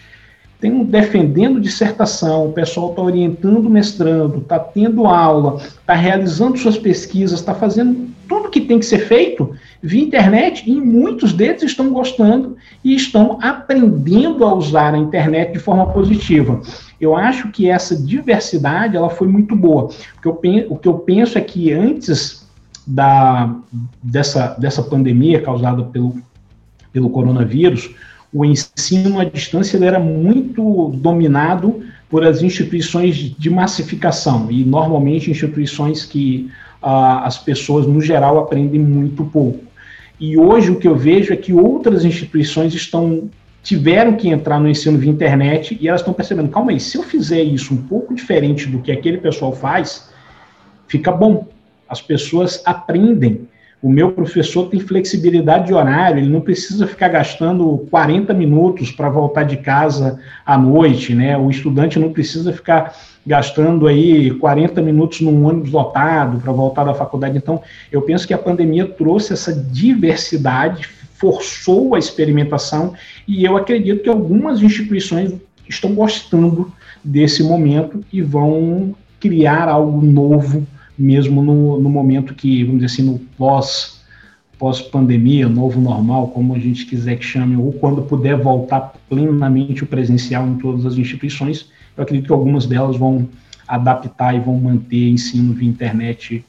Tem 0.58 0.72
um 0.72 0.82
defendendo 0.82 1.60
dissertação, 1.60 2.46
o 2.48 2.52
pessoal 2.54 2.88
está 2.88 3.02
orientando 3.02 3.66
o 3.66 3.70
mestrando, 3.70 4.38
está 4.38 4.58
tendo 4.58 5.04
aula, 5.04 5.60
está 5.62 5.92
realizando 5.92 6.56
suas 6.56 6.78
pesquisas, 6.78 7.38
está 7.38 7.54
fazendo 7.54 8.08
tudo 8.26 8.48
que 8.48 8.62
tem 8.62 8.78
que 8.78 8.86
ser 8.86 9.00
feito 9.00 9.54
via 9.86 10.02
internet 10.02 10.68
e 10.68 10.80
muitos 10.80 11.32
deles 11.32 11.62
estão 11.62 11.90
gostando 11.90 12.56
e 12.84 12.94
estão 12.94 13.38
aprendendo 13.40 14.44
a 14.44 14.54
usar 14.54 14.94
a 14.94 14.98
internet 14.98 15.52
de 15.52 15.58
forma 15.58 15.86
positiva. 15.86 16.60
Eu 17.00 17.14
acho 17.14 17.48
que 17.50 17.70
essa 17.70 17.96
diversidade 17.96 18.96
ela 18.96 19.10
foi 19.10 19.28
muito 19.28 19.54
boa. 19.54 19.84
O 19.84 20.20
que 20.20 20.28
eu, 20.28 20.66
o 20.70 20.76
que 20.76 20.88
eu 20.88 20.94
penso 20.94 21.38
é 21.38 21.40
que 21.40 21.72
antes 21.72 22.46
da, 22.86 23.54
dessa, 24.02 24.56
dessa 24.58 24.82
pandemia 24.82 25.42
causada 25.42 25.82
pelo, 25.84 26.16
pelo 26.92 27.10
coronavírus, 27.10 27.90
o 28.32 28.44
ensino 28.44 29.20
à 29.20 29.24
distância 29.24 29.82
era 29.84 29.98
muito 29.98 30.90
dominado 30.96 31.82
por 32.08 32.24
as 32.24 32.42
instituições 32.42 33.16
de 33.16 33.50
massificação, 33.50 34.50
e 34.50 34.64
normalmente 34.64 35.30
instituições 35.30 36.04
que 36.04 36.50
ah, 36.80 37.26
as 37.26 37.38
pessoas, 37.38 37.86
no 37.86 38.00
geral, 38.00 38.38
aprendem 38.38 38.80
muito 38.80 39.24
pouco. 39.24 39.64
E 40.18 40.36
hoje 40.36 40.70
o 40.70 40.78
que 40.78 40.88
eu 40.88 40.96
vejo 40.96 41.32
é 41.32 41.36
que 41.36 41.52
outras 41.52 42.04
instituições 42.04 42.74
estão 42.74 43.28
tiveram 43.62 44.14
que 44.14 44.28
entrar 44.28 44.60
no 44.60 44.68
ensino 44.68 44.96
via 44.96 45.10
internet 45.10 45.76
e 45.80 45.88
elas 45.88 46.00
estão 46.00 46.14
percebendo, 46.14 46.50
calma 46.50 46.70
aí, 46.70 46.78
se 46.78 46.96
eu 46.96 47.02
fizer 47.02 47.42
isso 47.42 47.74
um 47.74 47.76
pouco 47.76 48.14
diferente 48.14 48.68
do 48.68 48.78
que 48.78 48.92
aquele 48.92 49.18
pessoal 49.18 49.52
faz, 49.52 50.08
fica 50.86 51.10
bom. 51.10 51.48
As 51.88 52.00
pessoas 52.00 52.62
aprendem. 52.64 53.48
O 53.82 53.90
meu 53.90 54.12
professor 54.12 54.68
tem 54.68 54.78
flexibilidade 54.78 55.66
de 55.66 55.74
horário, 55.74 56.20
ele 56.20 56.28
não 56.28 56.40
precisa 56.40 56.86
ficar 56.86 57.08
gastando 57.08 57.86
40 57.90 58.32
minutos 58.32 58.92
para 58.92 59.08
voltar 59.08 59.42
de 59.42 59.56
casa 59.56 60.20
à 60.44 60.56
noite, 60.56 61.12
né? 61.12 61.36
O 61.36 61.50
estudante 61.50 61.98
não 61.98 62.12
precisa 62.12 62.52
ficar 62.52 62.96
gastando 63.26 63.86
aí 63.86 64.30
40 64.30 64.80
minutos 64.80 65.20
num 65.20 65.44
ônibus 65.44 65.72
lotado 65.72 66.38
para 66.38 66.52
voltar 66.52 66.84
da 66.84 66.94
faculdade. 66.94 67.36
Então, 67.36 67.60
eu 67.90 68.00
penso 68.02 68.26
que 68.26 68.32
a 68.32 68.38
pandemia 68.38 68.86
trouxe 68.86 69.32
essa 69.32 69.52
diversidade, 69.52 70.88
forçou 71.14 71.94
a 71.94 71.98
experimentação 71.98 72.94
e 73.26 73.44
eu 73.44 73.56
acredito 73.56 74.02
que 74.02 74.08
algumas 74.08 74.62
instituições 74.62 75.34
estão 75.68 75.92
gostando 75.94 76.72
desse 77.02 77.42
momento 77.42 78.04
e 78.12 78.22
vão 78.22 78.94
criar 79.18 79.68
algo 79.68 80.00
novo 80.04 80.66
mesmo 80.96 81.42
no, 81.42 81.80
no 81.80 81.90
momento 81.90 82.34
que, 82.34 82.62
vamos 82.64 82.80
dizer 82.82 82.92
assim, 82.92 83.10
no 83.10 83.18
pós 83.36 83.96
pós-pandemia, 84.58 85.50
novo 85.50 85.78
normal, 85.78 86.28
como 86.28 86.54
a 86.54 86.58
gente 86.58 86.86
quiser 86.86 87.16
que 87.16 87.24
chame, 87.24 87.56
ou 87.56 87.72
quando 87.74 88.00
puder 88.00 88.38
voltar 88.38 88.94
plenamente 89.06 89.84
o 89.84 89.86
presencial 89.86 90.46
em 90.48 90.54
todas 90.56 90.86
as 90.86 90.96
instituições, 90.96 91.68
eu 91.96 92.02
acredito 92.02 92.26
que 92.26 92.32
algumas 92.32 92.66
delas 92.66 92.96
vão 92.96 93.28
adaptar 93.66 94.34
e 94.34 94.40
vão 94.40 94.58
manter 94.58 95.08
ensino 95.08 95.52
via 95.52 95.68
internet 95.68 96.44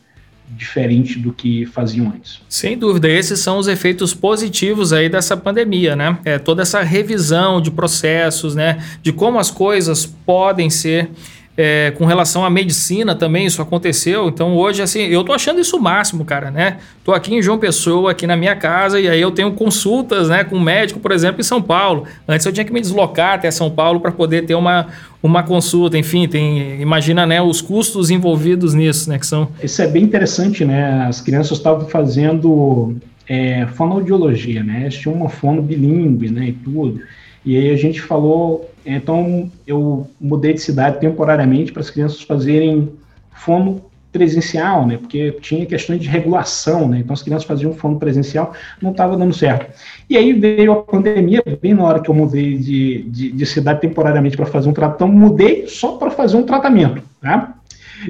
diferente 0.50 1.20
do 1.20 1.34
que 1.34 1.66
faziam 1.66 2.08
antes. 2.08 2.42
Sem 2.48 2.78
dúvida, 2.78 3.10
esses 3.10 3.40
são 3.40 3.58
os 3.58 3.68
efeitos 3.68 4.14
positivos 4.14 4.94
aí 4.94 5.10
dessa 5.10 5.36
pandemia, 5.36 5.96
né? 5.96 6.18
É 6.24 6.40
toda 6.40 6.62
essa 6.62 6.82
revisão 6.82 7.62
de 7.62 7.70
processos, 7.70 8.56
né? 8.56 8.82
De 9.02 9.12
como 9.12 9.40
as 9.40 9.52
coisas 9.52 10.06
podem 10.06 10.70
ser 10.70 11.10
é, 11.58 11.92
com 11.98 12.06
relação 12.06 12.46
à 12.46 12.50
medicina 12.50 13.16
também 13.16 13.48
isso 13.48 13.62
aconteceu. 13.62 14.28
Então 14.28 14.56
hoje, 14.56 14.82
assim, 14.82 15.02
eu 15.02 15.24
tô 15.24 15.34
achando 15.34 15.60
isso 15.60 15.76
o 15.76 15.82
máximo, 15.82 16.24
cara, 16.24 16.52
né? 16.52 16.78
Tô 17.04 17.12
aqui 17.12 17.34
em 17.34 17.42
João 17.42 17.58
Pessoa, 17.58 18.12
aqui 18.12 18.28
na 18.28 18.38
minha 18.38 18.56
casa, 18.56 19.00
e 19.00 19.10
aí 19.10 19.20
eu 19.20 19.32
tenho 19.32 19.52
consultas, 19.54 20.30
né, 20.30 20.44
com 20.44 20.60
médico, 20.60 21.00
por 21.00 21.12
exemplo, 21.12 21.42
em 21.42 21.44
São 21.44 21.62
Paulo. 21.62 22.04
Antes 22.28 22.46
eu 22.46 22.54
tinha 22.54 22.64
que 22.64 22.72
me 22.72 22.80
deslocar 22.80 23.34
até 23.34 23.50
São 23.50 23.72
Paulo 23.72 24.00
para 24.00 24.12
poder 24.12 24.46
ter 24.46 24.54
uma, 24.54 24.88
uma 25.24 25.42
consulta, 25.42 25.98
enfim, 25.98 26.28
tem, 26.28 26.80
imagina, 26.80 27.26
né, 27.26 27.42
os 27.42 27.60
custos 27.60 28.12
envolvidos 28.12 28.74
nisso, 28.74 29.10
né, 29.10 29.18
que 29.18 29.26
são... 29.26 29.50
Isso 29.64 29.82
é 29.82 29.88
bem 29.88 30.04
interessante, 30.04 30.64
né? 30.64 31.06
As 31.08 31.22
crianças 31.22 31.58
estavam 31.58 31.88
fazendo 31.88 32.96
é, 33.28 33.66
fonoaudiologia, 33.74 34.62
né? 34.62 34.82
Eles 34.84 34.98
tinham 34.98 35.16
uma 35.16 35.30
fono 35.30 35.62
bilíngue, 35.62 36.30
né, 36.30 36.50
e 36.50 36.52
tudo. 36.52 37.02
E 37.46 37.56
aí 37.56 37.72
a 37.72 37.78
gente 37.78 38.02
falou, 38.02 38.70
então 38.96 39.52
eu 39.66 40.08
mudei 40.20 40.54
de 40.54 40.62
cidade 40.62 41.00
temporariamente 41.00 41.72
para 41.72 41.82
as 41.82 41.90
crianças 41.90 42.22
fazerem 42.22 42.90
fono 43.32 43.82
presencial, 44.12 44.88
né? 44.88 44.98
Porque 44.98 45.34
tinha 45.42 45.66
questões 45.66 46.00
de 46.00 46.08
regulação, 46.08 46.88
né? 46.88 47.00
Então 47.00 47.14
as 47.14 47.22
crianças 47.22 47.48
faziam 47.48 47.74
fono 47.74 48.00
presencial, 48.00 48.54
não 48.82 48.92
estava 48.92 49.18
dando 49.18 49.34
certo. 49.34 49.72
E 50.10 50.18
aí 50.18 50.34
veio 50.34 50.72
a 50.72 50.76
pandemia, 50.78 51.44
bem 51.62 51.74
na 51.74 51.84
hora 51.84 52.00
que 52.00 52.10
eu 52.10 52.16
mudei 52.16 52.58
de, 52.58 53.04
de, 53.04 53.32
de 53.32 53.46
cidade 53.46 53.82
temporariamente 53.82 54.38
para 54.38 54.46
fazer 54.46 54.70
um 54.70 54.74
tratamento, 54.74 55.18
mudei 55.18 55.68
só 55.68 55.98
para 55.98 56.10
fazer 56.10 56.38
um 56.38 56.44
tratamento, 56.44 57.04
tá? 57.22 57.56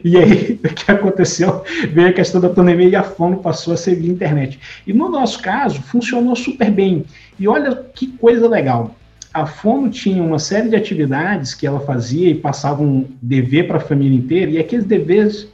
E 0.03 0.17
aí, 0.17 0.59
o 0.63 0.69
que 0.73 0.91
aconteceu? 0.91 1.63
Veio 1.91 2.09
a 2.09 2.13
questão 2.13 2.39
da 2.39 2.49
pandemia 2.49 2.89
e 2.89 2.95
a 2.95 3.03
fono 3.03 3.38
passou 3.38 3.73
a 3.73 3.78
ser 3.78 3.95
via 3.95 4.11
internet. 4.11 4.59
E 4.86 4.93
no 4.93 5.09
nosso 5.09 5.41
caso, 5.41 5.82
funcionou 5.82 6.36
super 6.36 6.69
bem. 6.69 7.03
E 7.39 7.47
olha 7.47 7.75
que 7.75 8.07
coisa 8.07 8.47
legal 8.47 8.95
a 9.34 9.45
Fono 9.45 9.89
tinha 9.89 10.21
uma 10.23 10.39
série 10.39 10.69
de 10.69 10.75
atividades 10.75 11.53
que 11.53 11.67
ela 11.67 11.80
fazia 11.80 12.30
e 12.30 12.36
passava 12.36 12.82
um 12.82 13.05
dever 13.21 13.67
para 13.67 13.78
a 13.78 13.82
família 13.82 14.17
inteira, 14.17 14.51
e 14.51 14.57
aqueles 14.57 14.86
deveres, 14.86 15.47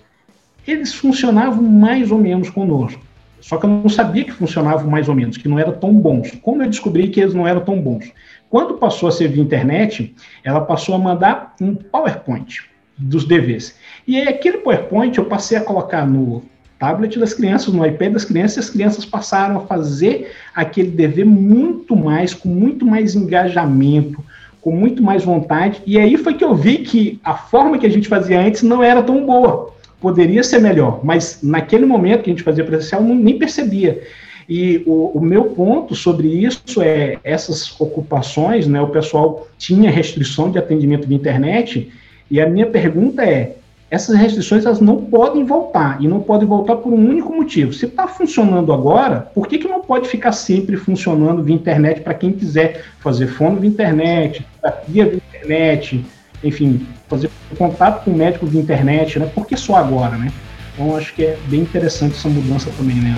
eles 0.68 0.94
funcionavam 0.94 1.62
mais 1.62 2.12
ou 2.12 2.18
menos 2.18 2.50
conosco. 2.50 3.02
Só 3.42 3.58
que 3.58 3.66
eu 3.66 3.70
não 3.70 3.90
sabia 3.90 4.24
que 4.24 4.32
funcionavam 4.32 4.90
mais 4.90 5.10
ou 5.10 5.16
menos, 5.16 5.36
que 5.36 5.50
não 5.50 5.60
eram 5.60 5.74
tão 5.74 5.94
bons. 5.94 6.32
Como 6.42 6.64
eu 6.64 6.70
descobri 6.70 7.10
que 7.10 7.20
eles 7.20 7.34
não 7.34 7.46
eram 7.46 7.60
tão 7.60 7.82
bons? 7.82 8.10
Quando 8.50 8.76
passou 8.76 9.10
a 9.10 9.12
ser 9.12 9.28
via 9.28 9.44
internet, 9.44 10.16
ela 10.44 10.62
passou 10.62 10.96
a 10.96 10.98
mandar 10.98 11.54
um 11.60 11.76
PowerPoint 11.76 12.62
dos 12.98 13.26
deveres. 13.26 13.78
E 14.08 14.18
aí, 14.18 14.28
aquele 14.30 14.60
PowerPoint 14.60 15.18
eu 15.18 15.26
passei 15.26 15.58
a 15.58 15.62
colocar 15.62 16.08
no 16.08 16.44
tablet 16.84 17.18
das 17.18 17.34
crianças, 17.34 17.74
no 17.74 17.86
iPad 17.86 18.12
das 18.12 18.26
crianças, 18.26 18.58
e 18.58 18.60
as 18.60 18.70
crianças 18.70 19.06
passaram 19.06 19.56
a 19.56 19.62
fazer 19.62 20.34
aquele 20.54 20.92
dever 20.92 21.26
muito 21.26 21.96
mais, 21.96 22.34
com 22.34 22.50
muito 22.50 22.86
mais 22.86 23.16
engajamento, 23.16 24.22
com 24.60 24.76
muito 24.76 25.02
mais 25.02 25.24
vontade. 25.24 25.82
E 25.86 25.98
aí 25.98 26.18
foi 26.18 26.34
que 26.34 26.44
eu 26.44 26.54
vi 26.54 26.80
que 26.80 27.22
a 27.24 27.36
forma 27.36 27.78
que 27.78 27.86
a 27.86 27.90
gente 27.90 28.10
fazia 28.10 28.38
antes 28.38 28.64
não 28.64 28.84
era 28.84 29.02
tão 29.02 29.26
boa. 29.26 29.72
Poderia 30.02 30.44
ser 30.44 30.60
melhor, 30.60 31.00
mas 31.06 31.40
naquele 31.42 31.86
momento 31.86 32.24
que 32.24 32.30
a 32.30 32.34
gente 32.34 32.44
fazia 32.44 32.66
presencial, 32.66 33.02
não, 33.02 33.16
nem 33.16 33.40
percebia. 33.40 34.04
E 34.50 34.84
o, 34.86 35.18
o, 35.18 35.22
meu 35.22 35.46
ponto 35.46 35.96
sobre 35.96 36.28
isso 36.28 36.82
é 36.82 37.18
essas 37.24 37.80
ocupações, 37.80 38.68
né? 38.68 38.82
O 38.82 38.90
pessoal 38.90 39.48
tinha 39.58 39.90
restrição 39.90 40.52
de 40.52 40.60
atendimento 40.60 41.08
de 41.08 41.16
internet, 41.16 41.90
e 42.30 42.42
a 42.42 42.50
minha 42.50 42.66
pergunta 42.66 43.24
é: 43.24 43.56
essas 43.94 44.16
restrições 44.16 44.66
elas 44.66 44.80
não 44.80 44.98
podem 45.06 45.46
voltar, 45.46 46.02
e 46.02 46.08
não 46.08 46.20
podem 46.20 46.48
voltar 46.48 46.78
por 46.78 46.92
um 46.92 46.96
único 46.96 47.32
motivo. 47.32 47.72
Se 47.72 47.86
está 47.86 48.08
funcionando 48.08 48.74
agora, 48.74 49.30
por 49.36 49.48
que, 49.48 49.60
que 49.60 49.68
não 49.68 49.82
pode 49.82 50.08
ficar 50.10 50.32
sempre 50.32 50.76
funcionando 50.76 51.44
via 51.44 51.54
internet 51.54 52.02
para 52.02 52.16
quem 52.16 52.32
quiser 52.32 52.84
fazer 53.02 53.28
fone 53.28 53.60
via 53.60 53.70
internet, 53.70 54.44
terapia 54.60 55.06
via 55.06 55.22
internet, 55.30 56.06
enfim, 56.44 56.88
fazer 57.08 57.30
contato 57.56 58.04
com 58.04 58.10
o 58.10 58.16
médico 58.16 58.48
via 58.48 58.62
internet, 58.62 59.20
né? 59.20 59.28
Por 59.28 59.46
que 59.46 59.56
só 59.56 59.76
agora, 59.76 60.18
né? 60.18 60.32
Então, 60.74 60.98
acho 60.98 61.14
que 61.14 61.26
é 61.26 61.38
bem 61.46 61.60
interessante 61.60 62.16
essa 62.16 62.28
mudança 62.28 62.72
também, 62.76 62.96
né? 62.96 63.16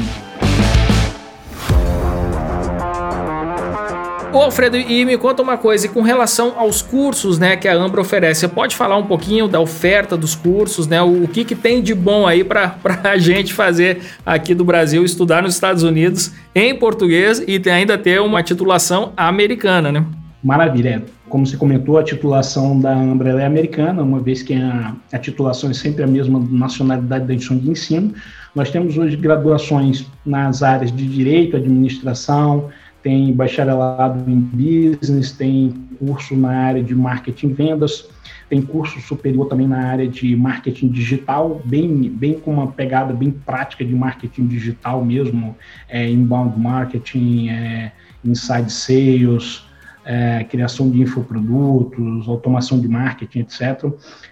Ô 4.35 4.41
Alfredo, 4.41 4.75
e 4.75 5.05
me 5.05 5.17
conta 5.17 5.41
uma 5.41 5.57
coisa, 5.57 5.85
e 5.85 5.89
com 5.89 6.01
relação 6.01 6.59
aos 6.59 6.81
cursos 6.81 7.39
né, 7.39 7.55
que 7.55 7.69
a 7.69 7.73
Ambra 7.73 8.01
oferece, 8.01 8.41
você 8.41 8.49
pode 8.49 8.75
falar 8.75 8.97
um 8.97 9.05
pouquinho 9.05 9.47
da 9.47 9.61
oferta 9.61 10.17
dos 10.17 10.35
cursos, 10.35 10.87
né? 10.87 11.01
O, 11.01 11.25
que, 11.25 11.45
que 11.45 11.55
tem 11.55 11.81
de 11.81 11.95
bom 11.95 12.27
aí 12.27 12.43
para 12.43 12.75
a 13.05 13.17
gente 13.17 13.53
fazer 13.53 14.01
aqui 14.25 14.53
do 14.53 14.65
Brasil, 14.65 15.05
estudar 15.05 15.41
nos 15.41 15.53
Estados 15.53 15.83
Unidos 15.83 16.33
em 16.53 16.75
português 16.75 17.41
e 17.47 17.61
ainda 17.69 17.97
ter 17.97 18.19
uma 18.19 18.43
titulação 18.43 19.13
americana, 19.15 19.89
né? 19.89 20.05
Maravilha. 20.43 21.05
Como 21.29 21.47
você 21.47 21.55
comentou, 21.55 21.97
a 21.97 22.03
titulação 22.03 22.77
da 22.77 22.93
Ambra 22.93 23.41
é 23.41 23.45
americana, 23.45 24.03
uma 24.03 24.19
vez 24.19 24.43
que 24.43 24.53
a, 24.53 24.93
a 25.13 25.17
titulação 25.17 25.69
é 25.69 25.73
sempre 25.73 26.03
a 26.03 26.07
mesma 26.07 26.45
nacionalidade 26.51 27.25
da 27.25 27.33
instituição 27.33 27.63
de 27.63 27.71
ensino. 27.71 28.13
Nós 28.53 28.69
temos 28.69 28.97
hoje 28.97 29.15
graduações 29.15 30.05
nas 30.25 30.61
áreas 30.61 30.91
de 30.91 31.07
direito, 31.07 31.55
administração, 31.55 32.69
tem 33.05 33.31
bacharelado 33.31 34.27
em 34.27 34.39
business, 34.39 35.31
tem 35.31 35.71
curso 35.99 36.35
na 36.35 36.49
área 36.49 36.81
de 36.81 36.95
marketing 36.95 37.49
e 37.49 37.53
vendas, 37.53 38.09
tem 38.49 38.63
curso 38.63 38.99
superior 38.99 39.45
também 39.45 39.67
na 39.67 39.77
área 39.77 40.07
de 40.07 40.35
marketing 40.35 40.87
digital, 40.87 41.61
bem, 41.65 42.09
bem 42.09 42.39
com 42.39 42.53
uma 42.53 42.65
pegada 42.65 43.13
bem 43.13 43.29
prática 43.29 43.85
de 43.85 43.93
marketing 43.93 44.47
digital 44.47 45.05
mesmo, 45.05 45.55
é, 45.87 46.09
inbound 46.09 46.59
marketing, 46.59 47.49
é, 47.49 47.91
inside 48.23 48.71
sales, 48.71 49.63
é, 50.03 50.43
criação 50.43 50.89
de 50.89 50.99
infoprodutos, 50.99 52.27
automação 52.27 52.79
de 52.79 52.87
marketing, 52.87 53.41
etc. 53.41 53.85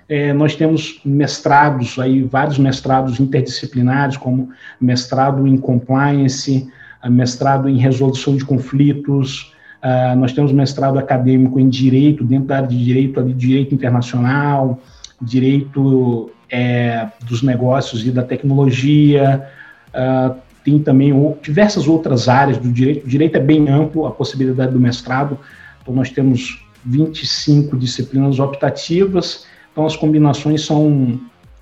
É, 0.09 0.34
nós 0.34 0.55
temos 0.55 0.99
mestrados, 1.05 1.99
aí, 1.99 2.24
vários 2.24 2.57
mestrados 2.57 3.19
interdisciplinares, 3.19 4.17
como 4.17 4.49
mestrado 4.82 5.45
em 5.45 5.57
compliance, 5.57 6.67
mestrado 7.09 7.67
em 7.67 7.77
resolução 7.77 8.35
de 8.35 8.45
conflitos, 8.45 9.53
uh, 9.83 10.17
nós 10.17 10.31
temos 10.33 10.51
mestrado 10.51 10.97
acadêmico 10.97 11.59
em 11.59 11.69
direito, 11.69 12.23
dentro 12.23 12.47
da 12.47 12.57
área 12.57 12.67
de 12.67 12.83
direito, 12.83 13.19
ali, 13.19 13.33
direito 13.33 13.75
internacional, 13.75 14.79
direito 15.21 16.31
é, 16.49 17.07
dos 17.25 17.41
negócios 17.41 18.05
e 18.05 18.11
da 18.11 18.23
tecnologia, 18.23 19.47
uh, 19.89 20.35
tem 20.63 20.79
também 20.79 21.13
diversas 21.41 21.87
outras 21.87 22.29
áreas 22.29 22.57
do 22.57 22.71
direito. 22.71 23.05
O 23.05 23.09
direito 23.09 23.35
é 23.35 23.39
bem 23.39 23.67
amplo, 23.69 24.05
a 24.05 24.11
possibilidade 24.11 24.71
do 24.71 24.79
mestrado. 24.79 25.37
Então, 25.81 25.93
nós 25.93 26.09
temos 26.09 26.65
25 26.85 27.77
disciplinas 27.77 28.39
optativas, 28.39 29.45
então 29.71 29.85
as 29.85 29.95
combinações 29.95 30.65
são 30.65 31.19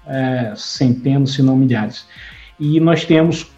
é, 0.08 0.54
centenas, 0.56 1.32
se 1.32 1.42
não 1.42 1.56
milhares. 1.56 2.06
E 2.60 2.80
nós 2.80 3.06
temos 3.06 3.52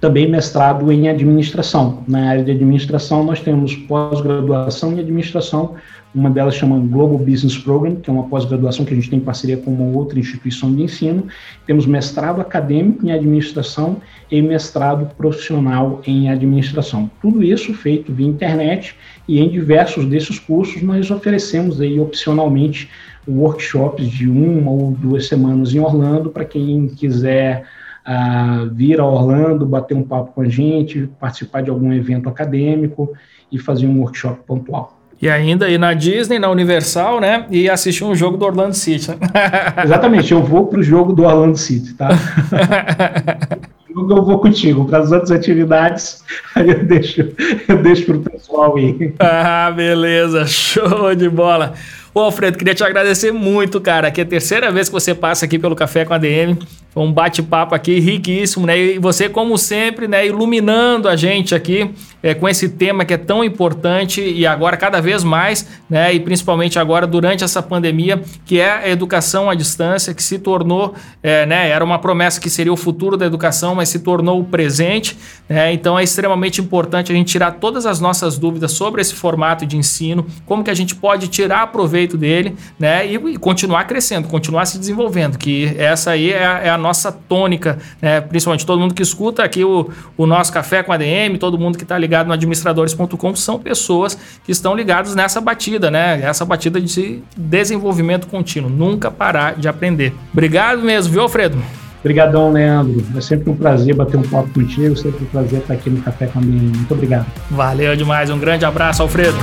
também 0.00 0.30
mestrado 0.30 0.90
em 0.92 1.08
administração. 1.08 2.02
Na 2.06 2.30
área 2.30 2.44
de 2.44 2.50
administração, 2.50 3.24
nós 3.24 3.40
temos 3.40 3.74
pós-graduação 3.74 4.92
em 4.92 5.00
administração, 5.00 5.74
uma 6.14 6.30
delas 6.30 6.54
chama 6.54 6.78
Global 6.78 7.18
Business 7.18 7.58
Program, 7.58 7.96
que 7.96 8.08
é 8.08 8.12
uma 8.12 8.26
pós-graduação 8.26 8.86
que 8.86 8.92
a 8.94 8.96
gente 8.96 9.10
tem 9.10 9.18
em 9.18 9.22
parceria 9.22 9.58
com 9.58 9.70
uma 9.70 9.94
outra 9.94 10.18
instituição 10.18 10.74
de 10.74 10.82
ensino. 10.82 11.26
Temos 11.66 11.84
mestrado 11.84 12.40
acadêmico 12.40 13.04
em 13.06 13.12
administração 13.12 13.98
e 14.30 14.40
mestrado 14.40 15.14
profissional 15.14 16.00
em 16.06 16.30
administração. 16.30 17.10
Tudo 17.20 17.42
isso 17.42 17.74
feito 17.74 18.14
via 18.14 18.26
internet 18.26 18.96
e 19.28 19.40
em 19.40 19.50
diversos 19.50 20.06
desses 20.06 20.38
cursos 20.38 20.82
nós 20.82 21.10
oferecemos 21.10 21.82
aí 21.82 22.00
opcionalmente 22.00 22.88
workshops 23.28 24.08
de 24.08 24.26
uma 24.26 24.70
ou 24.70 24.92
duas 24.92 25.26
semanas 25.26 25.74
em 25.74 25.80
Orlando 25.80 26.30
para 26.30 26.46
quem 26.46 26.88
quiser 26.88 27.66
uh, 28.06 28.72
vir 28.72 29.00
a 29.00 29.04
Orlando, 29.04 29.66
bater 29.66 29.94
um 29.94 30.02
papo 30.02 30.32
com 30.32 30.42
a 30.42 30.48
gente, 30.48 31.08
participar 31.18 31.62
de 31.62 31.70
algum 31.70 31.92
evento 31.92 32.28
acadêmico 32.28 33.12
e 33.50 33.58
fazer 33.58 33.86
um 33.86 34.00
workshop 34.00 34.40
pontual. 34.46 34.96
E 35.20 35.30
ainda 35.30 35.68
ir 35.68 35.78
na 35.78 35.94
Disney, 35.94 36.38
na 36.38 36.50
Universal, 36.50 37.20
né? 37.20 37.46
E 37.50 37.70
assistir 37.70 38.04
um 38.04 38.14
jogo 38.14 38.36
do 38.36 38.44
Orlando 38.44 38.74
City. 38.74 39.10
Né? 39.10 39.16
Exatamente, 39.82 40.30
eu 40.30 40.42
vou 40.42 40.66
para 40.66 40.78
o 40.78 40.82
jogo 40.82 41.14
do 41.14 41.24
Orlando 41.24 41.56
City, 41.56 41.94
tá? 41.94 42.10
eu 43.88 44.22
vou 44.22 44.38
contigo. 44.38 44.84
Para 44.84 44.98
as 44.98 45.10
outras 45.10 45.30
atividades, 45.30 46.22
aí 46.54 46.68
eu 46.68 46.84
deixo, 46.84 47.32
eu 47.66 47.82
deixo 47.82 48.04
para 48.04 48.16
o 48.16 48.20
pessoal 48.20 48.76
aí. 48.76 49.14
Ah, 49.18 49.72
beleza, 49.74 50.44
show 50.46 51.14
de 51.14 51.30
bola. 51.30 51.72
Ô, 52.14 52.20
Alfredo, 52.20 52.58
queria 52.58 52.74
te 52.74 52.84
agradecer 52.84 53.32
muito, 53.32 53.80
cara, 53.80 54.10
que 54.10 54.20
é 54.20 54.24
a 54.24 54.26
terceira 54.26 54.70
vez 54.70 54.88
que 54.88 54.92
você 54.92 55.14
passa 55.14 55.46
aqui 55.46 55.58
pelo 55.58 55.74
Café 55.74 56.04
com 56.04 56.12
a 56.12 56.18
DM. 56.18 56.58
Foi 56.96 57.04
um 57.04 57.12
bate-papo 57.12 57.74
aqui 57.74 58.00
riquíssimo, 58.00 58.64
né? 58.66 58.78
E 58.78 58.98
você, 58.98 59.28
como 59.28 59.58
sempre, 59.58 60.08
né, 60.08 60.26
iluminando 60.26 61.10
a 61.10 61.14
gente 61.14 61.54
aqui 61.54 61.90
é, 62.22 62.32
com 62.32 62.48
esse 62.48 62.70
tema 62.70 63.04
que 63.04 63.12
é 63.12 63.18
tão 63.18 63.44
importante 63.44 64.22
e 64.22 64.46
agora 64.46 64.78
cada 64.78 64.98
vez 64.98 65.22
mais, 65.22 65.68
né? 65.90 66.14
E 66.14 66.20
principalmente 66.20 66.78
agora 66.78 67.06
durante 67.06 67.44
essa 67.44 67.62
pandemia, 67.62 68.22
que 68.46 68.58
é 68.58 68.70
a 68.70 68.88
educação 68.88 69.50
à 69.50 69.54
distância, 69.54 70.14
que 70.14 70.22
se 70.22 70.38
tornou, 70.38 70.94
é, 71.22 71.44
né? 71.44 71.68
Era 71.68 71.84
uma 71.84 71.98
promessa 71.98 72.40
que 72.40 72.48
seria 72.48 72.72
o 72.72 72.76
futuro 72.78 73.14
da 73.14 73.26
educação, 73.26 73.74
mas 73.74 73.90
se 73.90 73.98
tornou 73.98 74.40
o 74.40 74.44
presente. 74.44 75.18
Né? 75.46 75.74
Então 75.74 75.98
é 75.98 76.02
extremamente 76.02 76.62
importante 76.62 77.12
a 77.12 77.14
gente 77.14 77.30
tirar 77.30 77.52
todas 77.52 77.84
as 77.84 78.00
nossas 78.00 78.38
dúvidas 78.38 78.72
sobre 78.72 79.02
esse 79.02 79.14
formato 79.14 79.66
de 79.66 79.76
ensino, 79.76 80.26
como 80.46 80.64
que 80.64 80.70
a 80.70 80.74
gente 80.74 80.94
pode 80.94 81.28
tirar 81.28 81.66
proveito 81.66 82.16
dele, 82.16 82.56
né? 82.78 83.06
E, 83.06 83.16
e 83.16 83.36
continuar 83.36 83.84
crescendo, 83.84 84.28
continuar 84.28 84.64
se 84.64 84.78
desenvolvendo, 84.78 85.36
que 85.36 85.74
essa 85.76 86.12
aí 86.12 86.32
é 86.32 86.66
é 86.66 86.70
a 86.70 86.78
nossa 86.86 87.10
tônica, 87.10 87.78
né? 88.00 88.20
principalmente 88.20 88.64
todo 88.64 88.78
mundo 88.78 88.94
que 88.94 89.02
escuta 89.02 89.42
aqui 89.42 89.64
o, 89.64 89.90
o 90.16 90.26
nosso 90.26 90.52
Café 90.52 90.82
com 90.82 90.92
ADM, 90.92 91.36
todo 91.38 91.58
mundo 91.58 91.76
que 91.76 91.84
está 91.84 91.98
ligado 91.98 92.28
no 92.28 92.32
administradores.com 92.32 93.34
são 93.34 93.58
pessoas 93.58 94.16
que 94.44 94.52
estão 94.52 94.74
ligadas 94.74 95.14
nessa 95.14 95.40
batida, 95.40 95.90
né? 95.90 96.20
Essa 96.22 96.44
batida 96.44 96.80
de 96.80 97.22
desenvolvimento 97.36 98.26
contínuo, 98.26 98.70
nunca 98.70 99.10
parar 99.10 99.56
de 99.56 99.68
aprender. 99.68 100.14
Obrigado 100.32 100.82
mesmo, 100.82 101.12
viu, 101.12 101.22
Alfredo? 101.22 101.58
Obrigadão, 102.00 102.52
Leandro. 102.52 103.04
É 103.16 103.20
sempre 103.20 103.50
um 103.50 103.56
prazer 103.56 103.94
bater 103.94 104.16
um 104.16 104.22
papo 104.22 104.48
contigo, 104.50 104.94
sempre 104.96 105.24
um 105.24 105.28
prazer 105.28 105.60
estar 105.60 105.74
aqui 105.74 105.90
no 105.90 106.00
Café 106.02 106.26
com 106.26 106.38
a 106.38 106.42
ADM. 106.42 106.76
Muito 106.76 106.94
obrigado. 106.94 107.26
Valeu 107.50 107.96
demais, 107.96 108.30
um 108.30 108.38
grande 108.38 108.64
abraço, 108.64 109.02
Alfredo. 109.02 109.36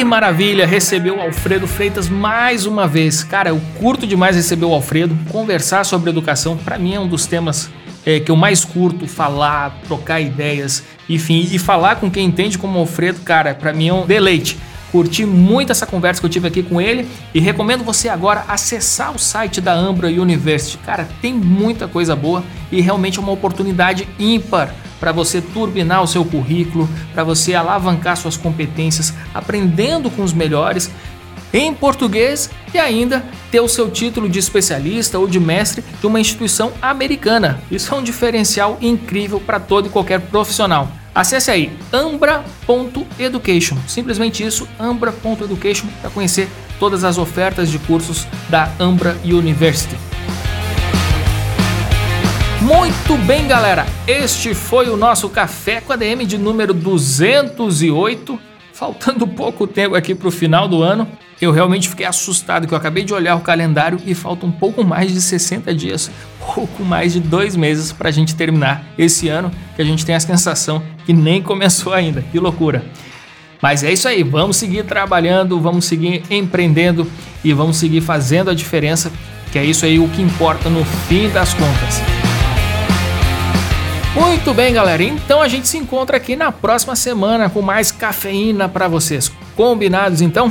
Que 0.00 0.04
maravilha 0.04 0.66
receber 0.66 1.10
o 1.10 1.20
Alfredo 1.20 1.66
Freitas 1.66 2.08
mais 2.08 2.64
uma 2.64 2.88
vez. 2.88 3.22
Cara, 3.22 3.50
eu 3.50 3.60
curto 3.78 4.06
demais 4.06 4.34
receber 4.34 4.64
o 4.64 4.72
Alfredo. 4.72 5.14
Conversar 5.28 5.84
sobre 5.84 6.08
educação, 6.08 6.56
para 6.56 6.78
mim, 6.78 6.94
é 6.94 6.98
um 6.98 7.06
dos 7.06 7.26
temas 7.26 7.68
é, 8.06 8.18
que 8.18 8.30
eu 8.30 8.34
mais 8.34 8.64
curto. 8.64 9.06
Falar, 9.06 9.78
trocar 9.86 10.18
ideias, 10.18 10.82
enfim, 11.06 11.46
e 11.52 11.58
falar 11.58 11.96
com 11.96 12.10
quem 12.10 12.24
entende 12.24 12.56
como 12.56 12.78
Alfredo, 12.78 13.20
cara, 13.20 13.54
para 13.54 13.74
mim 13.74 13.88
é 13.88 13.92
um 13.92 14.06
deleite. 14.06 14.56
Curti 14.90 15.24
muito 15.24 15.70
essa 15.70 15.86
conversa 15.86 16.20
que 16.20 16.26
eu 16.26 16.30
tive 16.30 16.48
aqui 16.48 16.62
com 16.62 16.80
ele 16.80 17.08
e 17.32 17.40
recomendo 17.40 17.84
você 17.84 18.08
agora 18.08 18.44
acessar 18.48 19.14
o 19.14 19.18
site 19.18 19.60
da 19.60 19.72
Ambra 19.72 20.08
University. 20.08 20.78
Cara, 20.78 21.08
tem 21.22 21.32
muita 21.32 21.86
coisa 21.86 22.16
boa 22.16 22.42
e 22.72 22.80
realmente 22.80 23.18
é 23.18 23.22
uma 23.22 23.32
oportunidade 23.32 24.08
ímpar 24.18 24.74
para 24.98 25.12
você 25.12 25.40
turbinar 25.40 26.02
o 26.02 26.06
seu 26.06 26.24
currículo, 26.24 26.88
para 27.14 27.24
você 27.24 27.54
alavancar 27.54 28.16
suas 28.16 28.36
competências, 28.36 29.14
aprendendo 29.32 30.10
com 30.10 30.22
os 30.22 30.32
melhores 30.32 30.90
em 31.52 31.74
português 31.74 32.50
e 32.72 32.78
ainda 32.78 33.24
ter 33.50 33.60
o 33.60 33.68
seu 33.68 33.90
título 33.90 34.28
de 34.28 34.38
especialista 34.38 35.18
ou 35.18 35.26
de 35.26 35.40
mestre 35.40 35.84
de 36.00 36.06
uma 36.06 36.20
instituição 36.20 36.72
americana. 36.80 37.60
Isso 37.70 37.94
é 37.94 37.98
um 37.98 38.02
diferencial 38.02 38.78
incrível 38.80 39.40
para 39.40 39.58
todo 39.58 39.86
e 39.86 39.90
qualquer 39.90 40.20
profissional. 40.20 40.88
Acesse 41.14 41.50
aí 41.50 41.72
ambra.education, 41.92 43.76
simplesmente 43.88 44.44
isso, 44.44 44.68
ambra.education 44.78 45.88
para 46.00 46.10
conhecer 46.10 46.48
todas 46.78 47.02
as 47.02 47.18
ofertas 47.18 47.68
de 47.68 47.78
cursos 47.80 48.26
da 48.48 48.70
Ambra 48.78 49.16
University. 49.24 49.96
Muito 52.62 53.16
bem, 53.26 53.48
galera. 53.48 53.86
Este 54.06 54.54
foi 54.54 54.88
o 54.88 54.96
nosso 54.96 55.28
Café 55.28 55.80
com 55.80 55.92
a 55.92 55.96
DM 55.96 56.24
de 56.24 56.38
número 56.38 56.72
208. 56.72 58.38
Faltando 58.72 59.26
pouco 59.26 59.66
tempo 59.66 59.94
aqui 59.96 60.14
para 60.14 60.28
o 60.28 60.30
final 60.30 60.68
do 60.68 60.82
ano, 60.82 61.06
eu 61.40 61.50
realmente 61.50 61.88
fiquei 61.88 62.04
assustado 62.04 62.66
que 62.66 62.74
eu 62.74 62.78
acabei 62.78 63.02
de 63.02 63.14
olhar 63.14 63.34
o 63.34 63.40
calendário 63.40 63.98
e 64.04 64.14
falta 64.14 64.44
um 64.44 64.52
pouco 64.52 64.84
mais 64.84 65.12
de 65.12 65.20
60 65.20 65.74
dias, 65.74 66.10
pouco 66.54 66.84
mais 66.84 67.14
de 67.14 67.20
dois 67.20 67.56
meses 67.56 67.92
para 67.92 68.08
a 68.08 68.12
gente 68.12 68.34
terminar 68.34 68.84
esse 68.98 69.28
ano, 69.28 69.50
que 69.74 69.80
a 69.80 69.84
gente 69.84 70.04
tem 70.04 70.14
a 70.14 70.20
sensação 70.20 70.82
que 71.06 71.12
nem 71.12 71.42
começou 71.42 71.94
ainda. 71.94 72.22
Que 72.30 72.38
loucura! 72.38 72.84
Mas 73.62 73.82
é 73.84 73.92
isso 73.92 74.08
aí, 74.08 74.22
vamos 74.22 74.56
seguir 74.56 74.84
trabalhando, 74.84 75.60
vamos 75.60 75.84
seguir 75.84 76.22
empreendendo 76.30 77.10
e 77.44 77.52
vamos 77.52 77.76
seguir 77.76 78.00
fazendo 78.00 78.50
a 78.50 78.54
diferença, 78.54 79.12
que 79.52 79.58
é 79.58 79.64
isso 79.64 79.84
aí 79.84 79.98
o 79.98 80.08
que 80.08 80.22
importa 80.22 80.68
no 80.68 80.84
fim 80.84 81.28
das 81.28 81.52
contas. 81.54 82.02
Muito 84.14 84.52
bem, 84.54 84.72
galera. 84.72 85.02
Então 85.02 85.40
a 85.40 85.48
gente 85.48 85.68
se 85.68 85.78
encontra 85.78 86.16
aqui 86.16 86.36
na 86.36 86.50
próxima 86.50 86.96
semana 86.96 87.48
com 87.48 87.62
mais 87.62 87.92
cafeína 87.92 88.68
para 88.68 88.88
vocês. 88.88 89.30
Combinados 89.54 90.20
então? 90.20 90.50